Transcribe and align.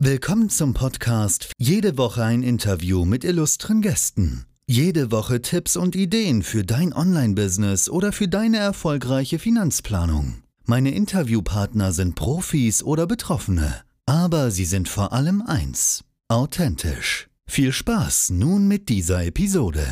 Willkommen 0.00 0.48
zum 0.48 0.74
Podcast 0.74 1.50
Jede 1.58 1.98
Woche 1.98 2.22
ein 2.22 2.44
Interview 2.44 3.04
mit 3.04 3.24
illustren 3.24 3.82
Gästen. 3.82 4.44
Jede 4.68 5.10
Woche 5.10 5.42
Tipps 5.42 5.76
und 5.76 5.96
Ideen 5.96 6.44
für 6.44 6.62
dein 6.62 6.92
Online-Business 6.92 7.90
oder 7.90 8.12
für 8.12 8.28
deine 8.28 8.58
erfolgreiche 8.58 9.40
Finanzplanung. 9.40 10.44
Meine 10.66 10.92
Interviewpartner 10.92 11.90
sind 11.90 12.14
Profis 12.14 12.84
oder 12.84 13.08
Betroffene, 13.08 13.82
aber 14.06 14.52
sie 14.52 14.66
sind 14.66 14.88
vor 14.88 15.12
allem 15.12 15.42
eins, 15.42 16.04
authentisch. 16.28 17.28
Viel 17.48 17.72
Spaß 17.72 18.30
nun 18.30 18.68
mit 18.68 18.88
dieser 18.88 19.24
Episode. 19.24 19.84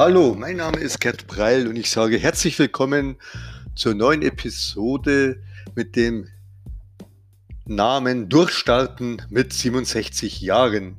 Hallo, 0.00 0.34
mein 0.34 0.56
Name 0.56 0.78
ist 0.78 0.98
Gerd 0.98 1.26
Breil 1.26 1.68
und 1.68 1.76
ich 1.76 1.90
sage 1.90 2.16
herzlich 2.16 2.58
willkommen 2.58 3.16
zur 3.74 3.92
neuen 3.92 4.22
Episode 4.22 5.42
mit 5.74 5.94
dem 5.94 6.26
Namen 7.66 8.30
Durchstarten 8.30 9.20
mit 9.28 9.52
67 9.52 10.40
Jahren. 10.40 10.96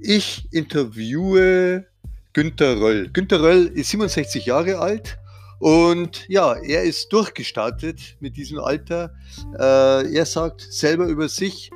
Ich 0.00 0.46
interviewe 0.52 1.86
Günter 2.32 2.80
Röll. 2.80 3.10
Günter 3.12 3.42
Röll 3.42 3.72
ist 3.74 3.90
67 3.90 4.46
Jahre 4.46 4.78
alt 4.78 5.18
und 5.58 6.24
ja, 6.28 6.54
er 6.54 6.84
ist 6.84 7.12
durchgestartet 7.12 8.18
mit 8.20 8.36
diesem 8.36 8.60
Alter. 8.60 9.16
Äh, 9.58 10.14
er 10.14 10.26
sagt 10.26 10.60
selber 10.60 11.06
über 11.06 11.28
sich, 11.28 11.72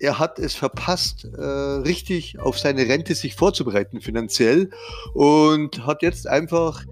er 0.00 0.18
hat 0.18 0.38
es 0.38 0.54
verpasst, 0.54 1.24
äh, 1.24 1.40
richtig 1.40 2.38
auf 2.38 2.58
seine 2.58 2.88
Rente 2.88 3.14
sich 3.14 3.34
vorzubereiten 3.34 4.00
finanziell 4.00 4.70
und 5.14 5.86
hat 5.86 6.02
jetzt 6.02 6.26
einfach 6.26 6.84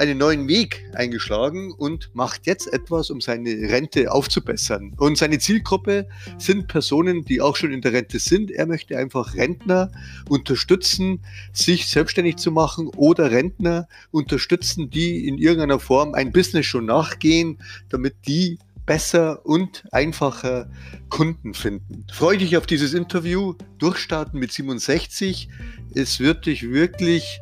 einen 0.00 0.16
neuen 0.16 0.48
Weg 0.48 0.88
eingeschlagen 0.94 1.72
und 1.72 2.10
macht 2.14 2.46
jetzt 2.46 2.72
etwas, 2.72 3.10
um 3.10 3.20
seine 3.20 3.50
Rente 3.50 4.10
aufzubessern. 4.10 4.94
Und 4.96 5.18
seine 5.18 5.38
Zielgruppe 5.38 6.08
sind 6.38 6.68
Personen, 6.68 7.24
die 7.24 7.42
auch 7.42 7.54
schon 7.54 7.70
in 7.70 7.82
der 7.82 7.92
Rente 7.92 8.18
sind. 8.18 8.50
Er 8.50 8.66
möchte 8.66 8.96
einfach 8.96 9.34
Rentner 9.34 9.90
unterstützen, 10.28 11.20
sich 11.52 11.86
selbstständig 11.88 12.36
zu 12.36 12.50
machen 12.50 12.88
oder 12.96 13.30
Rentner 13.30 13.88
unterstützen, 14.10 14.88
die 14.88 15.28
in 15.28 15.36
irgendeiner 15.36 15.80
Form 15.80 16.14
ein 16.14 16.32
Business 16.32 16.64
schon 16.64 16.86
nachgehen, 16.86 17.58
damit 17.90 18.14
die 18.26 18.58
besser 18.90 19.46
und 19.46 19.84
einfacher 19.92 20.68
Kunden 21.10 21.54
finden. 21.54 22.08
Freue 22.12 22.38
dich 22.38 22.56
auf 22.56 22.66
dieses 22.66 22.92
Interview. 22.92 23.54
Durchstarten 23.78 24.40
mit 24.40 24.50
67. 24.50 25.48
Es 25.94 26.18
wird 26.18 26.46
dich 26.46 26.68
wirklich 26.68 27.38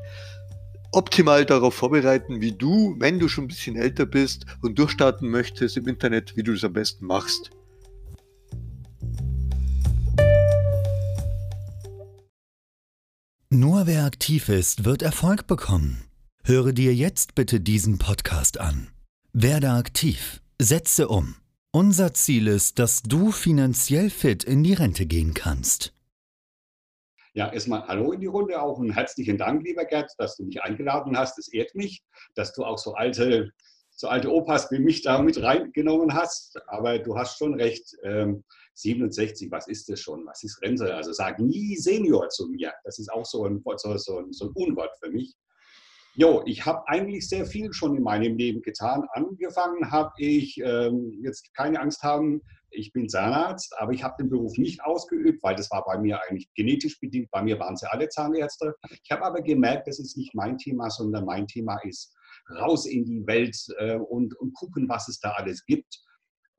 optimal 0.93 1.47
darauf 1.47 1.73
vorbereiten, 1.73 2.43
wie 2.43 2.53
du, 2.53 2.97
wenn 2.99 3.19
du 3.19 3.29
schon 3.29 3.45
ein 3.45 3.49
bisschen 3.49 3.77
älter 3.77 4.05
bist 4.05 4.45
und 4.61 4.79
durchstarten 4.79 5.31
möchtest 5.31 5.79
im 5.79 5.89
Internet, 5.89 6.37
wie 6.37 6.43
du 6.43 6.53
es 6.53 6.65
am 6.65 6.75
besten 6.75 7.07
machst. 7.07 7.51
Nur 13.49 13.87
wer 13.87 14.05
aktiv 14.05 14.51
ist, 14.51 14.85
wird 14.85 15.01
Erfolg 15.01 15.47
bekommen. 15.47 16.05
Höre 16.45 16.75
dir 16.75 16.95
jetzt 16.95 17.35
bitte 17.35 17.59
diesen 17.59 17.97
Podcast 17.97 18.61
an. 18.61 18.89
Werde 19.33 19.71
aktiv 19.71 20.43
Setze 20.61 21.07
um. 21.07 21.37
Unser 21.71 22.15
Ziel 22.15 22.49
ist, 22.49 22.81
dass 22.81 23.05
du 23.05 23.31
finanziell 23.31 24.11
fit 24.11 24.43
in 24.43 24.65
die 24.65 24.73
Rente 24.73 25.07
gehen 25.07 25.33
kannst. 25.33 25.95
Ja, 27.33 27.53
erstmal 27.53 27.87
Hallo 27.87 28.11
in 28.11 28.21
die 28.21 28.27
Runde, 28.27 28.61
auch 28.61 28.81
einen 28.81 28.91
herzlichen 28.91 29.39
Dank, 29.39 29.63
lieber 29.63 29.85
Gerd, 29.85 30.11
dass 30.19 30.37
du 30.37 30.43
mich 30.43 30.61
eingeladen 30.61 31.17
hast. 31.17 31.39
Es 31.39 31.47
ehrt 31.47 31.77
mich, 31.77 32.03
dass 32.35 32.55
du 32.55 32.65
auch 32.65 32.79
so 32.79 32.95
alte, 32.95 33.53
so 33.91 34.09
alte 34.09 34.33
Opas 34.33 34.69
wie 34.73 34.81
mich 34.81 35.03
da 35.03 35.23
mit 35.23 35.41
reingenommen 35.41 36.13
hast. 36.13 36.61
Aber 36.67 36.99
du 36.99 37.17
hast 37.17 37.39
schon 37.39 37.55
recht, 37.55 37.97
ähm, 38.03 38.43
67, 38.75 39.53
was 39.53 39.69
ist 39.69 39.89
das 39.89 40.01
schon? 40.01 40.27
Was 40.27 40.43
ist 40.43 40.61
Rente? 40.61 40.93
Also 40.93 41.13
sag 41.13 41.39
nie 41.39 41.77
Senior 41.77 42.31
zu 42.31 42.49
mir. 42.49 42.73
Das 42.83 42.99
ist 42.99 43.13
auch 43.13 43.25
so 43.25 43.45
ein, 43.45 43.63
so, 43.77 43.97
so, 43.97 44.27
so 44.33 44.47
ein 44.47 44.53
Unwort 44.55 44.91
für 45.01 45.11
mich. 45.13 45.37
Jo, 46.21 46.43
ich 46.47 46.67
habe 46.67 46.83
eigentlich 46.89 47.29
sehr 47.29 47.47
viel 47.47 47.73
schon 47.73 47.95
in 47.95 48.03
meinem 48.03 48.37
Leben 48.37 48.61
getan. 48.61 49.05
Angefangen 49.13 49.93
habe 49.93 50.11
ich, 50.17 50.61
ähm, 50.65 51.17
jetzt 51.23 51.55
keine 51.55 51.81
Angst 51.81 52.03
haben, 52.03 52.43
ich 52.71 52.93
bin 52.93 53.09
Zahnarzt, 53.09 53.73
aber 53.79 53.93
ich 53.93 54.03
habe 54.03 54.17
den 54.19 54.29
Beruf 54.29 54.59
nicht 54.59 54.83
ausgeübt, 54.83 55.45
weil 55.45 55.55
das 55.55 55.71
war 55.71 55.85
bei 55.85 55.97
mir 55.97 56.19
eigentlich 56.25 56.53
genetisch 56.57 56.99
bedingt. 56.99 57.31
Bei 57.31 57.41
mir 57.41 57.61
waren 57.61 57.77
sie 57.77 57.89
alle 57.89 58.09
Zahnärzte. 58.09 58.75
Ich 59.05 59.13
habe 59.13 59.27
aber 59.27 59.43
gemerkt, 59.43 59.87
das 59.87 60.01
ist 60.01 60.17
nicht 60.17 60.35
mein 60.35 60.59
Thema, 60.59 60.91
sondern 60.91 61.25
mein 61.25 61.47
Thema 61.47 61.79
ist 61.85 62.13
raus 62.51 62.87
in 62.87 63.05
die 63.05 63.25
Welt 63.29 63.57
äh, 63.79 63.95
und, 63.95 64.35
und 64.41 64.55
gucken, 64.55 64.89
was 64.89 65.07
es 65.07 65.21
da 65.21 65.35
alles 65.35 65.65
gibt. 65.67 66.01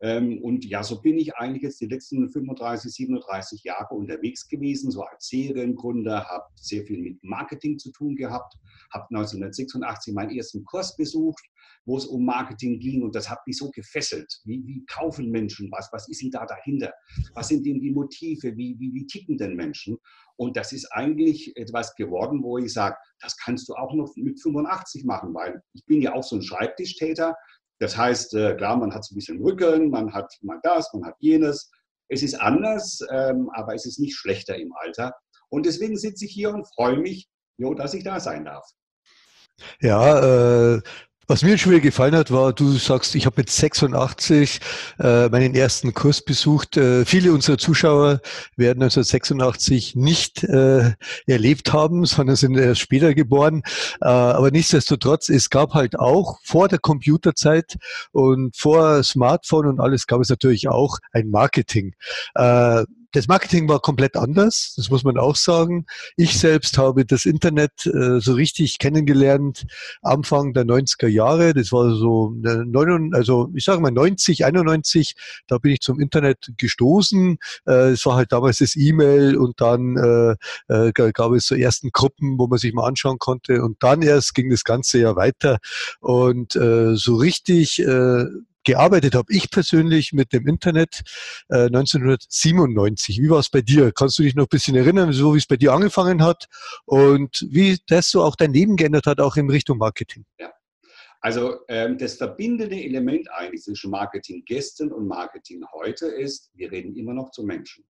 Ähm, 0.02 0.42
und 0.42 0.66
ja, 0.66 0.82
so 0.82 1.02
bin 1.02 1.18
ich 1.18 1.36
eigentlich 1.36 1.64
jetzt 1.64 1.82
die 1.82 1.88
letzten 1.88 2.30
35, 2.30 2.92
37 2.92 3.64
Jahre 3.64 3.94
unterwegs 3.96 4.48
gewesen, 4.48 4.92
so 4.92 5.02
als 5.04 5.28
Seriengründer, 5.28 6.26
habe 6.26 6.46
sehr 6.56 6.86
viel 6.86 7.02
mit 7.02 7.22
Marketing 7.24 7.78
zu 7.78 7.92
tun 7.92 8.16
gehabt, 8.16 8.56
habe 8.94 9.06
1986 9.10 10.14
meinen 10.14 10.32
ersten 10.32 10.64
Kurs 10.64 10.96
besucht, 10.96 11.44
wo 11.86 11.98
es 11.98 12.06
um 12.06 12.24
Marketing 12.24 12.80
ging 12.80 13.04
und 13.04 13.16
das 13.16 13.30
hat 13.30 13.40
mich 13.46 13.58
so 13.58 13.70
gefesselt. 13.72 14.42
Wie, 14.46 14.66
wie 14.66 14.86
kaufen 14.86 15.32
Menschen 15.32 15.70
was? 15.72 15.90
Was 15.92 16.08
ist 16.08 16.22
denn 16.22 16.32
da 16.32 16.46
dahinter? 16.46 16.94
Was 17.34 17.50
sind 17.50 17.66
denn 17.66 17.82
die 17.82 17.92
Motive? 17.92 18.56
Wie, 18.56 18.78
wie, 18.80 18.94
wie 18.94 19.08
ticken 19.08 19.38
denn 19.38 19.56
Menschen? 19.56 19.98
Und 20.38 20.56
das 20.56 20.72
ist 20.72 20.86
eigentlich 20.94 21.52
etwas 21.58 21.94
geworden, 21.96 22.42
wo 22.44 22.58
ich 22.58 22.72
sage, 22.72 22.96
das 23.20 23.36
kannst 23.38 23.68
du 23.68 23.74
auch 23.74 23.94
noch 23.94 24.16
mit 24.16 24.42
85 24.42 25.04
machen, 25.04 25.34
weil 25.34 25.62
ich 25.74 25.86
bin 25.86 26.02
ja 26.02 26.14
auch 26.14 26.24
so 26.24 26.38
ein 26.38 26.42
Schreibtischtäter. 26.42 27.36
Das 27.80 27.98
heißt, 27.98 28.34
äh, 28.36 28.56
klar, 28.56 28.78
man 28.78 28.94
hat 28.94 29.06
so 29.06 29.14
ein 29.14 29.18
bisschen 29.18 29.42
Rücken, 29.42 29.90
man 29.90 30.14
hat 30.14 30.32
mal 30.42 30.60
das, 30.64 30.94
man 30.94 31.06
hat 31.06 31.16
jenes. 31.20 31.72
Es 32.10 32.24
ist 32.24 32.36
anders, 32.36 33.00
ähm, 33.12 33.50
aber 33.54 33.74
es 33.74 33.86
ist 33.86 34.00
nicht 34.00 34.16
schlechter 34.16 34.58
im 34.58 34.74
Alter. 34.74 35.14
Und 35.50 35.66
deswegen 35.66 35.98
sitze 35.98 36.26
ich 36.26 36.32
hier 36.32 36.54
und 36.54 36.68
freue 36.76 36.98
mich, 36.98 37.30
jo, 37.58 37.74
dass 37.74 37.94
ich 37.94 38.04
da 38.04 38.20
sein 38.20 38.46
darf. 38.46 38.66
Ja, 39.82 40.76
äh, 40.76 40.82
was 41.30 41.44
mir 41.44 41.60
schon 41.60 41.72
wieder 41.72 41.82
gefallen 41.82 42.16
hat, 42.16 42.32
war, 42.32 42.54
du 42.54 42.72
sagst, 42.72 43.14
ich 43.14 43.28
habe 43.28 43.36
mit 43.38 43.52
86 43.52 44.60
äh, 44.98 45.30
meinen 45.30 45.54
ersten 45.54 45.94
Kurs 45.94 46.24
besucht. 46.24 46.76
Äh, 46.76 47.06
viele 47.06 47.32
unserer 47.34 47.60
Zuschauer 47.60 48.20
werden 48.58 48.82
1986 48.82 49.96
nicht 49.96 50.44
äh, 50.44 50.94
erlebt 51.28 51.72
haben, 51.72 52.06
sondern 52.06 52.36
sind 52.36 52.58
erst 52.58 52.82
später 52.82 53.14
geboren. 53.14 53.62
Äh, 54.02 54.08
aber 54.08 54.50
nichtsdestotrotz, 54.50 55.30
es 55.30 55.52
gab 55.52 55.76
halt 55.76 56.00
auch 56.00 56.40
vor 56.44 56.68
der 56.68 56.80
Computerzeit 56.80 57.78
und 58.12 58.58
vor 58.58 59.04
Smartphone 59.04 59.68
und 59.68 59.80
alles 59.80 60.08
gab 60.08 60.22
es 60.22 60.30
natürlich 60.30 60.68
auch 60.68 60.98
ein 61.12 61.30
Marketing. 61.30 61.94
Äh, 62.34 62.86
das 63.12 63.28
Marketing 63.28 63.68
war 63.68 63.80
komplett 63.80 64.16
anders, 64.16 64.74
das 64.78 64.90
muss 64.90 65.04
man 65.04 65.18
auch 65.18 65.36
sagen. 65.36 65.86
Ich 66.16 66.38
selbst 66.38 66.78
habe 66.78 67.06
das 67.06 67.26
Internet 67.26 67.86
äh, 67.88 68.20
so 68.20 68.34
richtig 68.34 68.78
kennengelernt 68.78 69.66
Anfang 70.02 70.54
der 70.54 70.66
90er 70.66 71.08
Jahre. 71.08 71.54
Das 71.54 71.72
war 71.72 71.96
so, 71.96 72.36
äh, 72.46 73.16
also 73.16 73.50
ich 73.56 73.64
sage 73.64 73.82
mal 73.82 73.92
90, 73.92 74.46
91, 74.46 75.16
da 75.48 75.58
bin 75.58 75.72
ich 75.72 75.80
zum 75.80 76.00
Internet 76.00 76.52
gestoßen. 76.58 77.38
Äh, 77.66 77.92
es 77.92 78.06
war 78.06 78.16
halt 78.16 78.32
damals 78.32 78.60
das 78.60 78.76
E-Mail 78.76 79.38
und 79.38 79.60
dann 79.60 79.98
äh, 79.98 80.36
äh, 80.88 81.12
gab 81.12 81.32
es 81.32 81.48
so 81.48 81.56
ersten 81.56 81.90
Gruppen, 81.92 82.38
wo 82.38 82.48
man 82.48 82.60
sich 82.60 82.74
mal 82.74 82.88
anschauen 82.88 83.18
konnte. 83.18 83.64
Und 83.64 83.82
dann 83.82 84.04
erst 84.04 84.36
ging 84.36 84.52
das 84.52 84.64
Ganze 84.64 85.00
ja 85.00 85.16
weiter. 85.16 85.58
Und 86.00 86.56
äh, 86.56 86.96
so 86.96 87.16
richtig 87.16 87.80
äh, 87.80 88.26
gearbeitet 88.64 89.16
habe, 89.16 89.32
ich 89.34 89.50
persönlich 89.50 90.14
mit 90.14 90.34
dem 90.34 90.48
Internet 90.48 91.02
äh, 91.50 91.66
1997. 91.66 93.20
Wie 93.20 93.30
war 93.30 93.40
es 93.40 93.50
bei 93.50 93.62
dir? 93.62 93.92
Kannst 93.92 94.20
du 94.20 94.24
dich 94.24 94.36
noch 94.36 94.46
ein 94.46 94.50
bisschen 94.50 94.76
erinnern, 94.76 95.12
so 95.14 95.34
wie 95.34 95.38
es 95.38 95.48
bei 95.48 95.58
dir 95.58 95.74
angefangen 95.74 96.24
hat 96.24 96.48
und 96.86 97.46
wie 97.50 97.78
das 97.88 98.10
so 98.10 98.24
auch 98.24 98.36
dein 98.36 98.54
Leben 98.54 98.76
geändert 98.76 99.06
hat, 99.06 99.20
auch 99.20 99.38
in 99.38 99.50
Richtung 99.50 99.78
Marketing? 99.78 100.26
Ja. 100.40 100.52
Also 101.22 101.58
ähm, 101.68 101.98
das 101.98 102.16
verbindende 102.16 102.82
Element 102.82 103.30
eigentlich 103.32 103.64
zwischen 103.64 103.92
Marketing 103.92 104.44
gestern 104.46 104.92
und 104.92 105.08
Marketing 105.08 105.66
heute 105.74 106.08
ist, 106.08 106.50
wir 106.54 106.72
reden 106.72 106.96
immer 106.96 107.14
noch 107.14 107.32
zu 107.32 107.44
Menschen. 107.44 107.84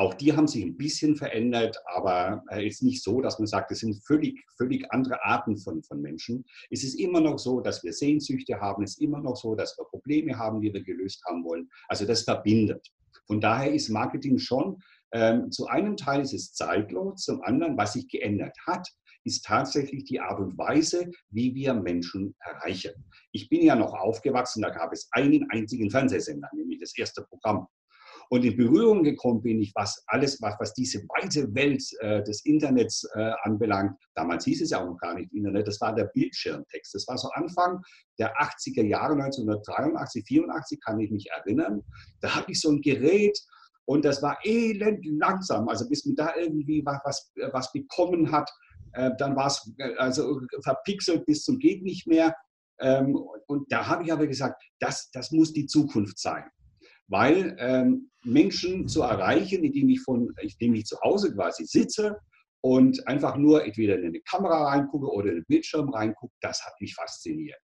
Auch 0.00 0.14
die 0.14 0.32
haben 0.32 0.48
sich 0.48 0.64
ein 0.64 0.78
bisschen 0.78 1.14
verändert, 1.14 1.76
aber 1.84 2.42
es 2.48 2.56
äh, 2.56 2.66
ist 2.66 2.82
nicht 2.82 3.02
so, 3.02 3.20
dass 3.20 3.38
man 3.38 3.46
sagt, 3.46 3.70
es 3.70 3.80
sind 3.80 4.02
völlig, 4.06 4.42
völlig 4.56 4.90
andere 4.92 5.22
Arten 5.22 5.58
von, 5.58 5.82
von 5.82 6.00
Menschen. 6.00 6.42
Es 6.70 6.84
ist 6.84 6.94
immer 6.94 7.20
noch 7.20 7.38
so, 7.38 7.60
dass 7.60 7.84
wir 7.84 7.92
Sehnsüchte 7.92 8.58
haben. 8.58 8.82
Es 8.82 8.92
ist 8.92 9.02
immer 9.02 9.20
noch 9.20 9.36
so, 9.36 9.54
dass 9.54 9.76
wir 9.76 9.84
Probleme 9.84 10.38
haben, 10.38 10.62
die 10.62 10.72
wir 10.72 10.82
gelöst 10.82 11.22
haben 11.28 11.44
wollen. 11.44 11.68
Also 11.88 12.06
das 12.06 12.22
verbindet. 12.22 12.88
Von 13.26 13.42
daher 13.42 13.74
ist 13.74 13.90
Marketing 13.90 14.38
schon, 14.38 14.78
ähm, 15.12 15.50
zu 15.50 15.66
einem 15.66 15.98
Teil 15.98 16.22
ist 16.22 16.32
es 16.32 16.54
zeitlos, 16.54 17.24
zum 17.24 17.42
anderen, 17.42 17.76
was 17.76 17.92
sich 17.92 18.08
geändert 18.08 18.56
hat, 18.66 18.88
ist 19.24 19.44
tatsächlich 19.44 20.04
die 20.04 20.18
Art 20.18 20.40
und 20.40 20.56
Weise, 20.56 21.10
wie 21.28 21.54
wir 21.54 21.74
Menschen 21.74 22.34
erreichen. 22.40 22.92
Ich 23.32 23.50
bin 23.50 23.60
ja 23.60 23.76
noch 23.76 23.92
aufgewachsen, 23.92 24.62
da 24.62 24.70
gab 24.70 24.94
es 24.94 25.10
einen 25.12 25.50
einzigen 25.50 25.90
Fernsehsender, 25.90 26.48
nämlich 26.54 26.80
das 26.80 26.96
erste 26.96 27.22
Programm. 27.24 27.66
Und 28.30 28.44
in 28.44 28.56
Berührung 28.56 29.02
gekommen 29.02 29.42
bin 29.42 29.60
ich, 29.60 29.72
was 29.74 30.02
alles, 30.06 30.40
was, 30.40 30.54
was 30.60 30.72
diese 30.72 31.00
weite 31.08 31.52
Welt 31.54 31.82
äh, 31.98 32.22
des 32.22 32.44
Internets 32.44 33.04
äh, 33.14 33.32
anbelangt. 33.42 33.98
Damals 34.14 34.44
hieß 34.44 34.62
es 34.62 34.70
ja 34.70 34.80
auch 34.80 34.86
noch 34.86 34.98
gar 34.98 35.14
nicht 35.14 35.32
Internet, 35.32 35.66
das 35.66 35.80
war 35.80 35.94
der 35.94 36.04
Bildschirmtext. 36.04 36.94
Das 36.94 37.08
war 37.08 37.18
so 37.18 37.28
Anfang 37.30 37.82
der 38.18 38.32
80er 38.36 38.84
Jahre, 38.84 39.14
1983, 39.14 40.24
84 40.24 40.80
kann 40.80 41.00
ich 41.00 41.10
mich 41.10 41.28
erinnern. 41.30 41.82
Da 42.20 42.36
hatte 42.36 42.52
ich 42.52 42.60
so 42.60 42.70
ein 42.70 42.80
Gerät, 42.80 43.36
und 43.90 44.04
das 44.04 44.22
war 44.22 44.38
elend 44.44 45.04
langsam. 45.04 45.68
Also 45.68 45.88
bis 45.88 46.06
man 46.06 46.14
da 46.14 46.36
irgendwie 46.36 46.84
was, 46.84 47.32
was 47.50 47.72
bekommen 47.72 48.30
hat, 48.30 48.48
äh, 48.92 49.10
dann 49.18 49.34
war 49.34 49.48
es 49.48 49.68
äh, 49.78 49.96
also 49.96 50.40
verpixelt 50.62 51.26
bis 51.26 51.42
zum 51.42 51.58
geht 51.58 51.82
nicht 51.82 52.06
mehr. 52.06 52.36
Ähm, 52.78 53.16
und 53.48 53.72
da 53.72 53.88
habe 53.88 54.04
ich 54.04 54.12
aber 54.12 54.28
gesagt, 54.28 54.62
das, 54.78 55.10
das 55.10 55.32
muss 55.32 55.52
die 55.52 55.66
Zukunft 55.66 56.20
sein. 56.20 56.44
Weil 57.08 57.56
ähm, 57.58 58.09
Menschen 58.24 58.88
zu 58.88 59.02
erreichen, 59.02 59.64
indem 59.64 59.88
ich, 59.88 60.00
von, 60.02 60.32
indem 60.40 60.74
ich 60.74 60.86
zu 60.86 61.00
Hause 61.00 61.34
quasi 61.34 61.64
sitze 61.64 62.18
und 62.60 63.06
einfach 63.06 63.36
nur 63.36 63.64
entweder 63.64 63.98
in 63.98 64.06
eine 64.06 64.20
Kamera 64.20 64.64
reingucke 64.68 65.06
oder 65.06 65.30
in 65.30 65.36
den 65.36 65.44
Bildschirm 65.46 65.88
reingucke, 65.90 66.34
das 66.40 66.64
hat 66.64 66.74
mich 66.80 66.94
fasziniert. 66.94 67.58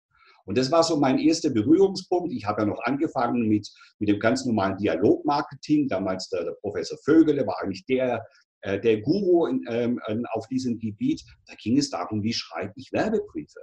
Und 0.45 0.57
das 0.57 0.71
war 0.71 0.83
so 0.83 0.97
mein 0.97 1.17
erster 1.17 1.49
Berührungspunkt. 1.49 2.31
Ich 2.31 2.45
habe 2.45 2.61
ja 2.61 2.67
noch 2.67 2.81
angefangen 2.83 3.47
mit, 3.47 3.67
mit 3.99 4.09
dem 4.09 4.19
ganz 4.19 4.45
normalen 4.45 4.77
Dialogmarketing. 4.77 5.87
Damals 5.87 6.29
der, 6.29 6.43
der 6.43 6.55
Professor 6.61 6.97
Vögele 7.03 7.45
war 7.47 7.61
eigentlich 7.61 7.85
der, 7.87 8.23
äh, 8.61 8.79
der 8.79 9.01
Guru 9.01 9.47
in, 9.47 9.65
ähm, 9.67 9.99
auf 10.33 10.47
diesem 10.47 10.77
Gebiet. 10.77 11.23
Da 11.47 11.55
ging 11.55 11.77
es 11.79 11.89
darum, 11.89 12.21
wie 12.21 12.33
schreibe 12.33 12.73
ich 12.75 12.91
Werbebriefe. 12.93 13.59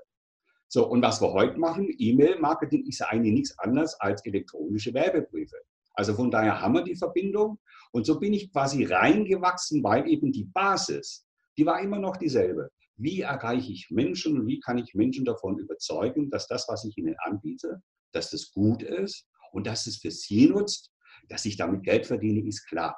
So, 0.68 0.88
und 0.88 1.02
was 1.02 1.20
wir 1.20 1.32
heute 1.32 1.58
machen, 1.58 1.86
E-Mail-Marketing 1.98 2.84
ist 2.86 2.98
ja 2.98 3.06
eigentlich 3.08 3.34
nichts 3.34 3.58
anderes 3.58 3.94
als 4.00 4.24
elektronische 4.24 4.92
Werbebriefe. 4.92 5.56
Also 5.94 6.14
von 6.14 6.30
daher 6.30 6.60
haben 6.60 6.74
wir 6.74 6.82
die 6.82 6.96
Verbindung. 6.96 7.58
Und 7.92 8.06
so 8.06 8.18
bin 8.18 8.32
ich 8.32 8.52
quasi 8.52 8.84
reingewachsen, 8.84 9.82
weil 9.82 10.08
eben 10.08 10.32
die 10.32 10.44
Basis, 10.44 11.26
die 11.58 11.66
war 11.66 11.80
immer 11.80 11.98
noch 11.98 12.16
dieselbe. 12.16 12.70
Wie 12.96 13.20
erreiche 13.20 13.72
ich 13.72 13.90
Menschen 13.90 14.38
und 14.38 14.46
wie 14.46 14.60
kann 14.60 14.78
ich 14.78 14.94
Menschen 14.94 15.24
davon 15.24 15.58
überzeugen, 15.58 16.30
dass 16.30 16.46
das, 16.46 16.66
was 16.68 16.84
ich 16.84 16.96
ihnen 16.96 17.16
anbiete, 17.24 17.82
dass 18.12 18.30
das 18.30 18.50
gut 18.52 18.82
ist 18.82 19.26
und 19.52 19.66
dass 19.66 19.86
es 19.86 19.98
für 19.98 20.10
sie 20.10 20.48
nutzt, 20.48 20.90
dass 21.28 21.44
ich 21.44 21.56
damit 21.56 21.82
Geld 21.82 22.06
verdiene, 22.06 22.46
ist 22.46 22.66
klar. 22.66 22.96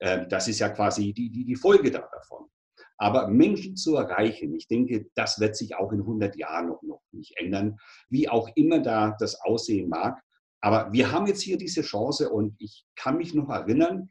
Ähm, 0.00 0.26
das 0.28 0.48
ist 0.48 0.58
ja 0.58 0.68
quasi 0.68 1.12
die, 1.12 1.30
die, 1.30 1.44
die 1.44 1.56
Folge 1.56 1.90
davon. 1.90 2.48
Aber 2.96 3.28
Menschen 3.28 3.76
zu 3.76 3.96
erreichen, 3.96 4.54
ich 4.54 4.68
denke, 4.68 5.06
das 5.14 5.40
wird 5.40 5.56
sich 5.56 5.74
auch 5.76 5.92
in 5.92 6.00
100 6.00 6.36
Jahren 6.36 6.68
noch, 6.68 6.82
noch 6.82 7.02
nicht 7.12 7.36
ändern, 7.38 7.76
wie 8.08 8.28
auch 8.28 8.48
immer 8.54 8.80
da 8.80 9.16
das 9.18 9.40
aussehen 9.40 9.88
mag. 9.88 10.22
Aber 10.64 10.90
wir 10.94 11.12
haben 11.12 11.26
jetzt 11.26 11.42
hier 11.42 11.58
diese 11.58 11.82
Chance 11.82 12.30
und 12.30 12.56
ich 12.58 12.86
kann 12.96 13.18
mich 13.18 13.34
noch 13.34 13.50
erinnern, 13.50 14.08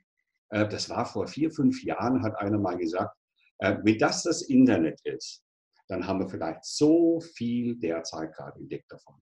äh, 0.49 0.67
das 0.67 0.87
war 0.87 1.03
vor 1.03 1.25
vier, 1.25 1.49
fünf 1.49 1.83
Jahren, 1.83 2.21
hat 2.21 2.35
einer 2.35 2.59
mal 2.59 2.77
gesagt, 2.77 3.17
äh, 3.57 3.77
wenn 3.81 3.97
das 3.97 4.21
das 4.21 4.43
Internet 4.43 5.01
ist, 5.03 5.43
dann 5.87 6.05
haben 6.05 6.19
wir 6.19 6.29
vielleicht 6.29 6.63
so 6.63 7.19
viel 7.19 7.75
derzeit 7.79 8.35
gerade 8.35 8.59
entdeckt 8.59 8.91
davon. 8.91 9.15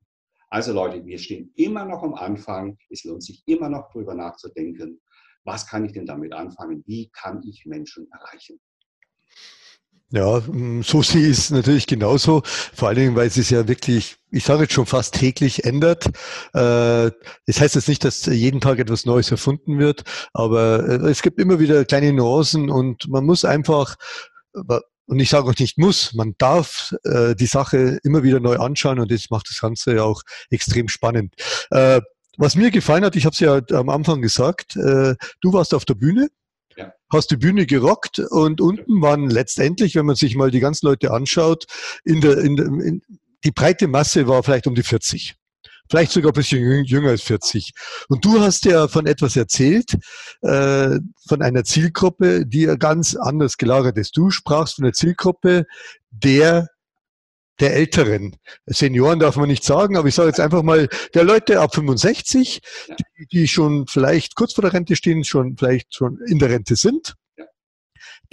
Also 0.50 0.74
Leute, 0.74 1.06
wir 1.06 1.18
stehen 1.18 1.54
immer 1.56 1.86
noch 1.86 2.04
am 2.04 2.16
Anfang. 2.16 2.78
Es 2.90 3.06
lohnt 3.06 3.24
sich 3.24 3.42
immer 3.46 3.70
noch 3.70 3.88
darüber 3.94 4.14
nachzudenken, 4.14 5.00
was 5.46 5.66
kann 5.66 5.86
ich 5.86 5.94
denn 5.94 6.06
damit 6.06 6.34
anfangen? 6.34 6.84
Wie 6.86 7.10
kann 7.14 7.42
ich 7.44 7.66
Menschen 7.66 8.12
erreichen? 8.12 8.60
Ja, 10.12 10.40
mm, 10.40 10.84
so 10.84 11.02
ich 11.02 11.16
es 11.16 11.50
natürlich 11.50 11.88
genauso. 11.88 12.44
Vor 12.46 12.90
allen 12.90 12.98
Dingen, 12.98 13.16
weil 13.16 13.28
es 13.28 13.36
sich 13.36 13.50
ja 13.50 13.68
wirklich, 13.68 14.18
ich 14.30 14.44
sage 14.44 14.64
jetzt 14.64 14.74
schon 14.74 14.86
fast 14.86 15.16
täglich 15.16 15.64
ändert. 15.64 16.08
Äh, 16.54 17.12
das 17.46 17.60
heißt 17.60 17.76
jetzt 17.76 17.88
nicht, 17.88 18.04
dass 18.04 18.26
jeden 18.26 18.62
Tag 18.62 18.80
etwas 18.80 19.06
Neues 19.06 19.32
erfunden 19.32 19.80
wird, 19.80 20.04
aber 20.34 20.88
äh, 20.88 21.10
es 21.10 21.22
gibt 21.22 21.40
immer 21.40 21.60
wieder 21.60 21.86
kleine 21.86 22.14
Nuancen 22.14 22.70
und 22.70 23.08
man 23.10 23.26
muss 23.26 23.46
einfach, 23.46 23.96
und 24.54 25.20
ich 25.20 25.30
sage 25.30 25.50
auch 25.50 25.58
nicht 25.58 25.78
muss, 25.78 26.14
man 26.14 26.36
darf 26.38 26.94
äh, 27.04 27.36
die 27.36 27.46
Sache 27.46 28.00
immer 28.04 28.24
wieder 28.24 28.40
neu 28.42 28.58
anschauen 28.58 29.00
und 29.00 29.12
das 29.12 29.30
macht 29.30 29.50
das 29.50 29.60
Ganze 29.60 29.96
ja 29.96 30.04
auch 30.04 30.22
extrem 30.50 30.90
spannend. 30.90 31.34
Was 32.38 32.56
mir 32.56 32.72
gefallen 32.72 33.04
hat, 33.04 33.16
ich 33.16 33.26
habe 33.26 33.34
es 33.34 33.40
ja 33.40 33.62
am 33.78 33.90
Anfang 33.90 34.22
gesagt, 34.22 34.76
du 34.76 35.54
warst 35.54 35.74
auf 35.74 35.86
der 35.86 35.96
Bühne 35.96 36.30
ja. 36.82 36.94
Hast 37.12 37.32
die 37.32 37.38
Bühne 37.38 37.66
gerockt 37.66 38.20
und 38.20 38.62
unten 38.62 39.02
waren 39.02 39.30
letztendlich, 39.30 39.96
wenn 39.96 40.06
man 40.06 40.16
sich 40.16 40.36
mal 40.36 40.50
die 40.50 40.62
ganzen 40.62 40.86
Leute 40.86 41.12
anschaut, 41.12 41.66
in 42.06 42.22
der, 42.22 42.38
in 42.38 42.56
der 42.56 42.66
in, 42.68 43.02
die 43.44 43.52
breite 43.52 43.88
Masse 43.88 44.28
war 44.28 44.44
vielleicht 44.44 44.68
um 44.68 44.76
die 44.76 44.84
40 44.84 45.36
vielleicht 45.92 46.14
sogar 46.14 46.32
ein 46.32 46.36
bisschen 46.36 46.86
jünger 46.86 47.10
als 47.10 47.22
40. 47.24 47.74
Und 48.08 48.24
du 48.24 48.40
hast 48.40 48.64
ja 48.64 48.88
von 48.88 49.06
etwas 49.06 49.36
erzählt, 49.36 49.98
äh, 50.42 51.00
von 51.28 51.42
einer 51.42 51.66
Zielgruppe, 51.66 52.46
die 52.46 52.66
ganz 52.80 53.14
anders 53.16 53.58
gelagert 53.58 53.98
ist. 53.98 54.16
Du 54.16 54.30
sprachst 54.32 54.76
von 54.76 54.86
der 54.86 54.94
Zielgruppe 54.94 55.66
der 56.10 56.70
der 57.62 57.76
Älteren. 57.76 58.36
Senioren 58.66 59.20
darf 59.20 59.38
man 59.38 59.48
nicht 59.48 59.64
sagen, 59.64 59.96
aber 59.96 60.08
ich 60.08 60.16
sage 60.16 60.30
jetzt 60.30 60.40
einfach 60.40 60.64
mal 60.64 60.90
der 61.14 61.24
Leute 61.24 61.62
ab 61.62 61.74
65, 61.76 62.62
die, 62.90 63.26
die 63.32 63.48
schon 63.48 63.88
vielleicht 63.88 64.36
kurz 64.36 64.54
vor 64.54 64.64
der 64.64 64.74
Rente 64.74 64.96
stehen, 64.96 65.24
schon 65.24 65.56
vielleicht 65.58 65.94
schon 65.96 66.20
in 66.28 66.40
der 66.40 66.50
Rente 66.50 66.76
sind. 66.76 67.16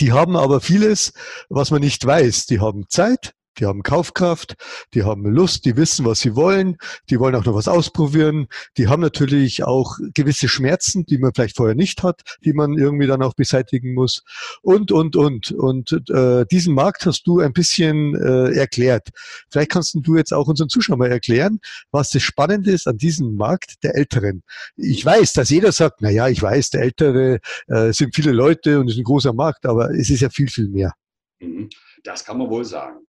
Die 0.00 0.12
haben 0.12 0.36
aber 0.36 0.60
vieles, 0.60 1.12
was 1.48 1.70
man 1.70 1.80
nicht 1.80 2.04
weiß. 2.04 2.46
Die 2.46 2.60
haben 2.60 2.88
Zeit, 2.88 3.34
die 3.58 3.66
haben 3.66 3.82
Kaufkraft, 3.82 4.54
die 4.94 5.04
haben 5.04 5.24
Lust, 5.24 5.64
die 5.64 5.76
wissen, 5.76 6.04
was 6.04 6.20
sie 6.20 6.36
wollen, 6.36 6.76
die 7.10 7.18
wollen 7.18 7.34
auch 7.34 7.44
noch 7.44 7.54
was 7.54 7.68
ausprobieren, 7.68 8.48
die 8.76 8.88
haben 8.88 9.00
natürlich 9.00 9.64
auch 9.64 9.98
gewisse 10.14 10.48
Schmerzen, 10.48 11.04
die 11.06 11.18
man 11.18 11.32
vielleicht 11.34 11.56
vorher 11.56 11.74
nicht 11.74 12.02
hat, 12.02 12.22
die 12.44 12.52
man 12.52 12.74
irgendwie 12.74 13.06
dann 13.06 13.22
auch 13.22 13.34
beseitigen 13.34 13.94
muss 13.94 14.22
und, 14.62 14.92
und, 14.92 15.16
und. 15.16 15.52
Und 15.52 15.92
äh, 16.10 16.46
diesen 16.46 16.74
Markt 16.74 17.06
hast 17.06 17.26
du 17.26 17.40
ein 17.40 17.52
bisschen 17.52 18.14
äh, 18.14 18.56
erklärt. 18.56 19.08
Vielleicht 19.50 19.70
kannst 19.70 19.96
du 20.00 20.16
jetzt 20.16 20.32
auch 20.32 20.48
unseren 20.48 20.68
Zuschauern 20.68 20.98
mal 20.98 21.10
erklären, 21.10 21.60
was 21.90 22.10
das 22.10 22.22
Spannende 22.22 22.70
ist 22.70 22.86
an 22.86 22.98
diesem 22.98 23.34
Markt 23.36 23.82
der 23.82 23.94
Älteren. 23.96 24.42
Ich 24.76 25.04
weiß, 25.04 25.32
dass 25.32 25.50
jeder 25.50 25.72
sagt, 25.72 26.00
na 26.00 26.10
ja, 26.10 26.28
ich 26.28 26.42
weiß, 26.42 26.70
der 26.70 26.82
Ältere 26.82 27.40
äh, 27.66 27.92
sind 27.92 28.14
viele 28.14 28.32
Leute 28.32 28.80
und 28.80 28.88
ist 28.88 28.98
ein 28.98 29.04
großer 29.04 29.32
Markt, 29.32 29.66
aber 29.66 29.90
es 29.90 30.10
ist 30.10 30.20
ja 30.20 30.30
viel, 30.30 30.48
viel 30.48 30.68
mehr. 30.68 30.94
Mhm. 31.40 31.68
Das 32.04 32.24
kann 32.24 32.38
man 32.38 32.48
wohl 32.48 32.64
sagen. 32.64 33.07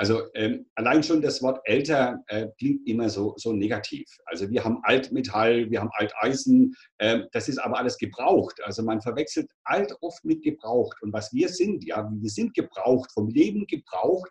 Also 0.00 0.22
ähm, 0.32 0.64
allein 0.76 1.02
schon 1.02 1.20
das 1.20 1.42
Wort 1.42 1.60
älter 1.64 2.24
äh, 2.28 2.46
klingt 2.58 2.88
immer 2.88 3.10
so, 3.10 3.34
so 3.36 3.52
negativ. 3.52 4.08
Also 4.24 4.48
wir 4.48 4.64
haben 4.64 4.80
Altmetall, 4.82 5.70
wir 5.70 5.78
haben 5.78 5.90
Alteisen, 5.92 6.74
äh, 6.96 7.24
das 7.32 7.50
ist 7.50 7.58
aber 7.58 7.76
alles 7.76 7.98
gebraucht. 7.98 8.62
Also 8.64 8.82
man 8.82 9.02
verwechselt 9.02 9.50
alt 9.64 9.94
oft 10.00 10.24
mit 10.24 10.42
gebraucht. 10.42 10.96
Und 11.02 11.12
was 11.12 11.34
wir 11.34 11.50
sind, 11.50 11.84
ja, 11.84 12.10
wir 12.10 12.30
sind 12.30 12.54
gebraucht, 12.54 13.12
vom 13.12 13.28
Leben 13.28 13.66
gebraucht. 13.66 14.30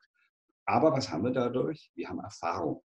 Aber 0.66 0.92
was 0.92 1.12
haben 1.12 1.24
wir 1.24 1.31
dadurch? 1.31 1.92
Wir 1.94 2.10
haben 2.10 2.19
Erfahrung. 2.19 2.81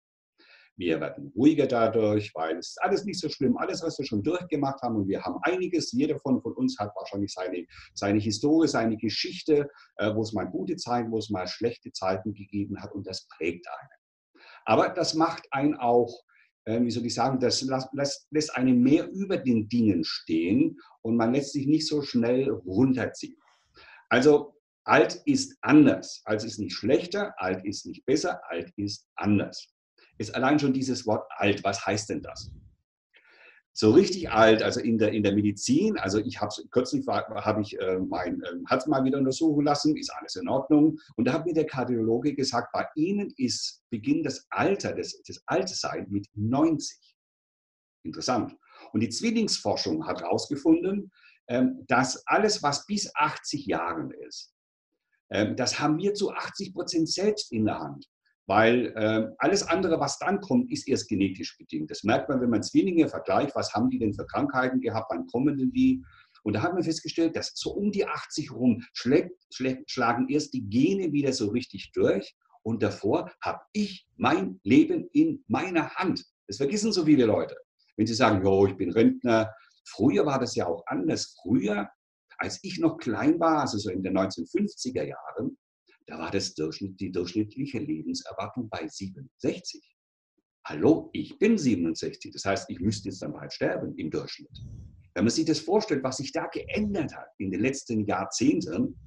Wir 0.81 0.99
werden 0.99 1.31
ruhiger 1.37 1.67
dadurch, 1.67 2.35
weil 2.35 2.57
es 2.57 2.69
ist 2.69 2.83
alles 2.83 3.05
nicht 3.05 3.21
so 3.21 3.29
schlimm. 3.29 3.59
Alles, 3.59 3.83
was 3.83 3.99
wir 3.99 4.07
schon 4.07 4.23
durchgemacht 4.23 4.81
haben 4.81 4.97
und 4.97 5.09
wir 5.09 5.23
haben 5.23 5.39
einiges. 5.43 5.93
Jeder 5.93 6.19
von, 6.19 6.41
von 6.41 6.55
uns 6.55 6.79
hat 6.79 6.91
wahrscheinlich 6.97 7.35
seine, 7.35 7.67
seine 7.93 8.19
Historie, 8.19 8.67
seine 8.67 8.97
Geschichte, 8.97 9.69
äh, 9.97 10.15
wo 10.15 10.23
es 10.23 10.33
mal 10.33 10.47
gute 10.47 10.77
Zeiten, 10.77 11.11
wo 11.11 11.19
es 11.19 11.29
mal 11.29 11.47
schlechte 11.47 11.93
Zeiten 11.93 12.33
gegeben 12.33 12.81
hat 12.81 12.95
und 12.95 13.07
das 13.07 13.29
prägt 13.29 13.67
einen. 13.69 14.43
Aber 14.65 14.89
das 14.89 15.13
macht 15.13 15.47
einen 15.51 15.75
auch, 15.75 16.19
äh, 16.65 16.81
wie 16.81 16.91
soll 16.91 17.05
ich 17.05 17.13
sagen, 17.13 17.39
das 17.41 17.61
lässt, 17.93 18.27
lässt 18.31 18.57
einen 18.57 18.81
mehr 18.81 19.07
über 19.11 19.37
den 19.37 19.69
Dingen 19.69 20.03
stehen 20.03 20.79
und 21.03 21.15
man 21.15 21.35
lässt 21.35 21.53
sich 21.53 21.67
nicht 21.67 21.87
so 21.87 22.01
schnell 22.01 22.49
runterziehen. 22.49 23.37
Also 24.09 24.57
alt 24.85 25.21
ist 25.27 25.59
anders. 25.61 26.23
Alt 26.25 26.43
ist 26.43 26.59
nicht 26.59 26.73
schlechter, 26.73 27.35
alt 27.37 27.67
ist 27.67 27.85
nicht 27.85 28.07
besser, 28.07 28.41
alt 28.49 28.73
ist 28.79 29.07
anders 29.17 29.75
ist 30.21 30.35
allein 30.35 30.59
schon 30.59 30.75
dieses 30.75 31.07
Wort 31.07 31.27
alt. 31.31 31.65
Was 31.65 31.85
heißt 31.87 32.11
denn 32.11 32.21
das? 32.21 32.51
So 33.73 33.93
richtig 33.93 34.31
alt, 34.31 34.63
also 34.63 34.81
in 34.81 34.99
der, 34.99 35.13
in 35.13 35.23
der 35.23 35.33
Medizin, 35.33 35.97
also 35.97 36.19
ich 36.19 36.41
habe 36.41 36.55
kürzlich 36.71 37.07
habe 37.07 37.63
ich 37.63 37.81
äh, 37.81 37.99
mein 37.99 38.43
äh, 38.43 38.57
Herz 38.69 38.87
mal 38.87 39.03
wieder 39.05 39.17
untersuchen 39.17 39.65
lassen, 39.65 39.97
ist 39.97 40.13
alles 40.13 40.37
in 40.37 40.49
Ordnung. 40.49 40.99
Und 41.17 41.25
da 41.25 41.33
hat 41.33 41.47
mir 41.47 41.55
der 41.55 41.67
Kardiologe 41.67 42.35
gesagt, 42.35 42.73
bei 42.73 42.87
Ihnen 42.97 43.33
ist 43.39 43.83
Beginn 43.89 44.23
das 44.23 44.47
Alter, 44.51 44.93
das, 44.93 45.23
das 45.23 45.43
Altsein 45.47 46.07
mit 46.11 46.29
90. 46.35 47.17
Interessant. 48.03 48.57
Und 48.93 49.01
die 49.01 49.09
Zwillingsforschung 49.09 50.07
hat 50.07 50.21
herausgefunden, 50.21 51.11
ähm, 51.49 51.85
dass 51.87 52.27
alles, 52.27 52.63
was 52.63 52.85
bis 52.85 53.11
80 53.15 53.67
Jahren 53.67 54.11
ist, 54.11 54.53
ähm, 55.31 55.57
das 55.57 55.79
haben 55.79 55.97
wir 55.97 56.13
zu 56.13 56.31
80 56.31 56.75
Prozent 56.75 57.09
selbst 57.09 57.53
in 57.53 57.65
der 57.65 57.79
Hand. 57.79 58.07
Weil 58.51 58.93
äh, 58.97 59.29
alles 59.39 59.63
andere, 59.63 60.01
was 60.01 60.19
dann 60.19 60.41
kommt, 60.41 60.73
ist 60.73 60.89
erst 60.89 61.09
genetisch 61.09 61.57
bedingt. 61.57 61.89
Das 61.89 62.03
merkt 62.03 62.29
man, 62.29 62.41
wenn 62.41 62.51
man 62.51 62.65
Zwillinge 62.65 63.09
vergleicht, 63.09 63.55
was 63.55 63.73
haben 63.75 63.91
die 63.91 64.01
denn 64.01 64.13
für 64.13 64.27
Krankheiten 64.27 64.81
gehabt, 64.81 65.07
wann 65.11 65.29
kommen 65.29 65.57
denn 65.57 65.71
die? 65.71 66.03
Und 66.43 66.55
da 66.55 66.63
hat 66.63 66.75
man 66.75 66.83
festgestellt, 66.83 67.37
dass 67.37 67.53
so 67.55 67.71
um 67.71 67.93
die 67.93 68.05
80 68.05 68.51
rum 68.51 68.83
schlägt, 68.93 69.41
schlägt, 69.53 69.89
schlagen 69.89 70.29
erst 70.29 70.53
die 70.53 70.69
Gene 70.69 71.13
wieder 71.13 71.33
so 71.33 71.51
richtig 71.51 71.93
durch. 71.93 72.35
Und 72.65 72.83
davor 72.83 73.31
habe 73.41 73.61
ich 73.73 74.09
mein 74.17 74.59
Leben 74.65 75.09
in 75.13 75.45
meiner 75.47 75.95
Hand. 75.95 76.25
Das 76.49 76.57
vergessen 76.57 76.93
so 76.93 77.05
viele 77.05 77.27
Leute. 77.27 77.57
Wenn 77.97 78.09
sie 78.09 78.15
sagen, 78.15 78.45
jo, 78.45 78.67
ich 78.67 78.77
bin 78.77 78.91
Rentner, 78.91 79.55
Früher 79.85 80.27
war 80.27 80.41
das 80.41 80.57
ja 80.57 80.67
auch 80.67 80.83
anders. 80.87 81.37
Früher, 81.41 81.89
als 82.39 82.59
ich 82.63 82.79
noch 82.81 82.99
klein 82.99 83.39
war, 83.39 83.61
also 83.61 83.79
so 83.79 83.91
in 83.91 84.03
den 84.03 84.17
1950er 84.17 85.05
Jahren, 85.05 85.57
da 86.11 86.19
war 86.19 86.31
das 86.31 86.55
Durchschnitt, 86.55 86.99
die 86.99 87.13
durchschnittliche 87.13 87.79
Lebenserwartung 87.79 88.69
bei 88.69 88.87
67. 88.87 89.81
Hallo, 90.67 91.09
ich 91.13 91.39
bin 91.39 91.57
67. 91.57 92.33
Das 92.33 92.45
heißt, 92.45 92.69
ich 92.69 92.81
müsste 92.81 93.09
jetzt 93.09 93.23
dann 93.23 93.33
bald 93.33 93.53
sterben 93.53 93.95
im 93.97 94.11
Durchschnitt. 94.11 94.51
Wenn 95.15 95.25
man 95.25 95.31
sich 95.31 95.45
das 95.45 95.61
vorstellt, 95.61 96.03
was 96.03 96.17
sich 96.17 96.33
da 96.33 96.47
geändert 96.47 97.15
hat 97.17 97.29
in 97.39 97.53
den 97.53 97.61
letzten 97.61 98.05
Jahrzehnten, 98.07 98.99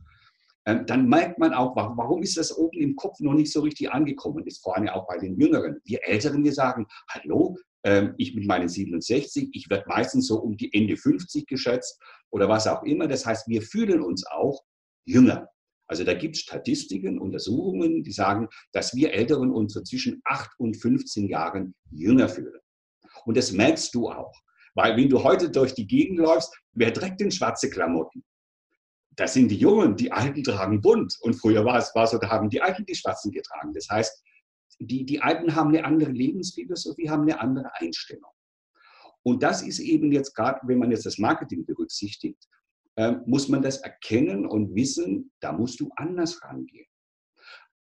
ähm, 0.65 0.85
dann 0.85 1.09
merkt 1.09 1.39
man 1.39 1.53
auch, 1.53 1.75
warum 1.75 2.23
ist 2.23 2.37
das 2.37 2.57
oben 2.57 2.79
im 2.79 2.95
Kopf 2.95 3.19
noch 3.19 3.33
nicht 3.33 3.51
so 3.51 3.61
richtig 3.61 3.91
angekommen 3.91 4.47
ist, 4.47 4.63
vor 4.63 4.77
allem 4.77 4.87
auch 4.87 5.05
bei 5.05 5.17
den 5.17 5.37
Jüngeren. 5.37 5.81
Wir 5.83 5.99
Älteren, 6.07 6.41
wir 6.45 6.53
sagen, 6.53 6.85
hallo, 7.09 7.57
ähm, 7.83 8.15
ich 8.17 8.33
mit 8.33 8.47
meinen 8.47 8.69
67, 8.69 9.49
ich 9.51 9.69
werde 9.69 9.83
meistens 9.89 10.27
so 10.27 10.39
um 10.39 10.55
die 10.55 10.73
Ende 10.73 10.95
50 10.95 11.47
geschätzt 11.47 12.01
oder 12.29 12.47
was 12.47 12.65
auch 12.65 12.83
immer. 12.83 13.09
Das 13.09 13.25
heißt, 13.25 13.49
wir 13.49 13.61
fühlen 13.61 14.01
uns 14.01 14.25
auch 14.25 14.63
jünger. 15.05 15.49
Also 15.87 16.03
da 16.03 16.13
gibt 16.13 16.35
es 16.35 16.41
Statistiken, 16.41 17.19
Untersuchungen, 17.19 18.03
die 18.03 18.11
sagen, 18.11 18.47
dass 18.71 18.95
wir 18.95 19.13
Älteren 19.13 19.51
uns 19.51 19.73
so 19.73 19.81
zwischen 19.81 20.21
8 20.23 20.51
und 20.57 20.75
15 20.75 21.27
Jahren 21.27 21.75
jünger 21.91 22.29
fühlen. 22.29 22.59
Und 23.25 23.37
das 23.37 23.51
merkst 23.51 23.93
du 23.93 24.09
auch. 24.09 24.33
Weil 24.75 24.97
wenn 24.97 25.09
du 25.09 25.23
heute 25.23 25.49
durch 25.49 25.73
die 25.75 25.85
Gegend 25.85 26.17
läufst, 26.17 26.53
wer 26.71 26.93
trägt 26.93 27.21
denn 27.21 27.31
schwarze 27.31 27.69
Klamotten? 27.69 28.23
Das 29.15 29.33
sind 29.33 29.49
die 29.49 29.57
Jungen, 29.57 29.95
die 29.95 30.11
Alten 30.11 30.43
tragen 30.43 30.81
bunt. 30.81 31.15
Und 31.21 31.35
früher 31.35 31.63
war 31.63 31.77
es 31.77 31.93
war 31.93 32.07
so, 32.07 32.17
da 32.17 32.29
haben 32.29 32.49
die 32.49 32.61
Alten 32.61 32.85
die 32.85 32.95
Schwarzen 32.95 33.31
getragen. 33.31 33.73
Das 33.73 33.87
heißt, 33.89 34.23
die, 34.79 35.05
die 35.05 35.21
Alten 35.21 35.53
haben 35.55 35.69
eine 35.69 35.85
andere 35.85 36.11
Lebensphilosophie, 36.11 37.09
haben 37.09 37.23
eine 37.23 37.39
andere 37.39 37.71
Einstellung. 37.75 38.31
Und 39.21 39.43
das 39.43 39.61
ist 39.61 39.79
eben 39.79 40.11
jetzt 40.11 40.33
gerade, 40.35 40.59
wenn 40.63 40.79
man 40.79 40.91
jetzt 40.91 41.05
das 41.05 41.17
Marketing 41.17 41.65
berücksichtigt, 41.65 42.47
äh, 42.95 43.13
muss 43.25 43.47
man 43.47 43.61
das 43.61 43.77
erkennen 43.77 44.45
und 44.45 44.75
wissen, 44.75 45.31
da 45.39 45.51
musst 45.51 45.79
du 45.79 45.89
anders 45.95 46.43
rangehen. 46.43 46.85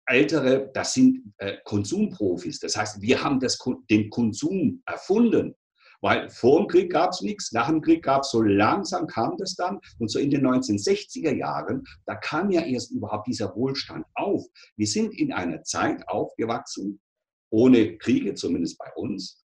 Ältere, 0.06 0.72
das 0.74 0.94
sind 0.94 1.34
äh, 1.38 1.58
Konsumprofis. 1.66 2.60
Das 2.60 2.78
heißt, 2.78 3.02
wir 3.02 3.24
haben 3.24 3.40
das, 3.40 3.60
den 3.90 4.10
Konsum 4.10 4.82
erfunden. 4.86 5.56
Weil 6.02 6.30
vor 6.30 6.60
dem 6.60 6.68
Krieg 6.68 6.92
gab 6.92 7.12
es 7.12 7.22
nichts, 7.22 7.52
nach 7.52 7.68
dem 7.68 7.82
Krieg 7.82 8.04
gab 8.04 8.22
es 8.22 8.30
so 8.30 8.42
langsam 8.42 9.08
kam 9.08 9.36
das 9.38 9.56
dann. 9.56 9.80
Und 9.98 10.10
so 10.12 10.20
in 10.20 10.30
den 10.30 10.46
1960er 10.46 11.36
Jahren, 11.36 11.84
da 12.06 12.16
kam 12.16 12.52
ja 12.52 12.62
erst 12.62 12.92
überhaupt 12.92 13.28
dieser 13.28 13.56
Wohlstand 13.56 14.06
auf. 14.14 14.46
Wir 14.76 14.88
sind 14.88 15.14
in 15.14 15.34
einer 15.34 15.64
Zeit 15.64 16.08
aufgewachsen, 16.08 17.02
ohne 17.50 17.98
Kriege, 17.98 18.36
zumindest 18.36 18.78
bei 18.78 18.92
uns, 18.96 19.44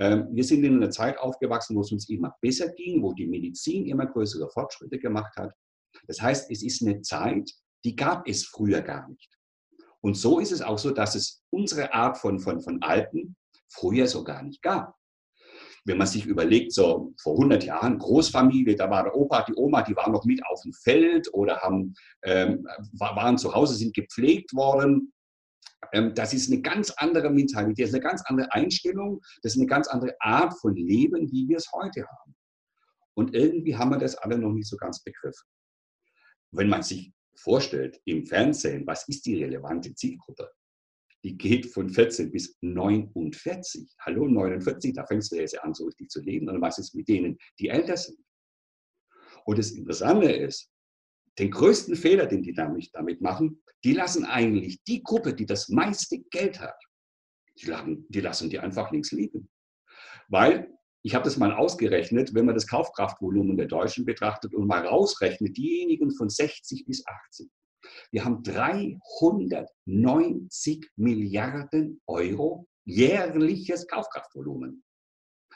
wir 0.00 0.44
sind 0.44 0.64
in 0.64 0.76
einer 0.76 0.90
Zeit 0.90 1.18
aufgewachsen, 1.18 1.76
wo 1.76 1.82
es 1.82 1.92
uns 1.92 2.08
immer 2.08 2.34
besser 2.40 2.68
ging, 2.72 3.02
wo 3.02 3.12
die 3.12 3.26
Medizin 3.26 3.86
immer 3.86 4.06
größere 4.06 4.48
Fortschritte 4.50 4.98
gemacht 4.98 5.36
hat. 5.36 5.52
Das 6.06 6.20
heißt, 6.20 6.50
es 6.50 6.62
ist 6.62 6.82
eine 6.82 7.02
Zeit, 7.02 7.50
die 7.84 7.96
gab 7.96 8.26
es 8.26 8.46
früher 8.46 8.80
gar 8.80 9.08
nicht. 9.08 9.30
Und 10.00 10.14
so 10.14 10.38
ist 10.38 10.52
es 10.52 10.62
auch 10.62 10.78
so, 10.78 10.90
dass 10.90 11.14
es 11.14 11.42
unsere 11.50 11.92
Art 11.92 12.16
von, 12.16 12.40
von, 12.40 12.60
von 12.60 12.80
Alten 12.82 13.36
früher 13.68 14.06
so 14.06 14.24
gar 14.24 14.42
nicht 14.42 14.62
gab. 14.62 14.94
Wenn 15.84 15.98
man 15.98 16.06
sich 16.06 16.26
überlegt, 16.26 16.72
so 16.72 17.12
vor 17.20 17.34
100 17.34 17.64
Jahren 17.64 17.98
Großfamilie, 17.98 18.76
da 18.76 18.90
war 18.90 19.04
der 19.04 19.14
Opa, 19.14 19.42
die 19.42 19.54
Oma, 19.54 19.82
die 19.82 19.96
waren 19.96 20.12
noch 20.12 20.24
mit 20.24 20.40
auf 20.46 20.62
dem 20.62 20.72
Feld 20.72 21.28
oder 21.32 21.58
haben, 21.60 21.94
ähm, 22.22 22.66
waren 22.92 23.38
zu 23.38 23.54
Hause, 23.54 23.74
sind 23.74 23.94
gepflegt 23.94 24.54
worden. 24.54 25.12
Ähm, 25.92 26.14
das 26.14 26.34
ist 26.34 26.50
eine 26.50 26.60
ganz 26.60 26.90
andere 26.90 27.30
Mentalität, 27.30 27.84
das 27.84 27.90
ist 27.90 27.94
eine 27.94 28.04
ganz 28.04 28.22
andere 28.26 28.52
Einstellung, 28.52 29.20
das 29.42 29.54
ist 29.54 29.58
eine 29.58 29.66
ganz 29.66 29.88
andere 29.88 30.14
Art 30.20 30.54
von 30.60 30.74
Leben, 30.74 31.30
wie 31.32 31.48
wir 31.48 31.56
es 31.56 31.70
heute 31.72 32.06
haben. 32.06 32.34
Und 33.14 33.34
irgendwie 33.34 33.76
haben 33.76 33.90
wir 33.90 33.98
das 33.98 34.16
alle 34.16 34.38
noch 34.38 34.52
nicht 34.52 34.68
so 34.68 34.76
ganz 34.76 35.02
begriffen. 35.02 35.46
Wenn 36.52 36.68
man 36.68 36.82
sich 36.82 37.12
vorstellt, 37.36 38.00
im 38.04 38.26
Fernsehen, 38.26 38.86
was 38.86 39.08
ist 39.08 39.26
die 39.26 39.42
relevante 39.42 39.94
Zielgruppe? 39.94 40.50
Die 41.22 41.36
geht 41.36 41.66
von 41.66 41.90
14 41.90 42.30
bis 42.30 42.56
49. 42.62 43.94
Hallo, 44.00 44.26
49, 44.26 44.94
da 44.94 45.04
fängst 45.06 45.32
du 45.32 45.36
jetzt 45.36 45.62
an, 45.62 45.74
so 45.74 45.84
richtig 45.84 46.08
zu 46.08 46.20
leben. 46.22 46.48
Und 46.48 46.60
was 46.60 46.78
ist 46.78 46.94
mit 46.94 47.08
denen, 47.08 47.38
die 47.58 47.68
älter 47.68 47.96
sind? 47.96 48.18
Und 49.44 49.58
das 49.58 49.70
Interessante 49.72 50.32
ist, 50.32 50.70
den 51.40 51.50
größten 51.50 51.96
Fehler, 51.96 52.26
den 52.26 52.42
die 52.42 52.52
damit, 52.52 52.90
damit 52.92 53.20
machen, 53.20 53.60
die 53.82 53.94
lassen 53.94 54.24
eigentlich 54.24 54.80
die 54.84 55.02
Gruppe, 55.02 55.34
die 55.34 55.46
das 55.46 55.70
meiste 55.70 56.20
Geld 56.30 56.60
hat, 56.60 56.80
die, 57.58 57.66
lassen 58.20 58.50
die, 58.50 58.58
einfach 58.58 58.92
links 58.92 59.12
liegen. 59.12 59.48
Weil, 60.28 60.70
ich 61.02 61.14
habe 61.14 61.24
das 61.24 61.38
mal 61.38 61.54
ausgerechnet, 61.54 62.34
wenn 62.34 62.44
man 62.44 62.54
das 62.54 62.66
Kaufkraftvolumen 62.66 63.56
der 63.56 63.68
Deutschen 63.68 64.04
betrachtet 64.04 64.54
und 64.54 64.66
mal 64.66 64.86
rausrechnet, 64.86 65.56
diejenigen 65.56 66.10
von 66.12 66.28
60 66.28 66.84
bis 66.84 67.06
80, 67.06 67.48
wir 68.10 68.22
haben 68.24 68.42
390 68.42 70.90
Milliarden 70.96 72.02
Euro 72.06 72.66
jährliches 72.84 73.86
Kaufkraftvolumen. 73.86 74.84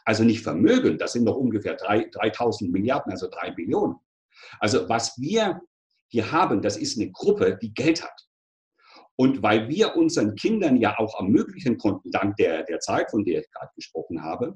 Also 0.07 0.25
nicht 0.25 0.41
Vermögen, 0.43 0.97
das 0.97 1.12
sind 1.12 1.25
noch 1.25 1.37
ungefähr 1.37 1.76
3, 1.76 2.09
3000 2.11 2.73
Milliarden, 2.73 3.12
also 3.12 3.29
3 3.29 3.50
Billionen. 3.50 3.97
Also 4.61 4.88
was 4.88 5.19
wir 5.19 5.61
hier 6.14 6.30
haben, 6.30 6.62
das 6.62 6.76
ist 6.76 6.97
eine 6.97 7.11
Gruppe, 7.11 7.59
die 7.61 7.75
Geld 7.75 8.04
hat. 8.04 8.28
Und 9.16 9.42
weil 9.42 9.68
wir 9.68 9.97
unseren 9.97 10.37
Kindern 10.37 10.76
ja 10.76 10.97
auch 10.97 11.18
ermöglichen 11.18 11.76
konnten, 11.76 12.12
dank 12.12 12.37
der, 12.37 12.62
der 12.62 12.78
Zeit, 12.78 13.11
von 13.11 13.25
der 13.25 13.40
ich 13.40 13.50
gerade 13.50 13.73
gesprochen 13.75 14.23
habe, 14.23 14.54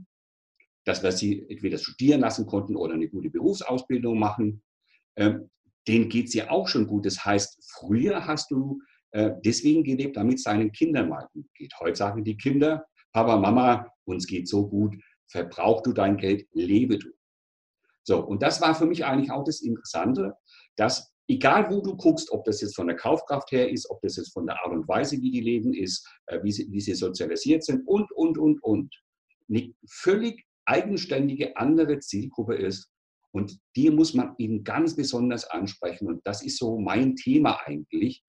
dass 0.85 1.03
wir 1.03 1.11
sie 1.11 1.45
entweder 1.49 1.79
studieren 1.79 2.21
lassen 2.21 2.47
konnten 2.47 2.77
oder 2.77 2.95
eine 2.95 3.09
gute 3.09 3.29
Berufsausbildung 3.29 4.21
machen, 4.21 4.63
ähm, 5.17 5.51
denen 5.89 6.09
geht 6.09 6.29
es 6.29 6.35
ja 6.35 6.49
auch 6.49 6.69
schon 6.69 6.87
gut. 6.87 7.07
Das 7.07 7.25
heißt, 7.25 7.59
früher 7.77 8.25
hast 8.25 8.53
du 8.53 8.81
äh, 9.11 9.33
deswegen 9.45 9.83
gelebt, 9.83 10.17
damit 10.17 10.37
es 10.39 10.45
deinen 10.45 10.71
Kindern 10.71 11.09
mal 11.09 11.27
gut 11.33 11.47
geht. 11.55 11.73
Heute 11.81 11.97
sagen 11.97 12.23
die 12.23 12.37
Kinder, 12.37 12.87
Papa, 13.13 13.37
Mama, 13.37 13.89
uns 14.05 14.29
geht 14.29 14.47
so 14.47 14.69
gut, 14.69 14.95
verbrauch 15.27 15.83
du 15.83 15.93
dein 15.93 16.17
Geld, 16.17 16.47
lebe 16.53 16.99
du. 16.99 17.09
So, 18.05 18.25
und 18.25 18.43
das 18.43 18.61
war 18.61 18.77
für 18.77 18.87
mich 18.87 19.05
eigentlich 19.05 19.33
auch 19.33 19.45
das 19.45 19.61
Interessante, 19.61 20.35
dass 20.77 21.13
egal 21.29 21.71
wo 21.71 21.81
du 21.81 21.97
guckst, 21.97 22.31
ob 22.33 22.45
das 22.45 22.61
jetzt 22.61 22.75
von 22.75 22.87
der 22.87 22.97
Kaufkraft 22.97 23.53
her 23.53 23.71
ist, 23.71 23.89
ob 23.91 24.01
das 24.01 24.17
jetzt 24.17 24.33
von 24.33 24.47
der 24.47 24.57
Art 24.65 24.73
und 24.73 24.89
Weise, 24.89 25.21
wie 25.21 25.31
die 25.31 25.41
leben 25.41 25.75
ist, 25.75 26.07
äh, 26.27 26.43
wie, 26.43 26.53
sie, 26.53 26.67
wie 26.71 26.81
sie 26.81 26.95
sozialisiert 26.95 27.65
sind 27.65 27.87
und, 27.87 28.11
und, 28.13 28.39
und, 28.39 28.63
und, 28.63 28.95
eine 29.49 29.73
völlig 29.89 30.45
eigenständige 30.67 31.57
andere 31.57 32.01
Zielgruppe 32.01 32.55
ist. 32.55 32.91
Und 33.33 33.59
die 33.77 33.91
muss 33.91 34.15
man 34.15 34.35
eben 34.39 34.65
ganz 34.65 34.97
besonders 34.97 35.45
ansprechen. 35.45 36.09
Und 36.09 36.27
das 36.27 36.43
ist 36.43 36.59
so 36.59 36.79
mein 36.79 37.15
Thema 37.17 37.59
eigentlich, 37.65 38.23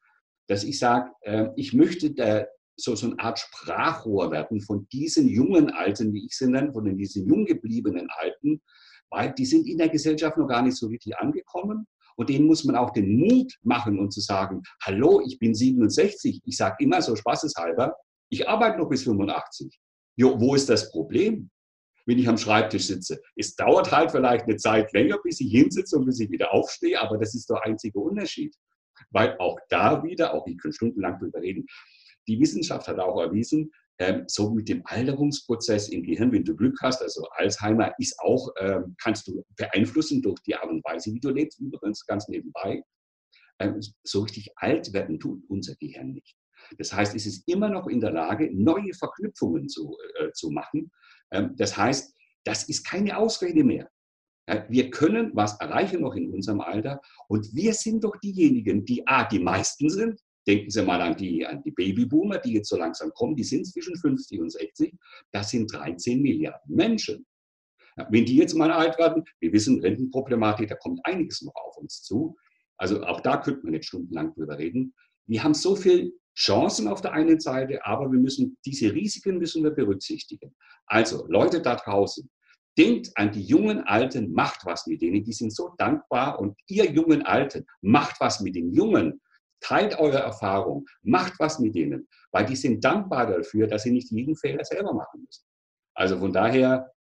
dass 0.48 0.64
ich 0.64 0.80
sage, 0.80 1.12
äh, 1.22 1.50
ich 1.56 1.74
möchte 1.74 2.12
der, 2.12 2.50
so, 2.76 2.96
so 2.96 3.08
eine 3.08 3.20
Art 3.20 3.40
Sprachrohr 3.40 4.32
werden 4.32 4.62
von 4.62 4.88
diesen 4.92 5.28
jungen 5.28 5.70
Alten, 5.70 6.14
wie 6.14 6.26
ich 6.26 6.38
sie 6.38 6.48
nenne, 6.48 6.72
von 6.72 6.98
diesen 6.98 7.28
jung 7.28 7.46
gebliebenen 7.46 8.08
Alten, 8.10 8.62
weil 9.10 9.34
die 9.34 9.46
sind 9.46 9.68
in 9.68 9.78
der 9.78 9.90
Gesellschaft 9.90 10.38
noch 10.38 10.48
gar 10.48 10.62
nicht 10.62 10.78
so 10.78 10.88
richtig 10.88 11.18
angekommen. 11.18 11.88
Und 12.20 12.28
denen 12.28 12.48
muss 12.48 12.66
man 12.66 12.76
auch 12.76 12.90
den 12.90 13.18
Mut 13.18 13.54
machen 13.64 13.98
und 13.98 14.12
zu 14.12 14.20
sagen, 14.20 14.62
hallo, 14.84 15.22
ich 15.26 15.40
bin 15.40 15.56
67. 15.56 16.42
Ich 16.44 16.58
sage 16.58 16.84
immer 16.84 17.02
so 17.02 17.16
spaßeshalber, 17.16 17.96
ich 18.30 18.50
arbeite 18.50 18.78
noch 18.78 18.90
bis 18.90 19.04
85. 19.04 19.80
Jo, 20.18 20.38
wo 20.38 20.54
ist 20.54 20.68
das 20.68 20.92
Problem? 20.92 21.50
wenn 22.06 22.18
ich 22.18 22.28
am 22.28 22.40
Schreibtisch 22.40 22.88
sitze. 22.88 23.22
Es 23.36 23.56
dauert 23.56 23.92
halt 23.92 24.10
vielleicht 24.10 24.46
eine 24.46 24.58
Zeit 24.58 24.92
länger, 24.94 25.20
bis 25.24 25.40
ich 25.42 25.52
hinsitze 25.52 25.96
und 25.96 26.06
bis 26.06 26.20
ich 26.20 26.32
wieder 26.32 26.52
aufstehe, 26.52 27.00
aber 27.00 27.20
das 27.20 27.36
ist 27.36 27.48
der 27.52 27.64
einzige 27.64 28.00
Unterschied. 28.00 28.56
Weil 29.12 29.38
auch 29.38 29.60
da 29.70 30.02
wieder, 30.02 30.34
auch 30.34 30.48
ich 30.48 30.58
kann 30.58 30.74
stundenlang 30.74 31.20
darüber 31.20 31.40
reden, 31.40 31.68
die 32.28 32.40
Wissenschaft 32.40 32.88
hat 32.88 32.98
auch 32.98 33.22
erwiesen, 33.22 33.72
ähm, 34.00 34.24
so 34.28 34.50
mit 34.50 34.70
dem 34.70 34.82
Alterungsprozess 34.86 35.90
im 35.90 36.04
Gehirn, 36.04 36.32
wenn 36.32 36.46
du 36.46 36.56
Glück 36.56 36.78
hast, 36.82 37.02
also 37.02 37.28
Alzheimer 37.32 37.94
ist 37.98 38.18
auch, 38.20 38.50
ähm, 38.60 38.96
kannst 39.02 39.28
du 39.28 39.44
beeinflussen 39.58 40.22
durch 40.22 40.40
die 40.42 40.56
Art 40.56 40.70
und 40.70 40.84
Weise, 40.86 41.14
wie 41.14 41.20
du 41.20 41.30
lebst, 41.30 41.60
übrigens 41.60 42.06
ganz 42.06 42.28
nebenbei. 42.30 42.82
Ähm, 43.60 43.82
so 44.04 44.22
richtig 44.22 44.52
alt 44.56 44.94
werden 44.94 45.20
tut 45.20 45.44
unser 45.50 45.76
Gehirn 45.76 46.14
nicht. 46.14 46.36
Das 46.78 46.94
heißt, 46.94 47.14
es 47.16 47.26
ist 47.26 47.48
immer 47.48 47.70
noch 47.70 47.88
in 47.88 48.00
der 48.00 48.12
Lage, 48.12 48.50
neue 48.54 48.94
Verknüpfungen 48.94 49.68
zu, 49.68 49.98
äh, 50.18 50.32
zu 50.32 50.50
machen. 50.50 50.92
Ähm, 51.32 51.56
das 51.58 51.76
heißt, 51.76 52.16
das 52.46 52.70
ist 52.70 52.86
keine 52.86 53.18
Ausrede 53.18 53.64
mehr. 53.64 53.90
Wir 54.68 54.90
können 54.90 55.30
was 55.36 55.60
erreichen 55.60 56.02
noch 56.02 56.16
in 56.16 56.34
unserem 56.34 56.60
Alter 56.60 57.00
und 57.28 57.54
wir 57.54 57.72
sind 57.76 58.04
doch 58.04 58.16
diejenigen, 58.16 58.84
die 58.84 59.06
A, 59.06 59.24
die 59.24 59.38
meisten 59.38 59.92
sind, 59.92 60.20
Denken 60.50 60.72
Sie 60.72 60.82
mal 60.82 61.00
an 61.00 61.16
die, 61.16 61.46
an 61.46 61.62
die 61.62 61.70
Babyboomer, 61.70 62.40
die 62.40 62.54
jetzt 62.54 62.70
so 62.70 62.76
langsam 62.76 63.12
kommen, 63.12 63.36
die 63.36 63.44
sind 63.44 63.68
zwischen 63.68 63.96
50 63.96 64.40
und 64.40 64.52
60. 64.52 64.96
Das 65.32 65.52
sind 65.52 65.72
13 65.72 66.24
Milliarden 66.24 66.76
Menschen. 66.76 67.24
Wenn 68.10 68.26
die 68.26 68.38
jetzt 68.38 68.56
mal 68.56 68.72
alt 68.72 68.98
werden, 68.98 69.24
wir 69.42 69.54
wissen, 69.54 69.80
Rentenproblematik, 69.80 70.68
da 70.68 70.76
kommt 70.76 71.02
einiges 71.04 71.44
noch 71.44 71.54
auf 71.54 71.78
uns 71.78 72.02
zu. 72.02 72.36
Also 72.78 73.04
auch 73.04 73.22
da 73.22 73.38
könnte 73.38 73.62
man 73.64 73.76
jetzt 73.76 73.90
stundenlang 73.90 74.34
drüber 74.34 74.58
reden. 74.58 74.96
Wir 75.28 75.44
haben 75.44 75.54
so 75.54 75.76
viele 75.76 76.14
Chancen 76.36 76.88
auf 76.88 77.02
der 77.02 77.14
einen 77.14 77.40
Seite, 77.40 77.86
aber 77.86 78.12
wir 78.12 78.20
müssen 78.20 78.58
diese 78.66 78.92
Risiken 78.92 79.38
müssen 79.38 79.64
wir 79.64 79.70
berücksichtigen. 79.70 80.56
Also 80.88 81.28
Leute 81.28 81.62
da 81.62 81.76
draußen, 81.76 82.28
denkt 82.76 83.12
an 83.14 83.32
die 83.32 83.44
jungen 83.44 83.82
Alten, 83.82 84.32
macht 84.32 84.66
was 84.66 84.88
mit 84.88 85.04
denen, 85.04 85.24
die 85.24 85.34
sind 85.34 85.54
so 85.54 85.76
dankbar 85.78 86.40
und 86.40 86.58
ihr 86.66 86.90
jungen 86.90 87.22
Alten, 87.22 87.68
macht 87.82 88.20
was 88.20 88.40
mit 88.40 88.56
den 88.56 88.74
Jungen, 88.74 89.22
teilt 89.62 89.98
eure 90.00 90.20
Erfahrung, 90.20 90.86
macht 91.02 91.34
was 91.40 91.60
mit 91.60 91.76
denen, 91.76 92.08
weil 92.32 92.46
die 92.46 92.56
sind 92.56 92.84
dankbar 92.84 93.28
dafür, 93.28 93.68
dass 93.68 93.84
sie 93.84 93.92
nicht 93.92 94.12
jeden 94.12 94.36
Fehler 94.36 94.64
selber 94.64 94.94
machen 94.94 95.24
müssen. 95.26 95.44
Also 95.94 96.20
von 96.20 96.32
daher 96.32 96.92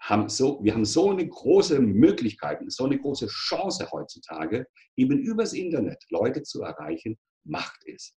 haben 0.00 0.28
so, 0.28 0.62
wir 0.62 0.74
haben 0.74 0.84
so 0.84 1.10
eine 1.10 1.26
große 1.26 1.80
Möglichkeit, 1.80 2.60
so 2.68 2.84
eine 2.84 2.98
große 2.98 3.26
Chance 3.26 3.88
heutzutage, 3.90 4.66
eben 4.96 5.18
übers 5.18 5.52
Internet 5.52 6.02
Leute 6.10 6.42
zu 6.42 6.62
erreichen, 6.62 7.18
macht 7.44 7.80
es. 7.86 8.14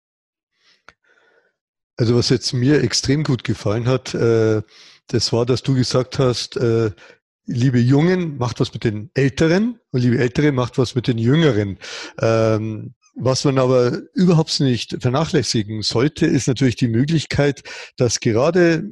Also 1.96 2.16
was 2.16 2.30
jetzt 2.30 2.54
mir 2.54 2.82
extrem 2.84 3.24
gut 3.24 3.44
gefallen 3.44 3.88
hat, 3.88 4.14
äh, 4.14 4.62
das 5.08 5.34
war, 5.34 5.46
dass 5.46 5.64
du 5.64 5.74
gesagt 5.74 6.20
hast, 6.20 6.56
äh, 6.58 6.92
liebe 7.46 7.80
Jungen, 7.80 8.38
macht 8.38 8.60
was 8.60 8.74
mit 8.74 8.84
den 8.84 9.10
Älteren 9.14 9.80
und 9.92 10.02
liebe 10.02 10.20
Ältere, 10.20 10.52
macht 10.52 10.78
was 10.78 10.96
mit 10.96 11.08
den 11.08 11.18
Jüngeren. 11.18 11.78
Ähm, 12.22 12.94
was 13.20 13.44
man 13.44 13.58
aber 13.58 14.00
überhaupt 14.14 14.60
nicht 14.60 14.98
vernachlässigen 15.02 15.82
sollte, 15.82 16.26
ist 16.26 16.48
natürlich 16.48 16.76
die 16.76 16.88
Möglichkeit, 16.88 17.64
dass 17.98 18.20
gerade 18.20 18.84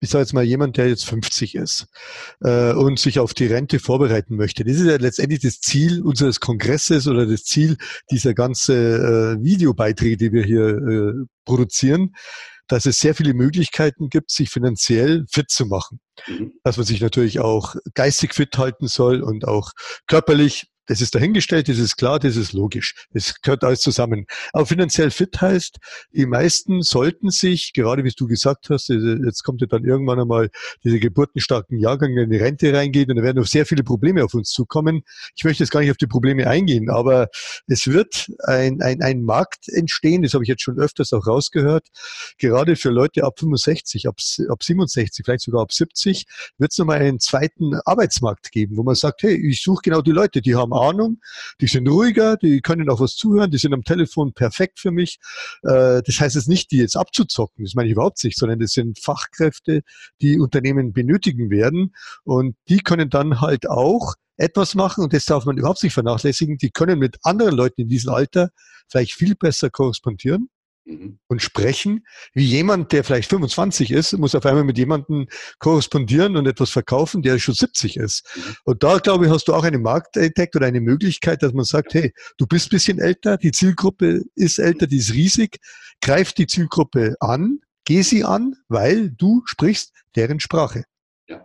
ich 0.00 0.10
sage 0.10 0.22
jetzt 0.22 0.34
mal 0.34 0.44
jemand, 0.44 0.76
der 0.76 0.88
jetzt 0.88 1.06
50 1.06 1.54
ist 1.54 1.86
äh, 2.40 2.72
und 2.72 2.98
sich 2.98 3.18
auf 3.18 3.32
die 3.32 3.46
Rente 3.46 3.78
vorbereiten 3.78 4.36
möchte. 4.36 4.62
Das 4.62 4.76
ist 4.76 4.86
ja 4.86 4.96
letztendlich 4.96 5.40
das 5.40 5.60
Ziel 5.60 6.02
unseres 6.02 6.40
Kongresses 6.40 7.08
oder 7.08 7.26
das 7.26 7.44
Ziel 7.44 7.76
dieser 8.10 8.34
ganzen 8.34 8.76
äh, 8.76 9.42
Videobeiträge, 9.42 10.16
die 10.16 10.32
wir 10.32 10.44
hier 10.44 10.68
äh, 10.68 11.12
produzieren, 11.46 12.14
dass 12.68 12.84
es 12.84 12.98
sehr 12.98 13.14
viele 13.14 13.32
Möglichkeiten 13.32 14.10
gibt, 14.10 14.30
sich 14.30 14.50
finanziell 14.50 15.24
fit 15.30 15.50
zu 15.50 15.66
machen. 15.66 16.00
Mhm. 16.26 16.52
Dass 16.62 16.76
man 16.76 16.84
sich 16.84 17.00
natürlich 17.00 17.40
auch 17.40 17.76
geistig 17.94 18.34
fit 18.34 18.56
halten 18.58 18.88
soll 18.88 19.22
und 19.22 19.46
auch 19.46 19.72
körperlich 20.06 20.66
das 20.86 21.00
ist 21.00 21.14
dahingestellt, 21.14 21.68
das 21.68 21.78
ist 21.78 21.96
klar, 21.96 22.18
das 22.18 22.36
ist 22.36 22.52
logisch. 22.52 22.94
Das 23.12 23.40
gehört 23.42 23.64
alles 23.64 23.80
zusammen. 23.80 24.26
Aber 24.52 24.66
finanziell 24.66 25.10
fit 25.10 25.40
heißt, 25.40 25.78
die 26.12 26.26
meisten 26.26 26.82
sollten 26.82 27.30
sich, 27.30 27.72
gerade 27.72 28.04
wie 28.04 28.12
du 28.16 28.26
gesagt 28.26 28.70
hast, 28.70 28.88
jetzt 28.88 29.42
kommt 29.42 29.60
ja 29.60 29.66
dann 29.66 29.84
irgendwann 29.84 30.20
einmal 30.20 30.50
diese 30.84 30.98
geburtenstarken 30.98 31.78
Jahrgänge 31.78 32.22
in 32.22 32.30
die 32.30 32.36
Rente 32.36 32.72
reingehen 32.72 33.10
und 33.10 33.16
da 33.16 33.22
werden 33.22 33.38
noch 33.38 33.46
sehr 33.46 33.66
viele 33.66 33.82
Probleme 33.82 34.24
auf 34.24 34.34
uns 34.34 34.50
zukommen. 34.50 35.02
Ich 35.34 35.44
möchte 35.44 35.62
jetzt 35.62 35.70
gar 35.70 35.80
nicht 35.80 35.90
auf 35.90 35.96
die 35.96 36.06
Probleme 36.06 36.46
eingehen, 36.46 36.88
aber 36.88 37.28
es 37.66 37.86
wird 37.88 38.30
ein, 38.44 38.80
ein, 38.80 39.02
ein 39.02 39.22
Markt 39.22 39.68
entstehen, 39.68 40.22
das 40.22 40.34
habe 40.34 40.44
ich 40.44 40.48
jetzt 40.48 40.62
schon 40.62 40.78
öfters 40.78 41.12
auch 41.12 41.26
rausgehört, 41.26 41.88
gerade 42.38 42.76
für 42.76 42.90
Leute 42.90 43.24
ab 43.24 43.38
65, 43.38 44.06
ab, 44.08 44.16
ab 44.48 44.62
67, 44.62 45.24
vielleicht 45.24 45.42
sogar 45.42 45.62
ab 45.62 45.72
70, 45.72 46.26
wird 46.58 46.72
es 46.72 46.78
nochmal 46.78 47.00
einen 47.00 47.20
zweiten 47.20 47.74
Arbeitsmarkt 47.84 48.52
geben, 48.52 48.76
wo 48.76 48.82
man 48.82 48.94
sagt, 48.94 49.22
hey, 49.22 49.34
ich 49.34 49.62
suche 49.62 49.82
genau 49.82 50.00
die 50.00 50.12
Leute, 50.12 50.40
die 50.40 50.54
haben 50.54 50.72
Ahnung, 50.80 51.20
die 51.60 51.66
sind 51.66 51.88
ruhiger, 51.88 52.36
die 52.36 52.60
können 52.60 52.88
auch 52.90 53.00
was 53.00 53.16
zuhören, 53.16 53.50
die 53.50 53.58
sind 53.58 53.74
am 53.74 53.84
Telefon 53.84 54.32
perfekt 54.32 54.80
für 54.80 54.90
mich. 54.90 55.18
Äh, 55.62 56.02
das 56.02 56.20
heißt 56.20 56.36
jetzt 56.36 56.48
nicht, 56.48 56.70
die 56.70 56.78
jetzt 56.78 56.96
abzuzocken, 56.96 57.64
das 57.64 57.74
meine 57.74 57.88
ich 57.88 57.92
überhaupt 57.92 58.22
nicht, 58.24 58.38
sondern 58.38 58.58
das 58.58 58.72
sind 58.72 58.98
Fachkräfte, 58.98 59.82
die 60.20 60.38
Unternehmen 60.38 60.92
benötigen 60.92 61.50
werden 61.50 61.94
und 62.24 62.56
die 62.68 62.78
können 62.78 63.10
dann 63.10 63.40
halt 63.40 63.68
auch 63.68 64.14
etwas 64.36 64.74
machen 64.74 65.04
und 65.04 65.12
das 65.12 65.24
darf 65.24 65.46
man 65.46 65.56
überhaupt 65.56 65.82
nicht 65.82 65.94
vernachlässigen. 65.94 66.58
Die 66.58 66.70
können 66.70 66.98
mit 66.98 67.16
anderen 67.22 67.56
Leuten 67.56 67.82
in 67.82 67.88
diesem 67.88 68.12
Alter 68.12 68.50
vielleicht 68.88 69.14
viel 69.14 69.34
besser 69.34 69.70
korrespondieren 69.70 70.50
Mhm. 70.86 71.18
und 71.26 71.42
sprechen, 71.42 72.06
wie 72.32 72.44
jemand, 72.44 72.92
der 72.92 73.02
vielleicht 73.02 73.28
25 73.28 73.90
ist, 73.90 74.12
muss 74.18 74.36
auf 74.36 74.46
einmal 74.46 74.62
mit 74.62 74.78
jemandem 74.78 75.26
korrespondieren 75.58 76.36
und 76.36 76.46
etwas 76.46 76.70
verkaufen, 76.70 77.22
der 77.22 77.40
schon 77.40 77.54
70 77.54 77.96
ist. 77.96 78.24
Mhm. 78.36 78.56
Und 78.64 78.82
da, 78.84 78.98
glaube 78.98 79.26
ich, 79.26 79.32
hast 79.32 79.48
du 79.48 79.54
auch 79.54 79.64
einen 79.64 79.82
Markt 79.82 80.16
entdeckt 80.16 80.54
oder 80.54 80.66
eine 80.66 80.80
Möglichkeit, 80.80 81.42
dass 81.42 81.52
man 81.52 81.64
sagt, 81.64 81.94
hey, 81.94 82.12
du 82.38 82.46
bist 82.46 82.66
ein 82.66 82.76
bisschen 82.76 82.98
älter, 83.00 83.36
die 83.36 83.50
Zielgruppe 83.50 84.22
ist 84.36 84.60
älter, 84.60 84.86
die 84.86 84.98
ist 84.98 85.12
riesig, 85.12 85.58
greif 86.00 86.32
die 86.32 86.46
Zielgruppe 86.46 87.16
an, 87.18 87.58
geh 87.84 88.02
sie 88.02 88.22
an, 88.22 88.54
weil 88.68 89.10
du 89.10 89.42
sprichst 89.46 89.92
deren 90.14 90.38
Sprache. 90.38 90.84
Ja, 91.26 91.44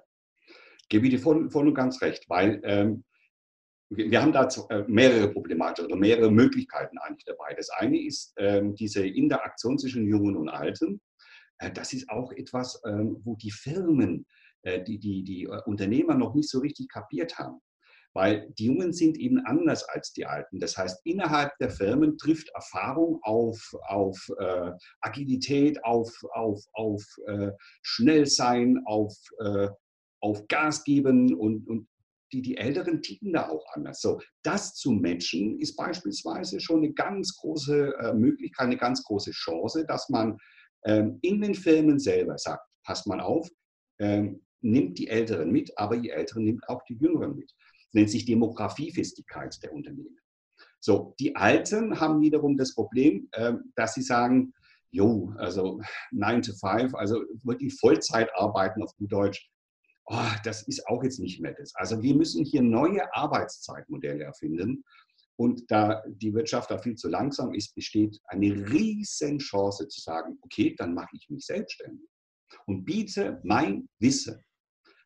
gebe 0.87 1.07
ich 1.07 1.13
dir 1.13 1.19
voll, 1.19 1.49
voll 1.49 1.67
und 1.67 1.73
ganz 1.73 1.99
recht, 2.03 2.25
weil 2.29 2.61
ähm, 2.63 3.03
wir 3.93 4.21
haben 4.21 4.31
da 4.31 4.47
äh, 4.69 4.83
mehrere 4.87 5.29
Problematiken 5.29 5.91
oder 5.91 5.99
mehrere 5.99 6.31
Möglichkeiten 6.31 6.97
eigentlich 6.97 7.25
dabei. 7.25 7.53
Das 7.55 7.69
eine 7.69 8.01
ist 8.01 8.33
ähm, 8.37 8.73
diese 8.75 9.05
Interaktion 9.05 9.77
zwischen 9.77 10.07
Jungen 10.07 10.37
und 10.37 10.47
Alten. 10.47 11.01
Äh, 11.57 11.71
das 11.71 11.91
ist 11.91 12.09
auch 12.09 12.31
etwas, 12.31 12.81
ähm, 12.85 13.17
wo 13.23 13.35
die 13.35 13.51
Firmen, 13.51 14.25
äh, 14.61 14.81
die, 14.81 14.97
die, 14.97 15.23
die 15.23 15.47
Unternehmer 15.65 16.15
noch 16.15 16.33
nicht 16.35 16.49
so 16.49 16.59
richtig 16.59 16.87
kapiert 16.87 17.37
haben. 17.37 17.59
Weil 18.13 18.49
die 18.57 18.65
Jungen 18.65 18.93
sind 18.93 19.17
eben 19.17 19.39
anders 19.45 19.83
als 19.87 20.11
die 20.13 20.25
Alten. 20.25 20.59
Das 20.59 20.77
heißt, 20.77 21.01
innerhalb 21.05 21.57
der 21.59 21.69
Firmen 21.69 22.17
trifft 22.17 22.49
Erfahrung 22.53 23.19
auf, 23.23 23.73
auf 23.87 24.29
äh, 24.37 24.71
Agilität, 25.01 25.83
auf, 25.83 26.13
auf, 26.33 26.61
auf 26.73 27.03
äh, 27.27 27.51
Schnellsein, 27.81 28.81
auf, 28.85 29.13
auf 30.23 30.47
Gas 30.47 30.83
geben 30.83 31.33
und, 31.33 31.67
und 31.67 31.87
die, 32.31 32.41
die 32.41 32.57
Älteren 32.57 33.01
ticken 33.01 33.33
da 33.33 33.49
auch 33.49 33.65
anders. 33.73 34.01
So, 34.01 34.19
das 34.43 34.75
zu 34.75 34.91
matchen 34.91 35.59
ist 35.59 35.75
beispielsweise 35.75 36.59
schon 36.59 36.83
eine 36.83 36.93
ganz 36.93 37.35
große 37.37 37.93
äh, 37.99 38.13
Möglichkeit, 38.13 38.67
eine 38.67 38.77
ganz 38.77 39.03
große 39.03 39.31
Chance, 39.31 39.85
dass 39.85 40.09
man 40.09 40.37
ähm, 40.85 41.19
in 41.21 41.41
den 41.41 41.55
Firmen 41.55 41.99
selber 41.99 42.37
sagt, 42.37 42.65
passt 42.83 43.07
mal 43.07 43.19
auf, 43.19 43.49
ähm, 43.99 44.41
nimmt 44.61 44.97
die 44.97 45.07
Älteren 45.07 45.51
mit, 45.51 45.77
aber 45.77 45.97
die 45.97 46.09
Älteren 46.09 46.43
nimmt 46.43 46.67
auch 46.69 46.83
die 46.83 46.95
Jüngeren 46.95 47.35
mit. 47.35 47.51
Das 47.51 47.93
nennt 47.93 48.09
sich 48.09 48.25
Demografiefestigkeit 48.25 49.61
der 49.63 49.73
Unternehmen. 49.73 50.17
So, 50.79 51.15
die 51.19 51.35
Alten 51.35 51.99
haben 51.99 52.21
wiederum 52.21 52.57
das 52.57 52.73
Problem, 52.73 53.27
äh, 53.33 53.53
dass 53.75 53.93
sie 53.93 54.01
sagen, 54.01 54.53
jo, 54.91 55.33
also 55.37 55.81
9 56.11 56.41
to 56.41 56.53
5, 56.53 56.93
also 56.95 57.23
wirklich 57.43 57.75
Vollzeit 57.79 58.29
arbeiten 58.35 58.83
auf 58.83 58.95
gut 58.97 59.11
Deutsch, 59.11 59.49
oh, 60.05 60.31
das 60.43 60.67
ist 60.67 60.87
auch 60.87 61.03
jetzt 61.03 61.19
nicht 61.19 61.41
mehr 61.41 61.53
das. 61.53 61.73
Also 61.75 62.01
wir 62.01 62.15
müssen 62.15 62.45
hier 62.45 62.61
neue 62.61 63.13
Arbeitszeitmodelle 63.15 64.23
erfinden. 64.23 64.83
Und 65.37 65.71
da 65.71 66.03
die 66.07 66.33
Wirtschaft 66.33 66.69
da 66.69 66.77
viel 66.77 66.95
zu 66.95 67.09
langsam 67.09 67.53
ist, 67.53 67.73
besteht 67.73 68.19
eine 68.25 68.69
riesen 68.69 69.39
Chance 69.39 69.87
zu 69.87 69.99
sagen, 69.99 70.37
okay, 70.41 70.75
dann 70.77 70.93
mache 70.93 71.15
ich 71.15 71.29
mich 71.29 71.45
selbstständig 71.45 72.07
und 72.65 72.85
biete 72.85 73.39
mein 73.43 73.89
Wissen 73.99 74.43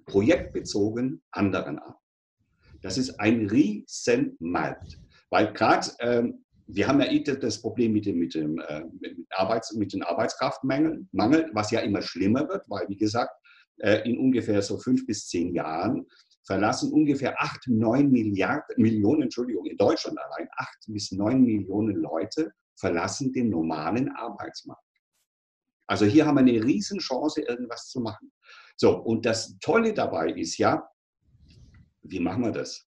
projektbezogen 0.06 1.24
anderen 1.32 1.80
an. 1.80 1.94
Das 2.82 2.98
ist 2.98 3.20
ein 3.20 3.48
riesen 3.48 4.36
Markt. 4.40 5.00
Weil 5.30 5.54
gerade, 5.54 5.90
ähm, 6.00 6.46
wir 6.68 6.88
haben 6.88 7.00
ja 7.00 7.12
eh 7.12 7.24
das 7.24 7.62
Problem 7.62 7.94
mit 7.94 8.06
dem, 8.06 8.18
mit 8.20 8.36
dem 8.36 8.60
äh, 8.60 8.84
mit 9.00 9.18
Arbeits-, 9.32 9.74
mit 9.74 9.94
den 9.94 10.04
Arbeitskraftmangel, 10.04 11.08
Mangel, 11.12 11.50
was 11.54 11.72
ja 11.72 11.80
immer 11.80 12.02
schlimmer 12.02 12.48
wird, 12.48 12.70
weil, 12.70 12.88
wie 12.90 12.98
gesagt, 12.98 13.32
in 13.78 14.18
ungefähr 14.18 14.62
so 14.62 14.78
fünf 14.78 15.06
bis 15.06 15.28
zehn 15.28 15.54
Jahren 15.54 16.06
verlassen 16.46 16.92
ungefähr 16.94 17.42
acht, 17.42 17.68
neun 17.68 18.12
Milliarden, 18.12 18.76
Millionen, 18.78 19.24
Entschuldigung, 19.24 19.66
in 19.66 19.78
Deutschland 19.78 20.18
allein 20.18 20.48
acht 20.58 20.78
bis 20.88 21.12
neun 21.12 21.42
Millionen 21.42 21.96
Leute 21.98 22.54
verlassen 22.76 23.34
den 23.34 23.50
normalen 23.50 24.10
Arbeitsmarkt. 24.10 24.82
Also 25.88 26.06
hier 26.06 26.26
haben 26.26 26.36
wir 26.36 26.42
eine 26.42 26.64
Riesenchance, 26.64 27.42
irgendwas 27.42 27.90
zu 27.90 28.00
machen. 28.00 28.32
So, 28.76 28.98
und 28.98 29.26
das 29.26 29.58
Tolle 29.60 29.94
dabei 29.94 30.32
ist 30.32 30.58
ja, 30.58 30.88
wie 32.04 32.20
machen 32.20 32.44
wir 32.44 32.52
das? 32.52 32.88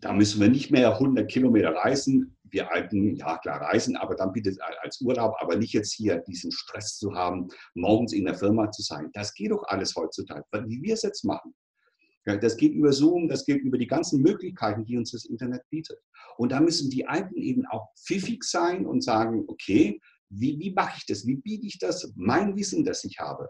Da 0.00 0.12
müssen 0.12 0.40
wir 0.40 0.48
nicht 0.48 0.70
mehr 0.70 0.92
100 0.92 1.30
Kilometer 1.30 1.74
reisen. 1.74 2.33
Wir 2.54 2.70
alten, 2.70 3.16
ja 3.16 3.36
klar, 3.38 3.60
reisen, 3.62 3.96
aber 3.96 4.14
dann 4.14 4.32
bitte 4.32 4.56
als 4.80 5.00
Urlaub, 5.00 5.34
aber 5.40 5.56
nicht 5.56 5.72
jetzt 5.72 5.92
hier 5.92 6.18
diesen 6.18 6.52
Stress 6.52 6.96
zu 6.98 7.12
haben, 7.12 7.48
morgens 7.74 8.12
in 8.12 8.24
der 8.24 8.36
Firma 8.36 8.70
zu 8.70 8.80
sein. 8.80 9.10
Das 9.12 9.34
geht 9.34 9.50
doch 9.50 9.64
alles 9.64 9.96
heutzutage, 9.96 10.44
wie 10.68 10.80
wir 10.80 10.94
es 10.94 11.02
jetzt 11.02 11.24
machen. 11.24 11.52
Das 12.24 12.56
geht 12.56 12.72
über 12.72 12.92
Zoom, 12.92 13.28
das 13.28 13.44
geht 13.44 13.60
über 13.60 13.76
die 13.76 13.88
ganzen 13.88 14.22
Möglichkeiten, 14.22 14.84
die 14.84 14.96
uns 14.96 15.10
das 15.10 15.24
Internet 15.24 15.62
bietet. 15.68 15.98
Und 16.36 16.52
da 16.52 16.60
müssen 16.60 16.90
die 16.90 17.08
Alten 17.08 17.42
eben 17.42 17.66
auch 17.66 17.88
pfiffig 17.98 18.44
sein 18.44 18.86
und 18.86 19.02
sagen, 19.02 19.44
okay, 19.48 20.00
wie, 20.28 20.56
wie 20.60 20.72
mache 20.72 20.98
ich 20.98 21.06
das? 21.06 21.26
Wie 21.26 21.36
biete 21.36 21.66
ich 21.66 21.80
das, 21.80 22.12
mein 22.14 22.54
Wissen, 22.54 22.84
das 22.84 23.02
ich 23.02 23.18
habe? 23.18 23.48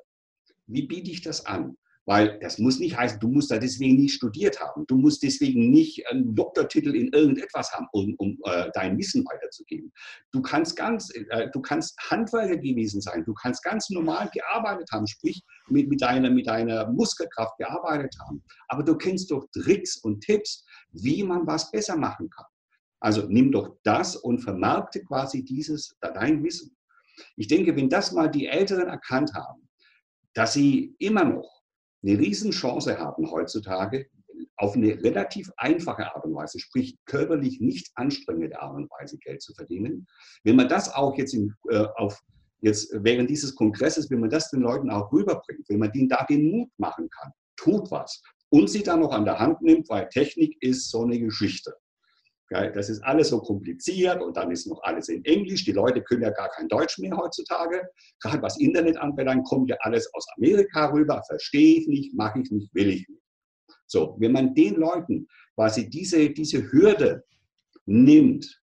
Wie 0.67 0.87
biete 0.87 1.11
ich 1.11 1.21
das 1.21 1.45
an? 1.45 1.77
Weil 2.07 2.39
das 2.41 2.59
muss 2.59 2.79
nicht 2.81 2.97
heißen, 2.97 3.19
du 3.19 3.29
musst 3.29 3.51
da 3.51 3.59
deswegen 3.59 3.97
nicht 3.97 4.15
studiert 4.15 4.61
haben. 4.61 4.87
Du 4.87 4.97
musst 4.97 5.23
deswegen 5.23 5.71
nicht 5.71 6.07
einen 6.09 6.35
Doktortitel 6.35 6.95
in 6.95 7.09
irgendetwas 7.13 7.73
haben, 7.73 7.87
um, 7.93 8.15
um 8.19 8.39
äh, 8.45 8.71
dein 8.75 8.99
Wissen 8.99 9.25
weiterzugeben. 9.25 9.91
Du 10.31 10.43
kannst 10.43 10.77
ganz, 10.77 11.11
äh, 11.15 11.49
du 11.51 11.63
kannst 11.63 11.99
Handwerker 12.11 12.59
gewesen 12.59 13.01
sein. 13.01 13.25
Du 13.25 13.33
kannst 13.33 13.63
ganz 13.63 13.89
normal 13.89 14.31
gearbeitet 14.35 14.91
haben, 14.93 15.07
sprich 15.07 15.43
mit, 15.69 15.89
mit, 15.89 16.03
deiner, 16.03 16.29
mit 16.29 16.47
deiner 16.47 16.91
Muskelkraft 16.91 17.57
gearbeitet 17.57 18.15
haben. 18.27 18.43
Aber 18.69 18.83
du 18.83 18.97
kennst 18.97 19.31
doch 19.31 19.47
Tricks 19.53 19.97
und 19.97 20.21
Tipps, 20.21 20.67
wie 20.93 21.23
man 21.23 21.47
was 21.47 21.71
besser 21.71 21.97
machen 21.97 22.29
kann. 22.29 22.47
Also 23.01 23.27
nimm 23.29 23.51
doch 23.51 23.77
das 23.83 24.17
und 24.17 24.41
vermarkte 24.41 25.03
quasi 25.05 25.43
dieses, 25.43 25.97
dein 26.01 26.45
Wissen. 26.45 26.77
Ich 27.37 27.49
denke, 27.49 27.75
wenn 27.77 27.89
das 27.89 28.13
mal 28.13 28.29
die 28.29 28.47
Älteren 28.47 28.89
erkannt 28.89 29.33
haben, 29.35 29.69
dass 30.35 30.53
sie 30.53 30.95
immer 30.99 31.25
noch 31.25 31.54
eine 32.05 32.19
Riesenchance 32.19 32.99
haben 32.99 33.31
heutzutage, 33.31 34.07
auf 34.57 34.77
eine 34.77 35.03
relativ 35.03 35.51
einfache 35.57 36.15
Art 36.15 36.25
und 36.25 36.35
Weise, 36.35 36.59
sprich 36.59 36.97
körperlich 37.07 37.61
nicht 37.61 37.91
anstrengende 37.95 38.61
Art 38.61 38.77
und 38.77 38.91
Weise 38.91 39.19
Geld 39.19 39.43
zu 39.43 39.53
verdienen. 39.55 40.07
Wenn 40.45 40.57
man 40.57 40.69
das 40.69 40.93
auch 40.93 41.17
jetzt, 41.17 41.35
in, 41.35 41.53
äh, 41.71 41.87
auf, 41.97 42.21
jetzt 42.61 42.91
während 42.93 43.31
dieses 43.31 43.55
Kongresses, 43.55 44.11
wenn 44.11 44.21
man 44.21 44.31
das 44.31 44.51
den 44.51 44.61
Leuten 44.61 44.91
auch 44.91 45.13
rüberbringt, 45.13 45.69
wenn 45.69 45.81
man 45.81 45.93
denen 45.93 46.09
da 46.09 46.25
den 46.25 46.51
Mut 46.51 46.71
machen 46.79 47.09
kann, 47.11 47.33
tut 47.57 47.91
was 47.91 48.23
und 48.51 48.71
sie 48.71 48.83
dann 48.83 49.01
noch 49.01 49.13
an 49.13 49.25
der 49.25 49.39
Hand 49.39 49.61
nimmt, 49.63 49.89
weil 49.89 50.09
Technik 50.09 50.57
ist 50.61 50.91
so 50.91 51.03
eine 51.03 51.19
Geschichte. 51.19 51.75
Das 52.51 52.91
ist 52.91 53.03
alles 53.03 53.29
so 53.29 53.41
kompliziert 53.41 54.21
und 54.21 54.37
dann 54.37 54.51
ist 54.51 54.67
noch 54.67 54.83
alles 54.83 55.09
in 55.09 55.25
Englisch. 55.25 55.65
Die 55.65 55.73
Leute 55.73 56.03
können 56.03 56.23
ja 56.23 56.31
gar 56.31 56.51
kein 56.51 56.69
Deutsch 56.69 56.99
mehr 56.99 57.17
heutzutage. 57.17 57.83
Gerade 58.21 58.43
was 58.43 58.59
Internet 58.59 58.97
anbelangt, 58.99 59.47
kommt 59.47 59.71
ja 59.71 59.77
alles 59.81 60.13
aus 60.13 60.27
Amerika 60.37 60.93
rüber. 60.93 61.23
Verstehe 61.27 61.81
ich 61.81 61.89
nicht, 61.89 62.15
mache 62.15 62.41
ich 62.41 62.51
nicht, 62.51 62.75
will 62.75 62.91
ich 62.91 63.09
nicht. 63.09 63.23
So, 63.87 64.17
wenn 64.19 64.33
man 64.33 64.55
den 64.55 64.75
Leuten 64.75 65.27
quasi 65.55 65.89
diese, 65.89 66.31
diese 66.31 66.71
Hürde 66.71 67.25
nimmt 67.87 68.61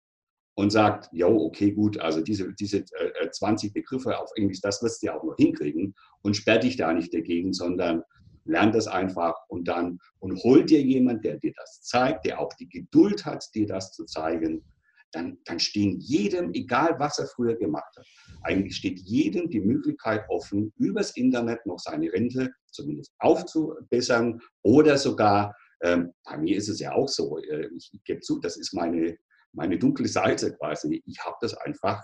und 0.54 0.70
sagt, 0.70 1.08
jo, 1.12 1.28
okay, 1.46 1.72
gut, 1.72 1.98
also 1.98 2.20
diese, 2.20 2.52
diese 2.54 2.78
äh, 2.78 3.30
20 3.30 3.72
Begriffe 3.72 4.18
auf 4.18 4.30
Englisch, 4.36 4.60
das 4.60 4.82
wirst 4.82 5.02
du 5.02 5.06
ja 5.06 5.18
auch 5.18 5.24
noch 5.24 5.36
hinkriegen 5.36 5.94
und 6.22 6.36
sperr 6.36 6.58
dich 6.58 6.76
da 6.76 6.92
nicht 6.92 7.14
dagegen, 7.14 7.52
sondern 7.52 8.02
lern 8.50 8.72
das 8.72 8.86
einfach 8.86 9.34
und 9.48 9.68
dann 9.68 9.98
und 10.18 10.42
hol 10.42 10.64
dir 10.64 10.82
jemand, 10.82 11.24
der 11.24 11.38
dir 11.38 11.52
das 11.56 11.82
zeigt, 11.82 12.26
der 12.26 12.40
auch 12.40 12.52
die 12.54 12.68
Geduld 12.68 13.24
hat, 13.24 13.44
dir 13.54 13.66
das 13.66 13.92
zu 13.92 14.04
zeigen. 14.04 14.64
Dann, 15.12 15.38
dann 15.44 15.58
stehen 15.58 15.98
jedem, 15.98 16.52
egal 16.52 16.94
was 16.98 17.18
er 17.18 17.26
früher 17.26 17.56
gemacht 17.56 17.92
hat, 17.96 18.06
eigentlich 18.42 18.76
steht 18.76 19.00
jedem 19.00 19.50
die 19.50 19.60
Möglichkeit 19.60 20.24
offen, 20.28 20.72
übers 20.76 21.16
Internet 21.16 21.66
noch 21.66 21.80
seine 21.80 22.12
Rente 22.12 22.50
zumindest 22.70 23.12
aufzubessern 23.18 24.40
oder 24.62 24.98
sogar, 24.98 25.56
ähm, 25.82 26.12
bei 26.24 26.38
mir 26.38 26.56
ist 26.56 26.68
es 26.68 26.78
ja 26.78 26.92
auch 26.92 27.08
so, 27.08 27.38
äh, 27.38 27.68
ich, 27.76 27.90
ich 27.92 28.04
gebe 28.04 28.20
zu, 28.20 28.38
das 28.38 28.56
ist 28.56 28.72
meine, 28.72 29.16
meine 29.52 29.78
dunkle 29.78 30.06
Seite 30.06 30.54
quasi. 30.56 31.02
Ich 31.06 31.18
habe 31.24 31.36
das 31.40 31.54
einfach 31.54 32.00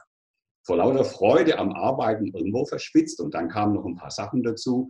vor 0.64 0.78
lauter 0.78 1.04
Freude 1.04 1.58
am 1.58 1.72
Arbeiten 1.72 2.26
irgendwo 2.26 2.64
verschwitzt. 2.64 3.20
Und 3.20 3.34
dann 3.34 3.48
kamen 3.48 3.74
noch 3.74 3.84
ein 3.84 3.94
paar 3.94 4.10
Sachen 4.10 4.42
dazu. 4.42 4.88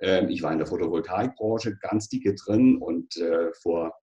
Ähm, 0.00 0.28
ich 0.28 0.42
war 0.42 0.52
in 0.52 0.58
der 0.58 0.66
Photovoltaikbranche 0.66 1.76
ganz 1.76 2.08
dicke 2.08 2.34
drin 2.34 2.78
und 2.78 3.16
äh, 3.16 3.52
vor 3.62 3.94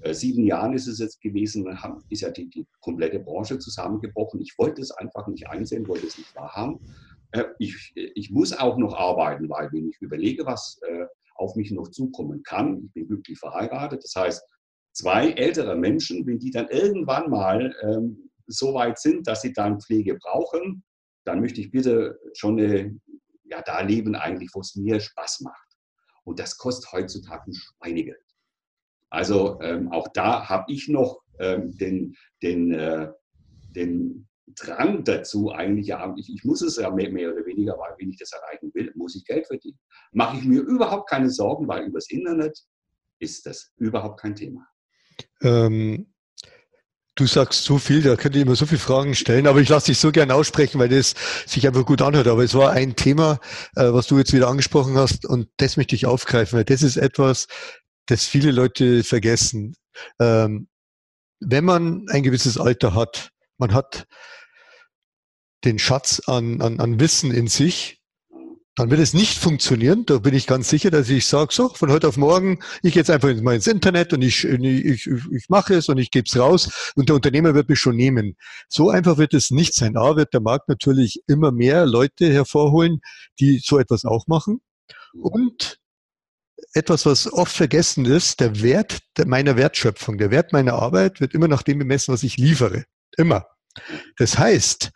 äh, 0.00 0.14
sieben 0.14 0.44
Jahren 0.44 0.74
ist 0.74 0.86
es 0.86 0.98
jetzt 0.98 1.20
gewesen, 1.20 1.66
ist 2.10 2.22
ja 2.22 2.30
die, 2.30 2.48
die 2.48 2.66
komplette 2.80 3.20
Branche 3.20 3.58
zusammengebrochen. 3.58 4.40
Ich 4.40 4.54
wollte 4.58 4.82
es 4.82 4.90
einfach 4.90 5.26
nicht 5.28 5.48
einsehen, 5.48 5.88
wollte 5.88 6.06
es 6.06 6.18
nicht 6.18 6.34
wahrhaben. 6.36 6.78
Äh, 7.32 7.44
ich, 7.58 7.92
ich 7.94 8.30
muss 8.30 8.52
auch 8.52 8.76
noch 8.78 8.94
arbeiten, 8.94 9.48
weil 9.48 9.70
wenn 9.72 9.88
ich 9.88 9.96
überlege, 10.00 10.46
was 10.46 10.80
auf 11.34 11.54
mich 11.54 11.70
noch 11.70 11.88
zukommen 11.88 12.42
kann, 12.42 12.82
ich 12.84 12.92
bin 12.92 13.06
glücklich 13.06 13.38
verheiratet, 13.38 14.02
das 14.02 14.14
heißt, 14.16 14.42
zwei 14.92 15.30
ältere 15.30 15.76
Menschen, 15.76 16.26
wenn 16.26 16.40
die 16.40 16.50
dann 16.50 16.68
irgendwann 16.68 17.30
mal 17.30 17.74
ähm, 17.82 18.28
so 18.48 18.74
weit 18.74 18.98
sind, 18.98 19.26
dass 19.26 19.42
sie 19.42 19.52
dann 19.52 19.80
Pflege 19.80 20.16
brauchen, 20.16 20.82
dann 21.24 21.40
möchte 21.40 21.60
ich 21.60 21.70
bitte 21.70 22.18
schon 22.32 22.58
eine, 22.58 22.98
ja, 23.48 23.62
da 23.62 23.80
leben 23.80 24.14
eigentlich, 24.14 24.50
wo 24.54 24.60
es 24.60 24.76
mir 24.76 25.00
Spaß 25.00 25.40
macht. 25.40 25.68
Und 26.24 26.38
das 26.38 26.58
kostet 26.58 26.92
heutzutage 26.92 27.50
ein 27.50 27.54
Schweinegeld. 27.54 28.22
Also 29.10 29.58
ähm, 29.62 29.90
auch 29.90 30.08
da 30.12 30.48
habe 30.48 30.70
ich 30.70 30.88
noch 30.88 31.22
ähm, 31.38 31.76
den, 31.78 32.14
den, 32.42 32.72
äh, 32.72 33.10
den 33.74 34.28
Drang 34.54 35.04
dazu 35.04 35.50
eigentlich, 35.52 35.88
ja, 35.88 36.14
ich, 36.16 36.32
ich 36.32 36.44
muss 36.44 36.62
es 36.62 36.76
ja 36.76 36.90
mehr, 36.90 37.10
mehr, 37.10 37.32
oder 37.32 37.44
weniger, 37.46 37.78
weil 37.78 37.94
wenn 37.98 38.10
ich 38.10 38.18
das 38.18 38.32
erreichen 38.32 38.70
will, 38.74 38.92
muss 38.94 39.16
ich 39.16 39.24
Geld 39.24 39.46
verdienen. 39.46 39.78
Mache 40.12 40.38
ich 40.38 40.44
mir 40.44 40.60
überhaupt 40.60 41.08
keine 41.08 41.30
Sorgen, 41.30 41.68
weil 41.68 41.86
übers 41.86 42.10
Internet 42.10 42.58
ist 43.18 43.46
das 43.46 43.72
überhaupt 43.76 44.20
kein 44.20 44.34
Thema. 44.34 44.66
Ähm, 45.42 46.12
Du 47.18 47.26
sagst 47.26 47.64
so 47.64 47.78
viel, 47.78 48.00
da 48.02 48.14
könnte 48.14 48.38
ich 48.38 48.44
immer 48.44 48.54
so 48.54 48.64
viele 48.64 48.78
Fragen 48.78 49.16
stellen, 49.16 49.48
aber 49.48 49.60
ich 49.60 49.68
lasse 49.68 49.86
dich 49.86 49.98
so 49.98 50.12
gern 50.12 50.30
aussprechen, 50.30 50.78
weil 50.78 50.88
das 50.88 51.16
sich 51.46 51.66
einfach 51.66 51.84
gut 51.84 52.00
anhört. 52.00 52.28
Aber 52.28 52.44
es 52.44 52.54
war 52.54 52.70
ein 52.70 52.94
Thema, 52.94 53.40
äh, 53.74 53.92
was 53.92 54.06
du 54.06 54.18
jetzt 54.18 54.32
wieder 54.32 54.46
angesprochen 54.46 54.96
hast, 54.96 55.26
und 55.26 55.48
das 55.56 55.76
möchte 55.76 55.96
ich 55.96 56.06
aufgreifen, 56.06 56.58
weil 56.58 56.64
das 56.64 56.84
ist 56.84 56.96
etwas, 56.96 57.48
das 58.06 58.24
viele 58.24 58.52
Leute 58.52 59.02
vergessen. 59.02 59.74
Ähm, 60.20 60.68
wenn 61.40 61.64
man 61.64 62.06
ein 62.08 62.22
gewisses 62.22 62.56
Alter 62.56 62.94
hat, 62.94 63.30
man 63.56 63.74
hat 63.74 64.06
den 65.64 65.80
Schatz 65.80 66.22
an, 66.26 66.60
an, 66.60 66.78
an 66.78 67.00
Wissen 67.00 67.32
in 67.32 67.48
sich, 67.48 67.97
dann 68.78 68.90
wird 68.90 69.00
es 69.00 69.12
nicht 69.12 69.38
funktionieren. 69.38 70.06
Da 70.06 70.18
bin 70.18 70.34
ich 70.34 70.46
ganz 70.46 70.68
sicher, 70.68 70.92
dass 70.92 71.08
ich 71.08 71.26
sage, 71.26 71.52
so, 71.52 71.68
von 71.70 71.90
heute 71.90 72.06
auf 72.06 72.16
morgen, 72.16 72.60
ich 72.82 72.92
gehe 72.92 73.00
jetzt 73.00 73.10
einfach 73.10 73.34
mal 73.42 73.56
ins 73.56 73.66
Internet 73.66 74.12
und 74.12 74.22
ich, 74.22 74.44
ich, 74.44 75.06
ich, 75.06 75.48
mache 75.48 75.74
es 75.74 75.88
und 75.88 75.98
ich 75.98 76.12
gebe 76.12 76.26
es 76.28 76.38
raus 76.38 76.92
und 76.94 77.08
der 77.08 77.16
Unternehmer 77.16 77.54
wird 77.54 77.68
mich 77.68 77.80
schon 77.80 77.96
nehmen. 77.96 78.36
So 78.68 78.88
einfach 78.88 79.18
wird 79.18 79.34
es 79.34 79.50
nicht 79.50 79.74
sein. 79.74 79.96
A, 79.96 80.14
wird 80.14 80.32
der 80.32 80.40
Markt 80.40 80.68
natürlich 80.68 81.20
immer 81.26 81.50
mehr 81.50 81.86
Leute 81.86 82.32
hervorholen, 82.32 83.00
die 83.40 83.58
so 83.58 83.80
etwas 83.80 84.04
auch 84.04 84.28
machen. 84.28 84.60
Und 85.12 85.80
etwas, 86.72 87.04
was 87.04 87.32
oft 87.32 87.56
vergessen 87.56 88.04
ist, 88.04 88.38
der 88.38 88.62
Wert 88.62 89.00
meiner 89.26 89.56
Wertschöpfung, 89.56 90.18
der 90.18 90.30
Wert 90.30 90.52
meiner 90.52 90.74
Arbeit 90.74 91.20
wird 91.20 91.34
immer 91.34 91.48
nach 91.48 91.64
dem 91.64 91.80
bemessen, 91.80 92.14
was 92.14 92.22
ich 92.22 92.36
liefere. 92.36 92.84
Immer. 93.16 93.44
Das 94.18 94.38
heißt, 94.38 94.90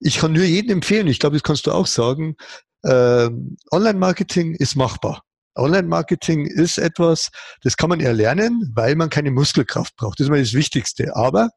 ich 0.00 0.18
kann 0.18 0.32
nur 0.32 0.44
jedem 0.44 0.78
empfehlen, 0.78 1.08
ich 1.08 1.18
glaube, 1.18 1.36
das 1.36 1.42
kannst 1.42 1.66
du 1.66 1.72
auch 1.72 1.86
sagen, 1.86 2.36
Online-Marketing 2.84 4.54
ist 4.54 4.76
machbar. 4.76 5.22
Online-Marketing 5.56 6.46
ist 6.46 6.78
etwas, 6.78 7.30
das 7.62 7.76
kann 7.76 7.90
man 7.90 8.00
erlernen, 8.00 8.72
weil 8.74 8.94
man 8.94 9.10
keine 9.10 9.30
Muskelkraft 9.30 9.96
braucht. 9.96 10.20
Das 10.20 10.26
ist 10.26 10.30
mal 10.30 10.40
das 10.40 10.54
Wichtigste. 10.54 11.16
Aber 11.16 11.50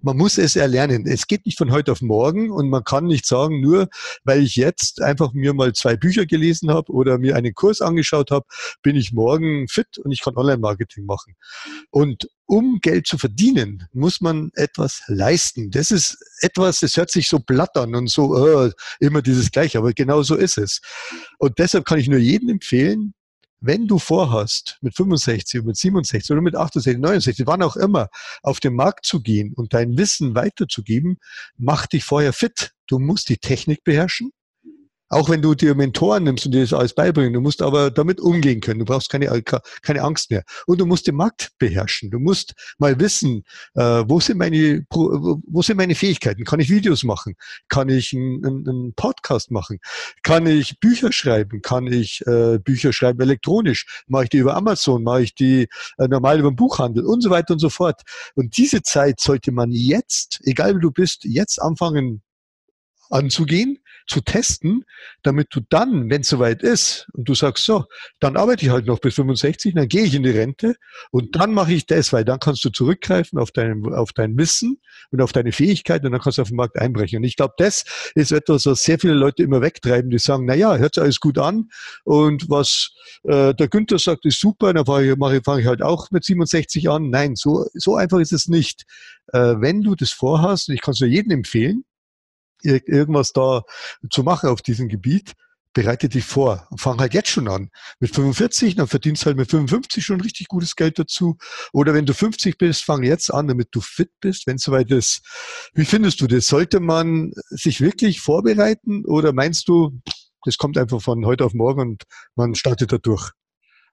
man 0.00 0.16
muss 0.16 0.38
es 0.38 0.56
erlernen. 0.56 1.06
Es 1.06 1.26
geht 1.26 1.46
nicht 1.46 1.58
von 1.58 1.72
heute 1.72 1.92
auf 1.92 2.02
morgen 2.02 2.50
und 2.50 2.68
man 2.68 2.84
kann 2.84 3.06
nicht 3.06 3.26
sagen, 3.26 3.60
nur 3.60 3.88
weil 4.24 4.42
ich 4.42 4.56
jetzt 4.56 5.00
einfach 5.00 5.32
mir 5.32 5.54
mal 5.54 5.72
zwei 5.72 5.96
Bücher 5.96 6.26
gelesen 6.26 6.70
habe 6.70 6.92
oder 6.92 7.18
mir 7.18 7.36
einen 7.36 7.54
Kurs 7.54 7.80
angeschaut 7.80 8.30
habe, 8.30 8.46
bin 8.82 8.96
ich 8.96 9.12
morgen 9.12 9.68
fit 9.68 9.98
und 9.98 10.12
ich 10.12 10.22
kann 10.22 10.36
Online-Marketing 10.36 11.06
machen. 11.06 11.34
Und 11.90 12.28
um 12.46 12.78
Geld 12.80 13.06
zu 13.06 13.18
verdienen, 13.18 13.88
muss 13.92 14.20
man 14.20 14.50
etwas 14.54 15.02
leisten. 15.08 15.70
Das 15.70 15.90
ist 15.90 16.16
etwas, 16.40 16.80
das 16.80 16.96
hört 16.96 17.10
sich 17.10 17.28
so 17.28 17.40
platt 17.40 17.76
und 17.76 18.08
so 18.08 18.36
uh, 18.36 18.70
immer 19.00 19.22
dieses 19.22 19.50
Gleiche, 19.50 19.78
aber 19.78 19.92
genau 19.92 20.22
so 20.22 20.36
ist 20.36 20.58
es. 20.58 20.80
Und 21.38 21.58
deshalb 21.58 21.84
kann 21.84 21.98
ich 21.98 22.08
nur 22.08 22.20
jedem 22.20 22.50
empfehlen, 22.50 23.14
wenn 23.60 23.86
du 23.86 23.98
vorhast, 23.98 24.78
mit 24.80 24.94
65 24.94 25.62
mit 25.62 25.76
67 25.76 26.30
oder 26.30 26.42
mit 26.42 26.54
68, 26.54 26.98
69, 26.98 27.46
wann 27.46 27.62
auch 27.62 27.76
immer, 27.76 28.08
auf 28.42 28.60
den 28.60 28.74
Markt 28.74 29.06
zu 29.06 29.20
gehen 29.20 29.52
und 29.54 29.74
dein 29.74 29.96
Wissen 29.96 30.34
weiterzugeben, 30.34 31.18
mach 31.56 31.86
dich 31.86 32.04
vorher 32.04 32.32
fit. 32.32 32.72
Du 32.86 32.98
musst 32.98 33.28
die 33.28 33.38
Technik 33.38 33.82
beherrschen. 33.84 34.30
Auch 35.08 35.28
wenn 35.28 35.40
du 35.40 35.54
dir 35.54 35.74
Mentoren 35.76 36.24
nimmst 36.24 36.46
und 36.46 36.52
dir 36.52 36.62
das 36.62 36.72
alles 36.72 36.94
beibringen, 36.94 37.32
du 37.32 37.40
musst 37.40 37.62
aber 37.62 37.90
damit 37.92 38.20
umgehen 38.20 38.60
können. 38.60 38.80
Du 38.80 38.84
brauchst 38.84 39.08
keine, 39.08 39.42
keine 39.82 40.02
Angst 40.02 40.30
mehr. 40.30 40.42
Und 40.66 40.80
du 40.80 40.86
musst 40.86 41.06
den 41.06 41.14
Markt 41.14 41.52
beherrschen. 41.58 42.10
Du 42.10 42.18
musst 42.18 42.54
mal 42.78 42.98
wissen, 42.98 43.44
äh, 43.74 44.04
wo, 44.06 44.18
sind 44.18 44.38
meine, 44.38 44.84
wo 44.90 45.62
sind 45.62 45.76
meine 45.76 45.94
Fähigkeiten? 45.94 46.44
Kann 46.44 46.58
ich 46.58 46.70
Videos 46.70 47.04
machen? 47.04 47.36
Kann 47.68 47.88
ich 47.88 48.12
einen, 48.12 48.44
einen 48.44 48.94
Podcast 48.94 49.52
machen? 49.52 49.78
Kann 50.24 50.46
ich 50.46 50.80
Bücher 50.80 51.12
schreiben? 51.12 51.62
Kann 51.62 51.86
ich 51.86 52.26
äh, 52.26 52.58
Bücher 52.58 52.92
schreiben 52.92 53.20
elektronisch? 53.20 54.02
Mache 54.08 54.24
ich 54.24 54.30
die 54.30 54.38
über 54.38 54.56
Amazon? 54.56 55.04
Mache 55.04 55.22
ich 55.22 55.34
die 55.34 55.68
äh, 55.98 56.08
normal 56.08 56.40
über 56.40 56.50
den 56.50 56.56
Buchhandel? 56.56 57.04
Und 57.06 57.22
so 57.22 57.30
weiter 57.30 57.54
und 57.54 57.60
so 57.60 57.70
fort. 57.70 58.02
Und 58.34 58.56
diese 58.56 58.82
Zeit 58.82 59.20
sollte 59.20 59.52
man 59.52 59.70
jetzt, 59.70 60.40
egal 60.42 60.76
wie 60.76 60.80
du 60.80 60.90
bist, 60.90 61.24
jetzt 61.24 61.62
anfangen 61.62 62.22
anzugehen 63.10 63.78
zu 64.06 64.20
testen, 64.20 64.84
damit 65.22 65.48
du 65.50 65.60
dann, 65.68 66.10
wenn 66.10 66.20
es 66.22 66.28
soweit 66.28 66.62
ist 66.62 67.06
und 67.12 67.28
du 67.28 67.34
sagst, 67.34 67.64
so, 67.64 67.84
dann 68.20 68.36
arbeite 68.36 68.64
ich 68.64 68.70
halt 68.70 68.86
noch 68.86 69.00
bis 69.00 69.14
65, 69.14 69.74
dann 69.74 69.88
gehe 69.88 70.04
ich 70.04 70.14
in 70.14 70.22
die 70.22 70.30
Rente 70.30 70.76
und 71.10 71.36
dann 71.36 71.52
mache 71.52 71.72
ich 71.72 71.86
das, 71.86 72.12
weil 72.12 72.24
dann 72.24 72.38
kannst 72.38 72.64
du 72.64 72.70
zurückgreifen 72.70 73.38
auf 73.38 73.50
dein, 73.50 73.84
auf 73.92 74.12
dein 74.12 74.36
Wissen 74.36 74.78
und 75.10 75.20
auf 75.20 75.32
deine 75.32 75.52
Fähigkeit 75.52 76.04
und 76.04 76.12
dann 76.12 76.20
kannst 76.20 76.38
du 76.38 76.42
auf 76.42 76.48
den 76.48 76.56
Markt 76.56 76.78
einbrechen. 76.78 77.18
Und 77.18 77.24
ich 77.24 77.36
glaube, 77.36 77.54
das 77.58 77.84
ist 78.14 78.32
etwas, 78.32 78.66
was 78.66 78.82
sehr 78.82 78.98
viele 78.98 79.14
Leute 79.14 79.42
immer 79.42 79.60
wegtreiben, 79.60 80.10
die 80.10 80.18
sagen, 80.18 80.44
na 80.46 80.54
ja, 80.54 80.76
hört 80.76 80.94
sich 80.94 81.02
alles 81.02 81.20
gut 81.20 81.38
an 81.38 81.68
und 82.04 82.48
was 82.48 82.90
äh, 83.24 83.54
der 83.54 83.68
Günther 83.68 83.98
sagt, 83.98 84.24
ist 84.24 84.40
super, 84.40 84.72
dann 84.72 84.86
fange 84.86 85.12
ich, 85.12 85.44
fang 85.44 85.58
ich 85.58 85.66
halt 85.66 85.82
auch 85.82 86.10
mit 86.10 86.24
67 86.24 86.88
an. 86.88 87.10
Nein, 87.10 87.34
so, 87.36 87.66
so 87.74 87.96
einfach 87.96 88.18
ist 88.18 88.32
es 88.32 88.48
nicht. 88.48 88.84
Äh, 89.32 89.56
wenn 89.58 89.82
du 89.82 89.94
das 89.94 90.10
vorhast, 90.10 90.68
und 90.68 90.74
ich 90.74 90.80
kann 90.80 90.92
es 90.92 91.00
nur 91.00 91.10
jedem 91.10 91.32
empfehlen, 91.32 91.84
irgendwas 92.66 93.32
da 93.32 93.62
zu 94.10 94.22
machen 94.22 94.50
auf 94.50 94.62
diesem 94.62 94.88
Gebiet, 94.88 95.32
bereite 95.76 96.08
dich 96.08 96.24
vor 96.24 96.66
und 96.70 96.80
fang 96.80 96.98
halt 96.98 97.12
jetzt 97.12 97.28
schon 97.28 97.48
an. 97.48 97.68
Mit 98.00 98.14
45, 98.14 98.76
dann 98.76 98.86
verdienst 98.86 99.26
halt 99.26 99.36
mit 99.36 99.50
55 99.50 100.02
schon 100.02 100.22
richtig 100.22 100.48
gutes 100.48 100.74
Geld 100.74 100.98
dazu. 100.98 101.36
Oder 101.72 101.92
wenn 101.92 102.06
du 102.06 102.14
50 102.14 102.56
bist, 102.56 102.82
fang 102.82 103.02
jetzt 103.02 103.32
an, 103.32 103.46
damit 103.46 103.68
du 103.72 103.82
fit 103.82 104.10
bist, 104.20 104.46
wenn 104.46 104.56
es 104.56 104.62
soweit 104.62 104.90
ist. 104.90 105.20
Wie 105.74 105.84
findest 105.84 106.22
du 106.22 106.26
das? 106.26 106.46
Sollte 106.46 106.80
man 106.80 107.32
sich 107.50 107.82
wirklich 107.82 108.20
vorbereiten 108.20 109.04
oder 109.04 109.34
meinst 109.34 109.68
du, 109.68 110.00
das 110.44 110.56
kommt 110.56 110.78
einfach 110.78 111.02
von 111.02 111.26
heute 111.26 111.44
auf 111.44 111.52
morgen 111.52 111.80
und 111.82 112.04
man 112.36 112.54
startet 112.54 112.90
da 112.92 112.96
durch? 112.96 113.32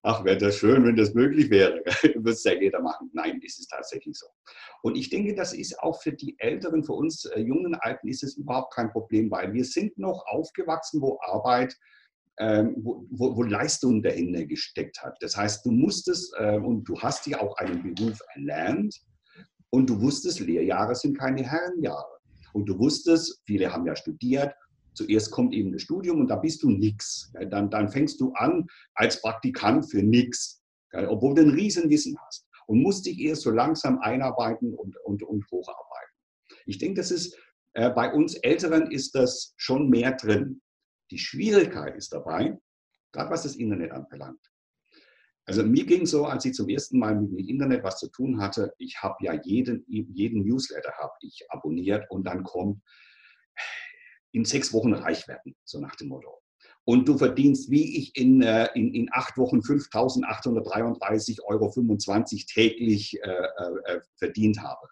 Ach, 0.04 0.24
wäre 0.24 0.38
das 0.38 0.58
schön, 0.58 0.86
wenn 0.86 0.96
das 0.96 1.14
möglich 1.14 1.50
wäre. 1.50 1.82
Würde 2.04 2.32
es 2.32 2.44
ja 2.44 2.54
jeder 2.54 2.82
machen. 2.82 3.10
Nein, 3.14 3.40
ist 3.42 3.60
es 3.60 3.68
tatsächlich 3.68 4.18
so. 4.18 4.28
Und 4.82 4.96
ich 4.96 5.10
denke, 5.10 5.34
das 5.34 5.54
ist 5.54 5.80
auch 5.80 6.02
für 6.02 6.12
die 6.12 6.36
Älteren, 6.40 6.84
für 6.84 6.94
uns 6.94 7.26
äh, 7.26 7.40
jungen 7.40 7.76
Alten, 7.76 8.08
ist 8.08 8.24
es 8.24 8.38
überhaupt 8.38 8.74
kein 8.74 8.92
Problem, 8.92 9.32
weil 9.32 9.54
wir 9.54 9.66
sind 9.66 9.98
noch 9.98 10.24
aufgewachsen, 10.28 11.02
wo 11.02 11.20
Arbeit 11.22 11.76
ähm, 12.40 12.76
wo, 12.78 13.06
wo, 13.12 13.36
wo, 13.36 13.44
Leistung 13.44 14.02
dahinter 14.02 14.46
gesteckt 14.46 15.02
hat. 15.04 15.16
Das 15.22 15.38
heißt, 15.38 15.64
du 15.66 15.72
musstest 15.72 16.34
äh, 16.40 16.58
und 16.58 16.84
du 16.86 17.00
hast 17.00 17.28
ja 17.28 17.40
auch 17.40 17.56
einen 17.58 17.84
Beruf 17.84 18.20
erlernt 18.34 19.00
und 19.70 19.88
du 19.88 20.02
wusstest, 20.02 20.40
Lehrjahre 20.40 20.96
sind 20.96 21.18
keine 21.18 21.44
Herrenjahre. 21.44 22.18
Und 22.54 22.66
du 22.66 22.78
wusstest, 22.80 23.42
viele 23.46 23.72
haben 23.72 23.86
ja 23.86 23.96
studiert, 23.96 24.56
zuerst 24.94 25.32
kommt 25.32 25.54
eben 25.54 25.72
das 25.72 25.82
Studium 25.82 26.20
und 26.20 26.28
da 26.28 26.36
bist 26.36 26.64
du 26.64 26.70
nix. 26.70 27.32
Dann, 27.50 27.70
dann 27.70 27.90
fängst 27.90 28.20
du 28.22 28.34
an 28.34 28.68
als 28.94 29.22
Praktikant 29.22 29.90
für 29.90 30.04
nix, 30.04 30.62
obwohl 30.92 31.36
du 31.36 31.42
ein 31.42 31.50
Riesenwissen 31.50 32.18
hast 32.26 32.48
und 32.68 32.82
musst 32.82 33.06
dich 33.06 33.20
erst 33.20 33.42
so 33.42 33.52
langsam 33.52 34.00
einarbeiten 34.00 34.74
und, 34.74 34.96
und, 35.04 35.24
und 35.24 35.46
hocharbeiten. 35.52 36.14
Ich 36.66 36.78
denke, 36.78 37.02
das 37.02 37.12
ist 37.12 37.38
äh, 37.74 37.90
bei 37.90 38.12
uns 38.14 38.36
Älteren 38.36 38.92
ist 38.92 39.16
das 39.16 39.54
schon 39.58 39.90
mehr 39.90 40.14
drin. 40.14 40.62
Die 41.12 41.18
Schwierigkeit 41.18 41.96
ist 41.96 42.14
dabei, 42.14 42.58
gerade 43.12 43.32
was 43.32 43.44
das 43.44 43.56
Internet 43.56 43.92
anbelangt. 43.92 44.40
Also 45.46 45.64
mir 45.64 45.86
ging 45.86 46.06
so, 46.06 46.26
als 46.26 46.46
ich 46.46 46.54
zum 46.54 46.70
ersten 46.70 47.00
Mal 47.00 47.20
mit 47.20 47.32
dem 47.32 47.38
Internet 47.38 47.84
was 47.84 48.00
zu 48.00 48.10
tun 48.10 48.40
hatte, 48.40 48.74
ich 48.78 49.02
habe 49.02 49.16
ja 49.22 49.34
jeden, 49.44 49.84
jeden 49.88 50.44
Newsletter 50.44 50.94
habe 50.98 51.14
ich 51.22 51.46
abonniert 51.50 52.10
und 52.10 52.26
dann 52.26 52.44
kommt 52.44 52.82
in 54.34 54.46
sechs 54.46 54.74
Wochen 54.74 54.94
reich 54.94 55.28
werden, 55.28 55.56
so 55.64 55.80
nach 55.80 55.96
dem 55.96 56.10
Motto. 56.10 56.40
Und 56.86 57.08
du 57.08 57.18
verdienst, 57.18 57.72
wie 57.72 57.98
ich 57.98 58.16
in, 58.18 58.42
äh, 58.42 58.68
in, 58.76 58.94
in 58.94 59.08
acht 59.14 59.38
Wochen 59.38 59.60
5.833,25 59.60 61.40
Euro 61.46 61.72
täglich 62.46 63.18
äh, 63.24 63.30
äh, 63.30 64.02
verdient 64.18 64.62
habe 64.62 64.86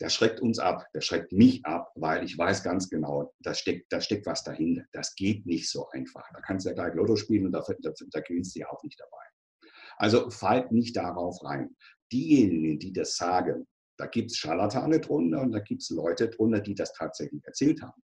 der 0.00 0.10
schreckt 0.10 0.40
uns 0.40 0.58
ab, 0.58 0.86
der 0.94 1.00
schreckt 1.00 1.32
mich 1.32 1.64
ab, 1.64 1.90
weil 1.96 2.24
ich 2.24 2.38
weiß 2.38 2.62
ganz 2.62 2.88
genau, 2.88 3.34
da 3.40 3.54
steckt, 3.54 3.92
da 3.92 4.00
steckt 4.00 4.26
was 4.26 4.44
dahinter. 4.44 4.84
Das 4.92 5.14
geht 5.14 5.44
nicht 5.44 5.68
so 5.70 5.88
einfach. 5.90 6.24
Da 6.32 6.40
kannst 6.40 6.66
du 6.66 6.70
ja 6.70 6.74
gleich 6.74 6.94
Lotto 6.94 7.16
spielen 7.16 7.46
und 7.46 7.52
da, 7.52 7.64
da, 7.80 7.92
da 8.10 8.20
gewinnst 8.20 8.54
du 8.54 8.60
ja 8.60 8.70
auch 8.70 8.82
nicht 8.84 9.00
dabei. 9.00 9.70
Also 9.96 10.30
fallt 10.30 10.70
nicht 10.70 10.96
darauf 10.96 11.42
rein. 11.42 11.74
Diejenigen, 12.12 12.78
die 12.78 12.92
das 12.92 13.16
sagen, 13.16 13.66
da 13.96 14.06
gibt 14.06 14.30
es 14.30 14.36
Scharlatane 14.36 15.00
drunter 15.00 15.40
und 15.40 15.50
da 15.50 15.58
gibt 15.58 15.82
es 15.82 15.90
Leute 15.90 16.28
drunter, 16.28 16.60
die 16.60 16.74
das 16.74 16.92
tatsächlich 16.92 17.44
erzählt 17.44 17.82
haben. 17.82 18.00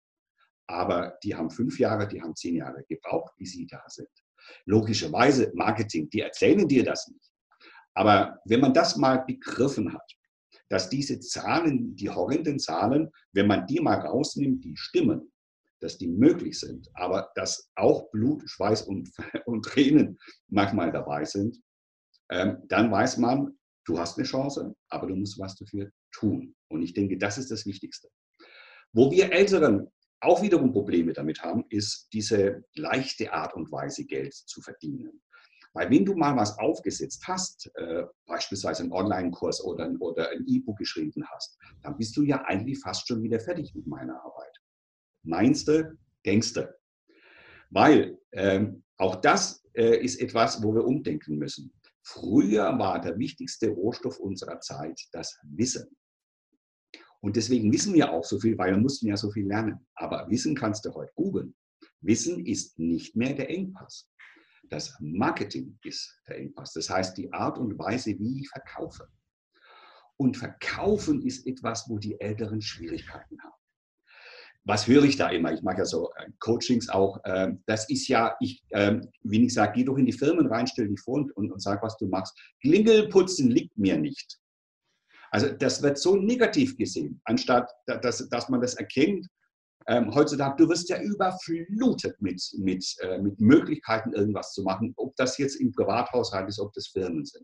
Aber 0.69 1.17
die 1.23 1.33
haben 1.33 1.49
fünf 1.49 1.79
Jahre, 1.79 2.07
die 2.07 2.21
haben 2.21 2.35
zehn 2.35 2.55
Jahre 2.55 2.83
gebraucht, 2.87 3.33
wie 3.37 3.47
sie 3.47 3.65
da 3.65 3.81
sind. 3.87 4.07
Logischerweise, 4.65 5.51
Marketing, 5.55 6.07
die 6.11 6.21
erzählen 6.21 6.67
dir 6.67 6.83
das 6.83 7.07
nicht. 7.07 7.31
Aber 7.95 8.39
wenn 8.45 8.59
man 8.59 8.73
das 8.73 8.95
mal 8.95 9.25
begriffen 9.25 9.91
hat, 9.91 10.15
dass 10.69 10.87
diese 10.87 11.19
Zahlen, 11.19 11.95
die 11.95 12.11
horrenden 12.11 12.59
Zahlen, 12.59 13.09
wenn 13.33 13.47
man 13.47 13.65
die 13.65 13.79
mal 13.79 13.99
rausnimmt, 13.99 14.63
die 14.63 14.77
stimmen, 14.77 15.31
dass 15.81 15.97
die 15.97 16.07
möglich 16.07 16.59
sind, 16.59 16.87
aber 16.93 17.31
dass 17.33 17.71
auch 17.75 18.11
Blut, 18.11 18.43
Schweiß 18.45 18.83
und, 18.83 19.09
und 19.47 19.65
Tränen 19.65 20.19
manchmal 20.49 20.91
dabei 20.91 21.25
sind, 21.25 21.59
ähm, 22.29 22.61
dann 22.67 22.91
weiß 22.91 23.17
man, 23.17 23.57
du 23.85 23.97
hast 23.97 24.19
eine 24.19 24.27
Chance, 24.27 24.75
aber 24.89 25.07
du 25.07 25.15
musst 25.15 25.39
was 25.39 25.55
dafür 25.55 25.89
tun. 26.11 26.55
Und 26.67 26.83
ich 26.83 26.93
denke, 26.93 27.17
das 27.17 27.39
ist 27.39 27.49
das 27.49 27.65
Wichtigste. 27.65 28.07
Wo 28.93 29.11
wir 29.11 29.31
Älteren 29.31 29.91
auch 30.21 30.41
wiederum 30.41 30.71
Probleme 30.71 31.13
damit 31.13 31.41
haben, 31.41 31.65
ist 31.69 32.09
diese 32.13 32.63
leichte 32.75 33.31
Art 33.31 33.53
und 33.55 33.71
Weise, 33.71 34.05
Geld 34.05 34.33
zu 34.33 34.61
verdienen. 34.61 35.21
Weil 35.73 35.89
wenn 35.91 36.05
du 36.05 36.15
mal 36.15 36.35
was 36.35 36.57
aufgesetzt 36.57 37.23
hast, 37.27 37.71
äh, 37.75 38.03
beispielsweise 38.25 38.83
einen 38.83 38.91
Online-Kurs 38.91 39.63
oder, 39.63 39.85
ein, 39.85 39.97
oder 39.97 40.29
ein 40.31 40.43
E-Book 40.47 40.77
geschrieben 40.77 41.23
hast, 41.31 41.57
dann 41.83 41.95
bist 41.97 42.17
du 42.17 42.23
ja 42.23 42.43
eigentlich 42.45 42.79
fast 42.79 43.07
schon 43.07 43.21
wieder 43.21 43.39
fertig 43.39 43.73
mit 43.75 43.85
meiner 43.85 44.19
Arbeit. 44.23 44.57
Meinst 45.23 45.67
du, 45.67 45.97
denkst 46.25 46.53
du. 46.53 46.73
Weil 47.69 48.17
ähm, 48.31 48.83
auch 48.97 49.17
das 49.17 49.63
äh, 49.73 50.03
ist 50.03 50.19
etwas, 50.19 50.63
wo 50.63 50.73
wir 50.73 50.85
umdenken 50.85 51.37
müssen. 51.37 51.71
Früher 52.01 52.77
war 52.79 52.99
der 52.99 53.19
wichtigste 53.19 53.69
Rohstoff 53.69 54.19
unserer 54.19 54.59
Zeit 54.61 54.99
das 55.11 55.37
Wissen. 55.43 55.95
Und 57.21 57.35
deswegen 57.35 57.71
wissen 57.71 57.93
wir 57.93 58.11
auch 58.11 58.23
so 58.23 58.39
viel, 58.39 58.57
weil 58.57 58.71
wir 58.71 58.79
mussten 58.79 59.07
ja 59.07 59.17
so 59.17 59.31
viel 59.31 59.47
lernen. 59.47 59.85
Aber 59.95 60.29
Wissen 60.29 60.55
kannst 60.55 60.85
du 60.85 60.93
heute 60.93 61.11
googeln. 61.15 61.53
Wissen 62.01 62.45
ist 62.45 62.79
nicht 62.79 63.15
mehr 63.15 63.33
der 63.33 63.49
Engpass. 63.49 64.09
Das 64.69 64.95
Marketing 64.99 65.77
ist 65.83 66.21
der 66.27 66.37
Engpass. 66.37 66.73
Das 66.73 66.89
heißt, 66.89 67.17
die 67.17 67.31
Art 67.33 67.57
und 67.57 67.77
Weise, 67.77 68.17
wie 68.19 68.41
ich 68.41 68.49
verkaufe. 68.49 69.09
Und 70.17 70.37
Verkaufen 70.37 71.21
ist 71.21 71.45
etwas, 71.47 71.89
wo 71.89 71.97
die 71.97 72.19
Älteren 72.19 72.61
Schwierigkeiten 72.61 73.41
haben. 73.41 73.53
Was 74.65 74.87
höre 74.87 75.03
ich 75.03 75.15
da 75.15 75.29
immer? 75.29 75.53
Ich 75.53 75.61
mache 75.61 75.79
ja 75.79 75.85
so 75.85 76.11
äh, 76.17 76.29
Coachings 76.39 76.89
auch. 76.89 77.19
Ähm, 77.25 77.63
das 77.65 77.89
ist 77.89 78.07
ja, 78.07 78.35
ich, 78.39 78.61
ähm, 78.71 79.09
wie 79.23 79.45
ich 79.45 79.53
sage, 79.53 79.71
geh 79.75 79.83
doch 79.83 79.97
in 79.97 80.05
die 80.05 80.13
Firmen 80.13 80.47
rein, 80.47 80.67
stell 80.67 80.89
dich 80.89 80.99
vor 80.99 81.15
und, 81.15 81.31
und, 81.35 81.51
und 81.51 81.61
sag, 81.61 81.81
was 81.81 81.97
du 81.97 82.07
machst. 82.07 82.37
Klingelputzen 82.61 83.49
liegt 83.49 83.77
mir 83.77 83.97
nicht. 83.97 84.38
Also 85.31 85.49
das 85.49 85.81
wird 85.81 85.97
so 85.97 86.15
negativ 86.15 86.77
gesehen, 86.77 87.21
anstatt 87.25 87.69
dass, 87.85 88.27
dass 88.29 88.49
man 88.49 88.61
das 88.61 88.75
erkennt 88.75 89.27
ähm, 89.89 90.13
heutzutage, 90.13 90.55
du 90.57 90.69
wirst 90.69 90.87
ja 90.89 91.01
überflutet 91.01 92.21
mit, 92.21 92.39
mit, 92.59 92.85
äh, 92.99 93.17
mit 93.17 93.41
Möglichkeiten, 93.41 94.13
irgendwas 94.13 94.53
zu 94.53 94.61
machen, 94.61 94.93
ob 94.97 95.15
das 95.15 95.39
jetzt 95.39 95.55
im 95.55 95.71
Privathaushalt 95.71 96.47
ist, 96.47 96.59
ob 96.59 96.71
das 96.73 96.89
Firmen 96.89 97.25
sind. 97.25 97.43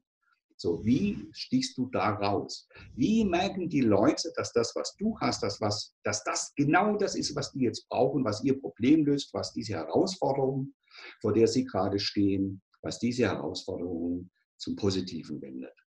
So, 0.57 0.85
wie 0.85 1.27
stichst 1.31 1.75
du 1.77 1.89
da 1.89 2.11
raus? 2.11 2.67
Wie 2.95 3.25
merken 3.25 3.67
die 3.67 3.81
Leute, 3.81 4.31
dass 4.35 4.53
das, 4.53 4.75
was 4.75 4.95
du 4.97 5.17
hast, 5.19 5.41
dass, 5.41 5.59
was, 5.59 5.95
dass 6.03 6.23
das 6.23 6.53
genau 6.55 6.95
das 6.97 7.15
ist, 7.15 7.35
was 7.35 7.51
die 7.51 7.61
jetzt 7.61 7.89
brauchen, 7.89 8.23
was 8.23 8.43
ihr 8.43 8.59
Problem 8.61 9.05
löst, 9.05 9.33
was 9.33 9.51
diese 9.51 9.73
Herausforderung, 9.73 10.73
vor 11.21 11.33
der 11.33 11.47
sie 11.47 11.65
gerade 11.65 11.99
stehen, 11.99 12.61
was 12.83 12.99
diese 12.99 13.23
Herausforderung 13.23 14.29
zum 14.57 14.75
Positiven 14.75 15.41
wendet? 15.41 15.84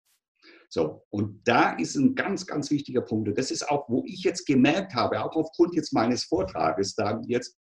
So, 0.74 1.06
und 1.12 1.48
da 1.48 1.74
ist 1.74 1.94
ein 1.94 2.16
ganz, 2.16 2.48
ganz 2.48 2.72
wichtiger 2.72 3.02
Punkt. 3.02 3.28
Und 3.28 3.38
das 3.38 3.52
ist 3.52 3.70
auch, 3.70 3.88
wo 3.90 4.04
ich 4.08 4.24
jetzt 4.24 4.48
gemerkt 4.48 4.96
habe, 4.96 5.24
auch 5.24 5.36
aufgrund 5.36 5.76
jetzt 5.76 5.94
meines 5.94 6.24
Vortrages, 6.24 6.96
da 6.96 7.22
jetzt, 7.28 7.60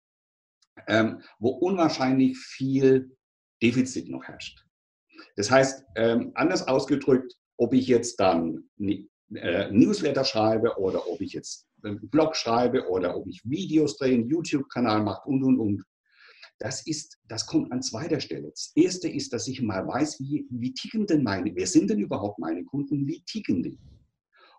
ähm, 0.87 1.20
wo 1.38 1.51
unwahrscheinlich 1.51 2.38
viel 2.38 3.14
Defizit 3.62 4.09
noch 4.09 4.25
herrscht. 4.25 4.64
Das 5.37 5.51
heißt, 5.51 5.85
ähm, 5.96 6.33
anders 6.37 6.66
ausgedrückt, 6.66 7.35
ob 7.59 7.75
ich 7.75 7.87
jetzt 7.87 8.18
dann 8.18 8.70
äh, 8.79 9.70
Newsletter 9.70 10.25
schreibe 10.25 10.79
oder 10.79 11.07
ob 11.07 11.20
ich 11.20 11.35
jetzt 11.35 11.68
einen 11.83 12.09
Blog 12.09 12.35
schreibe 12.35 12.88
oder 12.88 13.14
ob 13.14 13.27
ich 13.27 13.42
Videos 13.44 13.98
drehe, 13.98 14.14
einen 14.14 14.31
YouTube-Kanal 14.31 15.03
mache 15.03 15.29
und, 15.29 15.44
und, 15.44 15.59
und 15.59 15.85
das 16.62 16.87
ist, 16.87 17.18
das 17.27 17.44
kommt 17.46 17.72
an 17.72 17.83
zweiter 17.83 18.20
Stelle. 18.20 18.51
Das 18.51 18.70
erste 18.77 19.09
ist, 19.09 19.33
dass 19.33 19.48
ich 19.48 19.61
mal 19.61 19.85
weiß, 19.85 20.20
wie, 20.20 20.46
wie 20.48 20.72
ticken 20.72 21.09
denn 21.09 21.25
meine, 21.25 21.53
wer 21.57 21.66
sind 21.66 21.90
denn 21.90 21.98
überhaupt 21.98 22.38
meine 22.38 22.64
Kunden, 22.64 23.05
wie 23.09 23.20
ticken 23.25 23.64
die? 23.64 23.81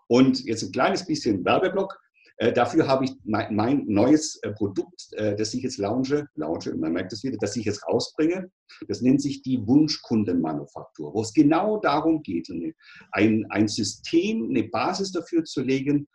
Und 0.06 0.44
jetzt 0.44 0.62
ein 0.62 0.72
kleines 0.72 1.06
bisschen 1.06 1.42
Werbeblock. 1.46 1.98
Äh, 2.36 2.52
dafür 2.52 2.86
habe 2.88 3.06
ich 3.06 3.12
mein, 3.24 3.54
mein 3.54 3.86
neues 3.86 4.38
äh, 4.42 4.52
Produkt, 4.52 5.06
äh, 5.12 5.34
das 5.34 5.54
ich 5.54 5.62
jetzt 5.62 5.78
launche, 5.78 6.26
launche, 6.34 6.74
man 6.74 6.92
merkt 6.92 7.14
es 7.14 7.24
wieder, 7.24 7.38
das 7.38 7.56
ich 7.56 7.64
jetzt 7.64 7.86
rausbringe. 7.86 8.50
Das 8.86 9.00
nennt 9.00 9.22
sich 9.22 9.40
die 9.40 9.66
Wunschkundenmanufaktur, 9.66 11.14
wo 11.14 11.22
es 11.22 11.32
genau 11.32 11.80
darum 11.80 12.22
geht, 12.22 12.50
ein, 13.12 13.46
ein 13.48 13.68
System, 13.68 14.50
eine 14.50 14.64
Basis 14.64 15.10
dafür 15.10 15.44
zu 15.44 15.62
legen, 15.62 16.06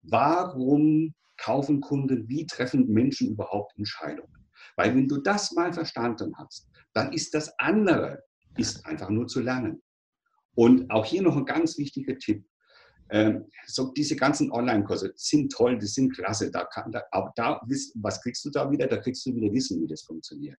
warum 0.00 1.14
kaufen 1.36 1.82
Kunden, 1.82 2.28
wie 2.30 2.46
treffen 2.46 2.86
Menschen 2.88 3.28
überhaupt 3.28 3.76
Entscheidungen. 3.76 4.43
Weil 4.76 4.94
wenn 4.94 5.08
du 5.08 5.18
das 5.18 5.52
mal 5.52 5.72
verstanden 5.72 6.34
hast, 6.36 6.68
dann 6.92 7.12
ist 7.12 7.34
das 7.34 7.58
andere 7.58 8.22
ist 8.56 8.86
einfach 8.86 9.10
nur 9.10 9.26
zu 9.26 9.40
lernen. 9.40 9.82
Und 10.54 10.90
auch 10.90 11.04
hier 11.04 11.22
noch 11.22 11.36
ein 11.36 11.44
ganz 11.44 11.78
wichtiger 11.78 12.16
Tipp. 12.18 12.46
Ähm, 13.10 13.50
so 13.66 13.92
diese 13.92 14.16
ganzen 14.16 14.50
Online-Kurse 14.50 15.12
sind 15.16 15.52
toll, 15.52 15.78
die 15.78 15.86
sind 15.86 16.14
klasse. 16.14 16.50
Da 16.50 16.64
kann, 16.64 16.92
da, 16.92 17.02
auch 17.10 17.30
da, 17.34 17.60
was 17.96 18.22
kriegst 18.22 18.44
du 18.44 18.50
da 18.50 18.70
wieder? 18.70 18.86
Da 18.86 18.98
kriegst 18.98 19.26
du 19.26 19.34
wieder 19.34 19.52
Wissen, 19.52 19.82
wie 19.82 19.86
das 19.86 20.02
funktioniert. 20.02 20.58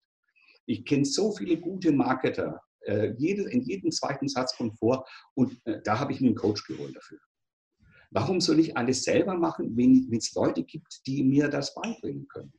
Ich 0.65 0.85
kenne 0.85 1.05
so 1.05 1.31
viele 1.31 1.59
gute 1.59 1.91
Marketer. 1.91 2.61
Äh, 2.81 3.09
in 3.17 3.61
jedem 3.61 3.91
zweiten 3.91 4.27
Satz 4.27 4.55
kommt 4.57 4.77
vor 4.77 5.07
und 5.33 5.59
äh, 5.65 5.81
da 5.83 5.99
habe 5.99 6.11
ich 6.11 6.21
mir 6.21 6.27
einen 6.27 6.35
Coach 6.35 6.65
geholt 6.67 6.95
dafür. 6.95 7.19
Warum 8.11 8.39
soll 8.39 8.59
ich 8.59 8.77
alles 8.77 9.03
selber 9.03 9.35
machen, 9.35 9.75
wenn 9.75 10.13
es 10.15 10.33
Leute 10.35 10.63
gibt, 10.63 11.01
die 11.07 11.23
mir 11.23 11.47
das 11.47 11.73
beibringen 11.73 12.27
können? 12.27 12.53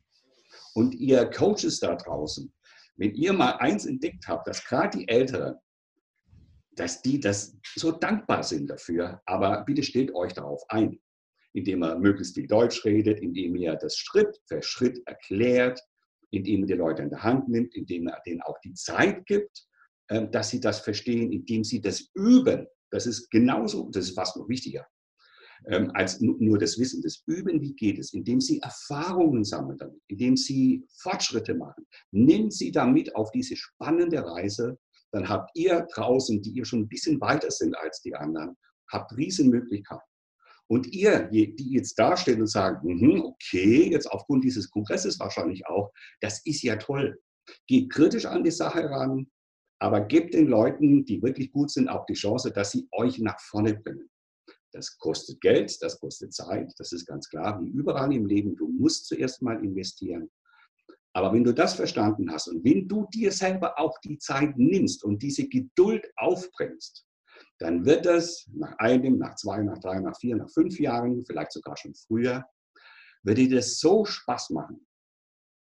Und 0.77 0.93
ihr 0.93 1.25
Coaches 1.31 1.79
da 1.79 1.95
draußen, 1.95 2.53
wenn 2.97 3.15
ihr 3.15 3.33
mal 3.33 3.53
eins 3.53 3.87
entdeckt 3.87 4.27
habt, 4.27 4.47
dass 4.47 4.63
gerade 4.63 4.99
die 4.99 5.07
Älteren, 5.07 5.55
dass 6.75 7.01
die 7.01 7.19
das 7.19 7.57
so 7.75 7.91
dankbar 7.91 8.43
sind 8.43 8.69
dafür, 8.69 9.19
aber 9.25 9.63
bitte 9.65 9.81
stellt 9.81 10.13
euch 10.13 10.33
darauf 10.33 10.61
ein, 10.69 10.99
indem 11.53 11.83
ihr 11.83 11.95
möglichst 11.95 12.35
viel 12.35 12.45
Deutsch 12.45 12.85
redet, 12.85 13.21
indem 13.21 13.55
ihr 13.55 13.75
das 13.75 13.97
Schritt 13.97 14.39
für 14.45 14.61
Schritt 14.61 15.01
erklärt, 15.07 15.81
indem 16.29 16.59
ihr 16.59 16.67
die 16.67 16.73
Leute 16.73 17.01
in 17.01 17.09
der 17.09 17.23
Hand 17.23 17.49
nimmt, 17.49 17.73
indem 17.73 18.07
ihr 18.07 18.21
denen 18.27 18.43
auch 18.43 18.59
die 18.63 18.75
Zeit 18.75 19.25
gibt, 19.25 19.65
ähm, 20.11 20.29
dass 20.29 20.51
sie 20.51 20.59
das 20.59 20.81
verstehen, 20.81 21.31
indem 21.31 21.63
sie 21.63 21.81
das 21.81 22.11
üben. 22.13 22.67
Das 22.91 23.07
ist 23.07 23.31
genauso, 23.31 23.89
das 23.89 24.09
ist 24.09 24.15
fast 24.15 24.37
noch 24.37 24.47
wichtiger 24.47 24.85
ähm, 25.65 25.91
als 25.93 26.19
nur 26.21 26.57
das 26.57 26.77
Wissen. 26.77 27.01
Das 27.01 27.23
Üben, 27.25 27.61
wie 27.61 27.73
geht 27.73 27.99
es? 27.99 28.13
Indem 28.13 28.41
sie 28.41 28.59
Erfahrungen 28.59 29.43
sammeln 29.43 29.77
damit, 29.77 30.01
indem 30.07 30.37
sie 30.37 30.85
Fortschritte 31.01 31.55
machen. 31.55 31.85
Nimmt 32.11 32.53
sie 32.53 32.71
damit 32.71 33.15
auf 33.15 33.31
diese 33.31 33.55
spannende 33.55 34.23
Reise, 34.23 34.77
dann 35.11 35.29
habt 35.29 35.51
ihr 35.55 35.87
draußen, 35.93 36.41
die 36.41 36.51
ihr 36.51 36.65
schon 36.65 36.81
ein 36.81 36.87
bisschen 36.87 37.19
weiter 37.21 37.49
sind 37.49 37.75
als 37.77 38.01
die 38.01 38.15
anderen, 38.15 38.55
habt 38.91 39.15
Riesenmöglichkeiten. 39.15 40.03
Und 40.69 40.87
ihr, 40.87 41.29
die 41.31 41.55
jetzt 41.71 41.97
da 41.97 42.17
steht 42.17 42.39
und 42.39 42.47
sagt, 42.47 42.83
mhm, 42.83 43.21
okay, 43.21 43.89
jetzt 43.89 44.11
aufgrund 44.11 44.43
dieses 44.43 44.69
Kongresses 44.69 45.17
wahrscheinlich 45.19 45.65
auch, 45.67 45.91
das 46.19 46.45
ist 46.45 46.61
ja 46.61 46.75
toll. 46.75 47.17
Geht 47.67 47.89
kritisch 47.89 48.25
an 48.25 48.43
die 48.43 48.51
Sache 48.51 48.89
ran, 48.89 49.27
aber 49.79 50.01
gebt 50.01 50.33
den 50.33 50.47
Leuten, 50.47 51.05
die 51.05 51.21
wirklich 51.21 51.51
gut 51.51 51.71
sind, 51.71 51.87
auch 51.87 52.05
die 52.05 52.15
Chance, 52.15 52.51
dass 52.51 52.71
sie 52.71 52.87
euch 52.91 53.19
nach 53.19 53.39
vorne 53.39 53.75
bringen. 53.75 54.09
Das 54.73 54.97
kostet 54.97 55.41
Geld, 55.41 55.75
das 55.81 55.99
kostet 55.99 56.33
Zeit, 56.33 56.73
das 56.77 56.91
ist 56.91 57.05
ganz 57.05 57.29
klar, 57.29 57.59
wie 57.61 57.69
überall 57.69 58.13
im 58.13 58.25
Leben. 58.25 58.55
Du 58.55 58.67
musst 58.67 59.07
zuerst 59.07 59.41
mal 59.41 59.63
investieren. 59.63 60.29
Aber 61.13 61.33
wenn 61.33 61.43
du 61.43 61.53
das 61.53 61.73
verstanden 61.73 62.31
hast 62.31 62.47
und 62.47 62.63
wenn 62.63 62.87
du 62.87 63.07
dir 63.11 63.31
selber 63.31 63.79
auch 63.79 63.97
die 64.01 64.19
Zeit 64.19 64.57
nimmst 64.57 65.03
und 65.03 65.23
diese 65.23 65.47
Geduld 65.47 66.05
aufbringst, 66.17 67.05
dann 67.59 67.85
wird 67.85 68.05
es 68.05 68.47
nach 68.53 68.77
einem, 68.77 69.17
nach 69.17 69.35
zwei, 69.35 69.63
nach 69.63 69.79
drei, 69.79 69.99
nach 69.99 70.15
vier, 70.19 70.35
nach 70.35 70.49
fünf 70.51 70.79
Jahren, 70.79 71.25
vielleicht 71.25 71.53
sogar 71.53 71.75
schon 71.75 71.95
früher, 71.95 72.45
wird 73.23 73.39
dir 73.39 73.49
das 73.49 73.79
so 73.79 74.05
Spaß 74.05 74.51
machen. 74.51 74.85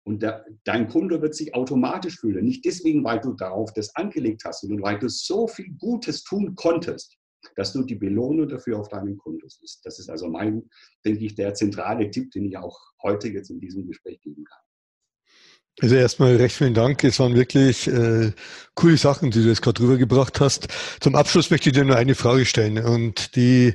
Und 0.06 0.22
der, 0.22 0.46
dein 0.64 0.88
Kunde 0.88 1.20
wird 1.20 1.34
sich 1.34 1.54
automatisch 1.54 2.18
fühlen. 2.18 2.44
Nicht 2.44 2.64
deswegen, 2.64 3.04
weil 3.04 3.20
du 3.20 3.34
darauf 3.34 3.72
das 3.72 3.94
angelegt 3.96 4.42
hast, 4.44 4.62
sondern 4.62 4.82
weil 4.82 4.98
du 4.98 5.08
so 5.08 5.46
viel 5.46 5.74
Gutes 5.78 6.24
tun 6.24 6.54
konntest, 6.54 7.18
dass 7.56 7.72
du 7.72 7.82
die 7.82 7.94
Belohnung 7.94 8.48
dafür 8.48 8.78
auf 8.78 8.88
deinem 8.88 9.18
Konto 9.18 9.48
siehst. 9.48 9.84
Das 9.84 9.98
ist 9.98 10.08
also 10.08 10.28
mein, 10.28 10.68
denke 11.04 11.24
ich, 11.24 11.34
der 11.34 11.54
zentrale 11.54 12.10
Tipp, 12.10 12.30
den 12.30 12.44
ich 12.44 12.56
auch 12.56 12.78
heute 13.02 13.28
jetzt 13.28 13.50
in 13.50 13.60
diesem 13.60 13.86
Gespräch 13.86 14.20
geben 14.20 14.44
kann. 14.44 14.60
Also 15.80 15.94
erstmal 15.94 16.36
recht 16.36 16.54
vielen 16.54 16.74
Dank. 16.74 17.02
Es 17.04 17.20
waren 17.20 17.34
wirklich 17.34 17.86
äh, 17.86 18.32
coole 18.74 18.96
Sachen, 18.96 19.30
die 19.30 19.42
du 19.42 19.48
jetzt 19.48 19.62
gerade 19.62 19.82
rübergebracht 19.82 20.40
hast. 20.40 20.68
Zum 21.00 21.14
Abschluss 21.14 21.50
möchte 21.50 21.70
ich 21.70 21.74
dir 21.74 21.84
nur 21.84 21.96
eine 21.96 22.14
Frage 22.14 22.44
stellen 22.44 22.78
und 22.84 23.34
die 23.36 23.74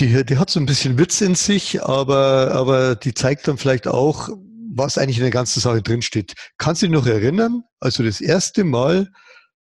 die, 0.00 0.24
die 0.24 0.38
hat 0.38 0.50
so 0.50 0.58
ein 0.58 0.66
bisschen 0.66 0.98
Witz 0.98 1.20
in 1.20 1.34
sich, 1.34 1.82
aber, 1.82 2.52
aber 2.52 2.96
die 2.96 3.12
zeigt 3.14 3.46
dann 3.46 3.58
vielleicht 3.58 3.86
auch, 3.86 4.30
was 4.72 4.98
eigentlich 4.98 5.18
in 5.18 5.24
der 5.24 5.30
ganzen 5.30 5.60
Sache 5.60 5.82
drinsteht. 5.82 6.34
Kannst 6.58 6.82
du 6.82 6.86
dich 6.86 6.94
noch 6.94 7.06
erinnern, 7.06 7.64
als 7.80 7.96
du 7.96 8.02
das 8.02 8.20
erste 8.20 8.64
Mal 8.64 9.10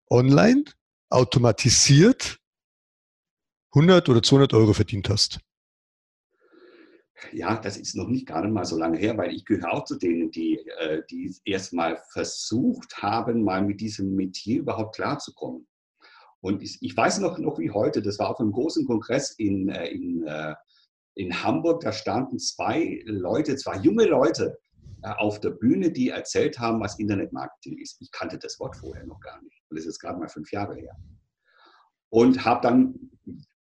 online 0.09 0.63
automatisiert 1.09 2.38
100 3.73 4.09
oder 4.09 4.23
200 4.23 4.53
Euro 4.53 4.73
verdient 4.73 5.09
hast? 5.09 5.39
ja, 7.31 7.57
das 7.57 7.77
ist 7.77 7.95
noch 7.95 8.07
nicht 8.07 8.27
gar 8.27 8.41
nicht 8.41 8.53
mal 8.53 8.65
so 8.65 8.77
lange 8.77 8.97
her, 8.97 9.17
weil 9.17 9.33
ich 9.33 9.45
gehöre 9.45 9.73
auch 9.73 9.83
zu 9.83 9.97
denen, 9.97 10.31
die, 10.31 10.57
äh, 10.79 11.01
die 11.09 11.33
erstmal 11.45 11.97
versucht 12.11 13.01
haben, 13.01 13.43
mal 13.43 13.63
mit 13.63 13.81
diesem 13.81 14.15
Metier 14.15 14.59
überhaupt 14.59 14.95
klarzukommen. 14.95 15.67
Und 16.41 16.63
ich, 16.63 16.95
weiß 16.95 17.19
noch, 17.19 17.37
noch 17.37 17.59
wie 17.59 17.71
heute, 17.71 18.01
das 18.01 18.17
war 18.19 18.29
auf 18.29 18.39
einem 18.39 18.51
großen 18.51 18.85
Kongress 18.85 19.31
in, 19.31 19.67
äh, 19.69 19.87
in, 19.87 20.23
äh, 20.25 20.55
in 21.15 21.43
Hamburg, 21.43 21.81
da 21.81 21.91
standen 21.91 22.39
zwei 22.39 23.01
Leute, 23.05 23.57
zwei 23.57 23.77
junge 23.77 24.05
Leute 24.05 24.57
auf 25.01 25.39
der 25.39 25.51
Bühne, 25.51 25.91
die 25.91 26.09
erzählt 26.09 26.59
haben, 26.59 26.81
was 26.81 26.99
Internetmarketing 26.99 27.77
ist. 27.77 28.01
Ich 28.01 28.11
kannte 28.11 28.37
das 28.37 28.59
Wort 28.59 28.75
vorher 28.75 29.05
noch 29.05 29.19
gar 29.21 29.41
nicht. 29.41 29.61
Und 29.69 29.79
das 29.79 29.85
ist 29.85 29.99
gerade 29.99 30.19
mal 30.19 30.27
fünf 30.27 30.51
Jahre 30.51 30.75
her. 30.75 30.93
Und 32.09 32.43
habe 32.43 32.61
dann 32.61 33.09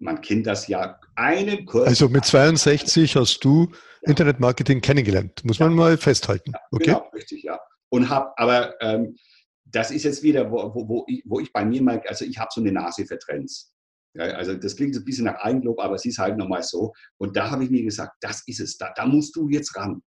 man 0.00 0.20
kennt 0.20 0.46
das 0.46 0.66
ja, 0.66 0.98
einen 1.14 1.66
Kurs. 1.66 1.86
Also 1.86 2.08
mit 2.08 2.24
62 2.24 3.16
hast 3.16 3.44
du 3.44 3.68
ja. 4.02 4.08
Internetmarketing 4.10 4.80
kennengelernt, 4.80 5.44
muss 5.44 5.58
ja. 5.58 5.66
man 5.66 5.76
mal 5.76 5.98
festhalten. 5.98 6.52
Okay? 6.72 6.86
Genau, 6.86 7.08
richtig, 7.14 7.42
ja. 7.42 7.58
Und 7.90 8.08
habe, 8.08 8.32
aber 8.36 8.80
ähm, 8.80 9.16
das 9.64 9.90
ist 9.90 10.04
jetzt 10.04 10.22
wieder, 10.22 10.50
wo, 10.50 10.74
wo, 10.74 10.88
wo, 10.88 11.04
ich, 11.06 11.22
wo 11.26 11.38
ich 11.40 11.52
bei 11.52 11.64
mir 11.64 11.82
merke, 11.82 12.08
also 12.08 12.24
ich 12.24 12.38
habe 12.38 12.50
so 12.52 12.60
eine 12.60 12.72
Nase 12.72 13.04
für 13.06 13.18
Trends. 13.18 13.74
Ja, 14.14 14.24
also 14.24 14.54
das 14.54 14.74
klingt 14.74 14.96
ein 14.96 15.04
bisschen 15.04 15.26
nach 15.26 15.36
Eigenlob, 15.36 15.78
aber 15.78 15.94
es 15.94 16.04
ist 16.04 16.18
halt 16.18 16.36
nochmal 16.36 16.62
so. 16.62 16.92
Und 17.18 17.36
da 17.36 17.50
habe 17.50 17.64
ich 17.64 17.70
mir 17.70 17.84
gesagt, 17.84 18.16
das 18.20 18.42
ist 18.46 18.60
es, 18.60 18.76
da, 18.76 18.92
da 18.96 19.06
musst 19.06 19.36
du 19.36 19.48
jetzt 19.48 19.76
ran. 19.76 20.02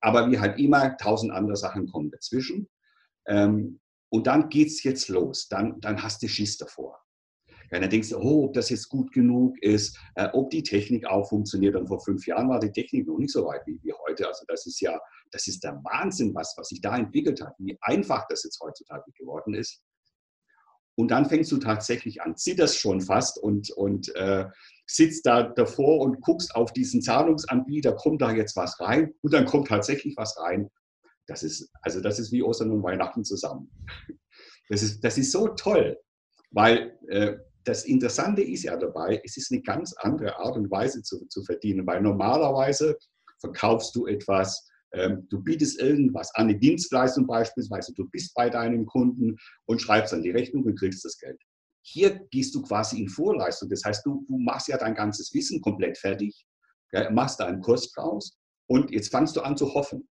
Aber 0.00 0.30
wie 0.30 0.38
halt 0.38 0.58
immer, 0.58 0.96
tausend 0.96 1.32
andere 1.32 1.56
Sachen 1.56 1.86
kommen 1.86 2.10
dazwischen. 2.10 2.68
Ähm, 3.26 3.80
und 4.10 4.26
dann 4.26 4.48
geht 4.48 4.68
es 4.68 4.82
jetzt 4.82 5.08
los. 5.08 5.48
Dann, 5.48 5.80
dann 5.80 6.02
hast 6.02 6.22
du 6.22 6.28
Schiss 6.28 6.56
davor. 6.56 7.03
Dann 7.82 7.90
denkst 7.90 8.12
oh, 8.14 8.44
ob 8.44 8.54
das 8.54 8.70
jetzt 8.70 8.88
gut 8.88 9.12
genug 9.12 9.60
ist, 9.62 9.98
äh, 10.14 10.28
ob 10.32 10.50
die 10.50 10.62
Technik 10.62 11.06
auch 11.06 11.28
funktioniert. 11.28 11.76
Und 11.76 11.88
vor 11.88 12.00
fünf 12.00 12.26
Jahren 12.26 12.48
war 12.48 12.60
die 12.60 12.70
Technik 12.70 13.06
noch 13.06 13.18
nicht 13.18 13.32
so 13.32 13.46
weit 13.46 13.62
wie, 13.66 13.80
wie 13.82 13.92
heute. 14.06 14.26
Also 14.28 14.44
das 14.46 14.66
ist 14.66 14.80
ja, 14.80 14.98
das 15.30 15.46
ist 15.48 15.64
der 15.64 15.80
Wahnsinn, 15.82 16.34
was, 16.34 16.54
was 16.56 16.68
sich 16.68 16.80
da 16.80 16.96
entwickelt 16.96 17.40
hat, 17.42 17.54
wie 17.58 17.76
einfach 17.80 18.26
das 18.28 18.44
jetzt 18.44 18.60
heutzutage 18.60 19.10
geworden 19.12 19.54
ist. 19.54 19.82
Und 20.96 21.10
dann 21.10 21.28
fängst 21.28 21.50
du 21.50 21.56
tatsächlich 21.56 22.22
an, 22.22 22.36
zitterst 22.36 22.78
schon 22.78 23.00
fast 23.00 23.42
und, 23.42 23.70
und 23.72 24.14
äh, 24.14 24.46
sitzt 24.86 25.26
da 25.26 25.42
davor 25.42 26.00
und 26.00 26.20
guckst 26.20 26.54
auf 26.54 26.72
diesen 26.72 27.02
Zahlungsanbieter, 27.02 27.94
kommt 27.94 28.22
da 28.22 28.30
jetzt 28.30 28.54
was 28.54 28.78
rein? 28.80 29.12
Und 29.22 29.32
dann 29.32 29.44
kommt 29.46 29.68
tatsächlich 29.68 30.16
was 30.16 30.38
rein. 30.38 30.70
Das 31.26 31.42
ist, 31.42 31.70
also 31.82 32.00
das 32.00 32.18
ist 32.18 32.30
wie 32.32 32.42
Ostern 32.42 32.70
und 32.70 32.82
Weihnachten 32.82 33.24
zusammen. 33.24 33.70
Das 34.70 34.82
ist, 34.82 35.04
das 35.04 35.18
ist 35.18 35.30
so 35.30 35.48
toll, 35.48 35.98
weil 36.50 36.98
äh, 37.08 37.36
das 37.64 37.84
Interessante 37.84 38.42
ist 38.42 38.62
ja 38.62 38.76
dabei, 38.76 39.20
es 39.24 39.36
ist 39.36 39.50
eine 39.50 39.62
ganz 39.62 39.94
andere 39.94 40.38
Art 40.38 40.56
und 40.56 40.70
Weise 40.70 41.02
zu, 41.02 41.26
zu 41.26 41.42
verdienen, 41.44 41.86
weil 41.86 42.02
normalerweise 42.02 42.96
verkaufst 43.40 43.94
du 43.96 44.06
etwas, 44.06 44.68
ähm, 44.92 45.26
du 45.30 45.42
bietest 45.42 45.80
irgendwas 45.80 46.34
an, 46.34 46.48
eine 46.48 46.58
Dienstleistung 46.58 47.26
beispielsweise, 47.26 47.92
du 47.94 48.08
bist 48.08 48.34
bei 48.34 48.50
deinem 48.50 48.86
Kunden 48.86 49.36
und 49.66 49.80
schreibst 49.80 50.12
dann 50.12 50.22
die 50.22 50.30
Rechnung 50.30 50.64
und 50.64 50.78
kriegst 50.78 51.04
das 51.04 51.18
Geld. 51.18 51.40
Hier 51.82 52.20
gehst 52.30 52.54
du 52.54 52.62
quasi 52.62 53.00
in 53.00 53.08
Vorleistung, 53.08 53.68
das 53.68 53.82
heißt, 53.84 54.04
du, 54.06 54.24
du 54.28 54.38
machst 54.38 54.68
ja 54.68 54.78
dein 54.78 54.94
ganzes 54.94 55.32
Wissen 55.34 55.60
komplett 55.60 55.98
fertig, 55.98 56.46
gell, 56.90 57.10
machst 57.10 57.40
da 57.40 57.46
einen 57.46 57.60
Kurs 57.60 57.90
draus 57.92 58.38
und 58.68 58.90
jetzt 58.90 59.10
fangst 59.10 59.36
du 59.36 59.42
an 59.42 59.56
zu 59.56 59.72
hoffen. 59.74 60.08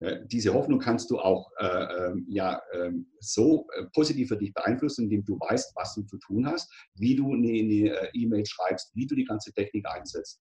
Äh, 0.00 0.26
diese 0.26 0.52
Hoffnung 0.52 0.78
kannst 0.78 1.10
du 1.10 1.18
auch 1.18 1.50
äh, 1.58 1.66
ähm, 1.66 2.26
ja, 2.28 2.60
ähm, 2.72 3.06
äh, 3.12 3.16
so 3.20 3.66
positiv 3.92 4.28
für 4.28 4.36
dich 4.36 4.52
beeinflussen, 4.52 5.04
indem 5.04 5.24
du 5.24 5.38
weißt, 5.38 5.72
was 5.76 5.94
du 5.94 6.02
zu 6.02 6.18
tun 6.18 6.46
hast, 6.46 6.72
wie 6.94 7.16
du 7.16 7.32
eine 7.32 7.48
äh, 7.48 8.10
E-Mail 8.12 8.44
schreibst, 8.46 8.94
wie 8.94 9.06
du 9.06 9.14
die 9.14 9.24
ganze 9.24 9.52
Technik 9.52 9.86
einsetzt. 9.86 10.40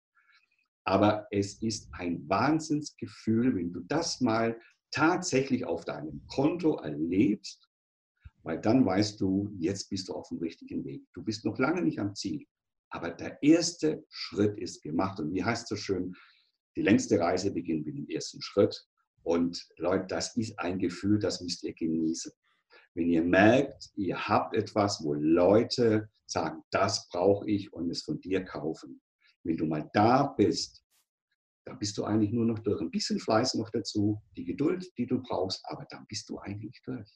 Aber 0.86 1.28
es 1.32 1.62
ist 1.62 1.88
ein 1.94 2.28
Wahnsinnsgefühl, 2.28 3.56
wenn 3.56 3.72
du 3.72 3.82
das 3.82 4.20
mal 4.20 4.60
tatsächlich 4.92 5.66
auf 5.66 5.86
deinem 5.86 6.26
Konto 6.28 6.76
erlebst, 6.78 7.68
weil 8.44 8.60
dann 8.60 8.86
weißt 8.86 9.22
du, 9.22 9.50
jetzt 9.58 9.90
bist 9.90 10.10
du 10.10 10.14
auf 10.14 10.28
dem 10.28 10.40
richtigen 10.40 10.84
Weg. 10.84 11.04
Du 11.14 11.24
bist 11.24 11.46
noch 11.46 11.58
lange 11.58 11.82
nicht 11.82 12.00
am 12.00 12.14
Ziel, 12.16 12.46
aber 12.90 13.12
der 13.12 13.42
erste 13.42 14.06
Schritt 14.10 14.60
ist 14.60 14.82
gemacht. 14.84 15.20
Und 15.20 15.34
wie 15.34 15.44
heißt 15.44 15.64
es 15.64 15.70
so 15.70 15.76
schön, 15.78 16.14
die 16.76 16.82
längste 16.82 17.20
Reise 17.20 17.52
beginnt 17.52 17.86
mit 17.86 17.98
dem 17.98 18.10
ersten 18.10 18.42
Schritt. 18.42 18.86
Und 19.24 19.66
Leute, 19.78 20.06
das 20.08 20.36
ist 20.36 20.60
ein 20.60 20.80
Gefühl, 20.80 21.20
das 21.20 21.42
müsst 21.42 21.64
ihr 21.64 21.74
genießen. 21.74 22.32
Wenn 22.94 23.10
ihr 23.10 23.24
merkt, 23.24 23.90
ihr 23.96 24.28
habt 24.28 24.56
etwas, 24.56 25.04
wo 25.04 25.14
Leute 25.14 26.10
sagen, 26.26 26.62
das 26.70 27.08
brauche 27.10 27.50
ich 27.50 27.74
und 27.74 27.90
es 27.90 28.04
von 28.04 28.20
dir 28.22 28.44
kaufen. 28.44 29.02
Wenn 29.44 29.58
du 29.58 29.66
mal 29.66 29.90
da 29.94 30.28
bist, 30.38 30.84
dann 31.66 31.80
bist 31.80 31.98
du 31.98 32.04
eigentlich 32.04 32.32
nur 32.32 32.46
noch 32.46 32.60
durch. 32.60 32.82
Ein 32.82 32.92
bisschen 32.92 33.20
Fleiß 33.20 33.56
noch 33.56 33.70
dazu, 33.72 34.22
die 34.36 34.46
Geduld, 34.46 34.86
die 34.98 35.08
du 35.08 35.22
brauchst, 35.22 35.62
aber 35.66 35.86
dann 35.90 36.06
bist 36.08 36.30
du 36.30 36.38
eigentlich 36.40 36.82
durch. 36.86 37.10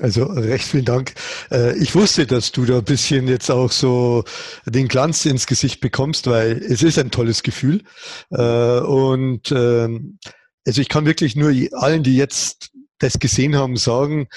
Also 0.00 0.24
recht 0.24 0.64
vielen 0.64 0.84
Dank. 0.84 1.14
Äh, 1.50 1.76
ich 1.78 1.94
wusste, 1.94 2.26
dass 2.26 2.52
du 2.52 2.64
da 2.64 2.78
ein 2.78 2.84
bisschen 2.84 3.26
jetzt 3.26 3.50
auch 3.50 3.72
so 3.72 4.22
den 4.64 4.86
Glanz 4.86 5.24
ins 5.26 5.46
Gesicht 5.46 5.80
bekommst, 5.80 6.28
weil 6.28 6.58
es 6.58 6.82
ist 6.82 6.98
ein 6.98 7.10
tolles 7.10 7.42
Gefühl. 7.42 7.82
Äh, 8.30 8.80
und 8.80 9.50
ähm, 9.50 10.18
also 10.66 10.80
ich 10.80 10.88
kann 10.88 11.06
wirklich 11.06 11.36
nur 11.36 11.52
allen, 11.72 12.02
die 12.02 12.16
jetzt 12.16 12.70
das 12.98 13.18
gesehen 13.18 13.56
haben, 13.56 13.76
sagen, 13.76 14.28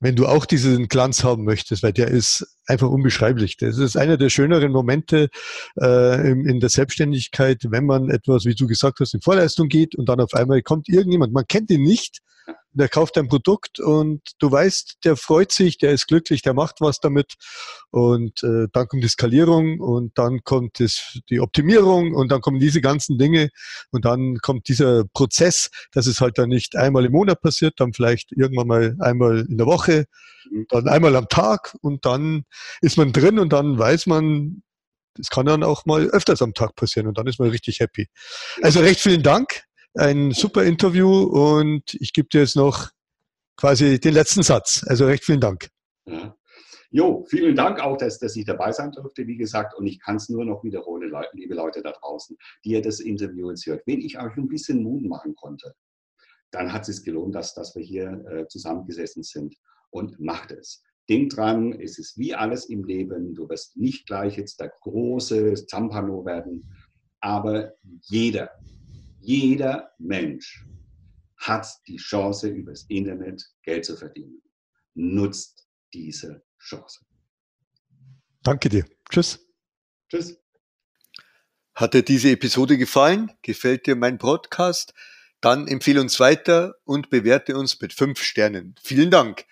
wenn 0.00 0.16
du 0.16 0.26
auch 0.26 0.46
diesen 0.46 0.88
Glanz 0.88 1.24
haben 1.24 1.44
möchtest, 1.44 1.82
weil 1.82 1.92
der 1.92 2.08
ist 2.08 2.46
einfach 2.68 2.88
unbeschreiblich. 2.88 3.56
Das 3.56 3.78
ist 3.78 3.96
einer 3.96 4.16
der 4.16 4.28
schöneren 4.28 4.72
Momente 4.72 5.28
äh, 5.80 6.30
in, 6.30 6.46
in 6.46 6.60
der 6.60 6.68
Selbstständigkeit, 6.68 7.62
wenn 7.68 7.86
man 7.86 8.10
etwas, 8.10 8.44
wie 8.44 8.54
du 8.54 8.66
gesagt 8.66 9.00
hast, 9.00 9.14
in 9.14 9.20
Vorleistung 9.20 9.68
geht 9.68 9.94
und 9.96 10.08
dann 10.08 10.20
auf 10.20 10.34
einmal 10.34 10.62
kommt 10.62 10.88
irgendjemand, 10.88 11.32
man 11.32 11.46
kennt 11.46 11.70
ihn 11.70 11.82
nicht, 11.82 12.20
der 12.72 12.88
kauft 12.88 13.18
ein 13.18 13.28
Produkt 13.28 13.80
und 13.80 14.20
du 14.38 14.50
weißt, 14.50 14.98
der 15.04 15.16
freut 15.16 15.52
sich, 15.52 15.78
der 15.78 15.92
ist 15.92 16.06
glücklich, 16.06 16.42
der 16.42 16.54
macht 16.54 16.76
was 16.80 17.00
damit. 17.00 17.34
Und 17.90 18.42
äh, 18.42 18.68
dann 18.72 18.86
kommt 18.86 19.02
die 19.02 19.08
Skalierung 19.08 19.80
und 19.80 20.16
dann 20.16 20.44
kommt 20.44 20.78
das, 20.78 21.18
die 21.28 21.40
Optimierung 21.40 22.14
und 22.14 22.30
dann 22.30 22.40
kommen 22.40 22.60
diese 22.60 22.80
ganzen 22.80 23.18
Dinge. 23.18 23.50
Und 23.90 24.04
dann 24.04 24.38
kommt 24.38 24.68
dieser 24.68 25.04
Prozess, 25.12 25.70
dass 25.92 26.06
es 26.06 26.20
halt 26.20 26.38
dann 26.38 26.50
nicht 26.50 26.76
einmal 26.76 27.04
im 27.04 27.12
Monat 27.12 27.40
passiert, 27.40 27.74
dann 27.78 27.92
vielleicht 27.92 28.32
irgendwann 28.32 28.68
mal 28.68 28.96
einmal 29.00 29.46
in 29.48 29.56
der 29.56 29.66
Woche, 29.66 30.04
dann 30.68 30.88
einmal 30.88 31.16
am 31.16 31.28
Tag 31.28 31.74
und 31.80 32.04
dann 32.04 32.44
ist 32.80 32.96
man 32.96 33.12
drin 33.12 33.38
und 33.38 33.52
dann 33.52 33.78
weiß 33.78 34.06
man, 34.06 34.62
das 35.14 35.28
kann 35.28 35.46
dann 35.46 35.64
auch 35.64 35.84
mal 35.84 36.08
öfters 36.08 36.42
am 36.42 36.54
Tag 36.54 36.74
passieren 36.76 37.08
und 37.08 37.18
dann 37.18 37.26
ist 37.26 37.40
man 37.40 37.50
richtig 37.50 37.80
happy. 37.80 38.08
Also 38.62 38.80
recht 38.80 39.00
vielen 39.00 39.22
Dank 39.22 39.64
ein 39.94 40.30
super 40.30 40.64
Interview 40.64 41.22
und 41.22 41.94
ich 41.94 42.12
gebe 42.12 42.28
dir 42.28 42.40
jetzt 42.40 42.56
noch 42.56 42.90
quasi 43.56 43.98
den 43.98 44.14
letzten 44.14 44.42
Satz. 44.42 44.84
Also 44.86 45.06
recht 45.06 45.24
vielen 45.24 45.40
Dank. 45.40 45.68
Ja. 46.06 46.34
Jo, 46.90 47.26
vielen 47.28 47.54
Dank 47.54 47.80
auch, 47.80 47.98
dass, 47.98 48.18
dass 48.18 48.34
ich 48.34 48.46
dabei 48.46 48.72
sein 48.72 48.92
durfte, 48.92 49.26
wie 49.26 49.36
gesagt. 49.36 49.74
Und 49.74 49.86
ich 49.86 50.00
kann 50.00 50.16
es 50.16 50.30
nur 50.30 50.46
noch 50.46 50.64
wiederholen, 50.64 51.12
liebe 51.34 51.54
Leute 51.54 51.82
da 51.82 51.92
draußen, 51.92 52.34
die 52.64 52.70
ihr 52.70 52.82
das 52.82 53.00
Interview 53.00 53.50
jetzt 53.50 53.66
hört. 53.66 53.86
Wenn 53.86 54.00
ich 54.00 54.18
euch 54.18 54.34
ein 54.36 54.48
bisschen 54.48 54.82
Mut 54.82 55.04
machen 55.04 55.34
konnte, 55.34 55.74
dann 56.50 56.72
hat 56.72 56.88
es 56.88 56.96
sich 56.96 57.04
gelohnt, 57.04 57.34
dass, 57.34 57.52
dass 57.52 57.76
wir 57.76 57.82
hier 57.82 58.24
äh, 58.30 58.48
zusammengesessen 58.48 59.22
sind. 59.22 59.54
Und 59.90 60.20
macht 60.20 60.50
es. 60.50 60.82
Denk 61.08 61.30
dran, 61.30 61.72
es 61.72 61.98
ist 61.98 62.18
wie 62.18 62.34
alles 62.34 62.66
im 62.66 62.84
Leben. 62.84 63.34
Du 63.34 63.48
wirst 63.48 63.76
nicht 63.76 64.06
gleich 64.06 64.36
jetzt 64.36 64.60
der 64.60 64.72
große 64.80 65.66
Zampano 65.66 66.24
werden, 66.24 66.70
aber 67.20 67.74
jeder, 68.02 68.50
jeder 69.20 69.90
Mensch 69.98 70.64
hat 71.38 71.66
die 71.86 71.96
Chance, 71.96 72.48
übers 72.48 72.84
Internet 72.88 73.42
Geld 73.62 73.84
zu 73.84 73.96
verdienen. 73.96 74.42
Nutzt 74.94 75.66
diese 75.94 76.44
Chance. 76.58 77.06
Danke 78.42 78.68
dir. 78.68 78.84
Tschüss. 79.08 79.38
Tschüss. 80.08 80.38
Hat 81.74 81.94
dir 81.94 82.02
diese 82.02 82.30
Episode 82.30 82.76
gefallen? 82.76 83.30
Gefällt 83.42 83.86
dir 83.86 83.94
mein 83.94 84.18
Podcast? 84.18 84.94
Dann 85.40 85.68
empfehle 85.68 86.00
uns 86.00 86.18
weiter 86.18 86.74
und 86.84 87.10
bewerte 87.10 87.56
uns 87.56 87.80
mit 87.80 87.92
fünf 87.92 88.20
Sternen. 88.20 88.74
Vielen 88.82 89.10
Dank. 89.10 89.44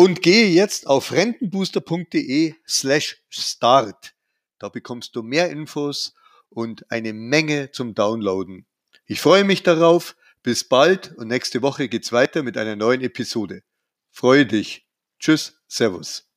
Und 0.00 0.22
gehe 0.22 0.46
jetzt 0.46 0.86
auf 0.86 1.10
rentenbooster.de 1.10 2.54
slash 2.68 3.20
start. 3.28 4.14
Da 4.60 4.68
bekommst 4.68 5.16
du 5.16 5.24
mehr 5.24 5.50
Infos 5.50 6.14
und 6.50 6.88
eine 6.88 7.12
Menge 7.12 7.72
zum 7.72 7.96
Downloaden. 7.96 8.64
Ich 9.06 9.20
freue 9.20 9.42
mich 9.42 9.64
darauf. 9.64 10.14
Bis 10.44 10.62
bald 10.62 11.16
und 11.16 11.26
nächste 11.26 11.62
Woche 11.62 11.88
geht's 11.88 12.12
weiter 12.12 12.44
mit 12.44 12.56
einer 12.56 12.76
neuen 12.76 13.00
Episode. 13.00 13.64
Freue 14.12 14.46
dich. 14.46 14.86
Tschüss, 15.18 15.60
Servus. 15.66 16.27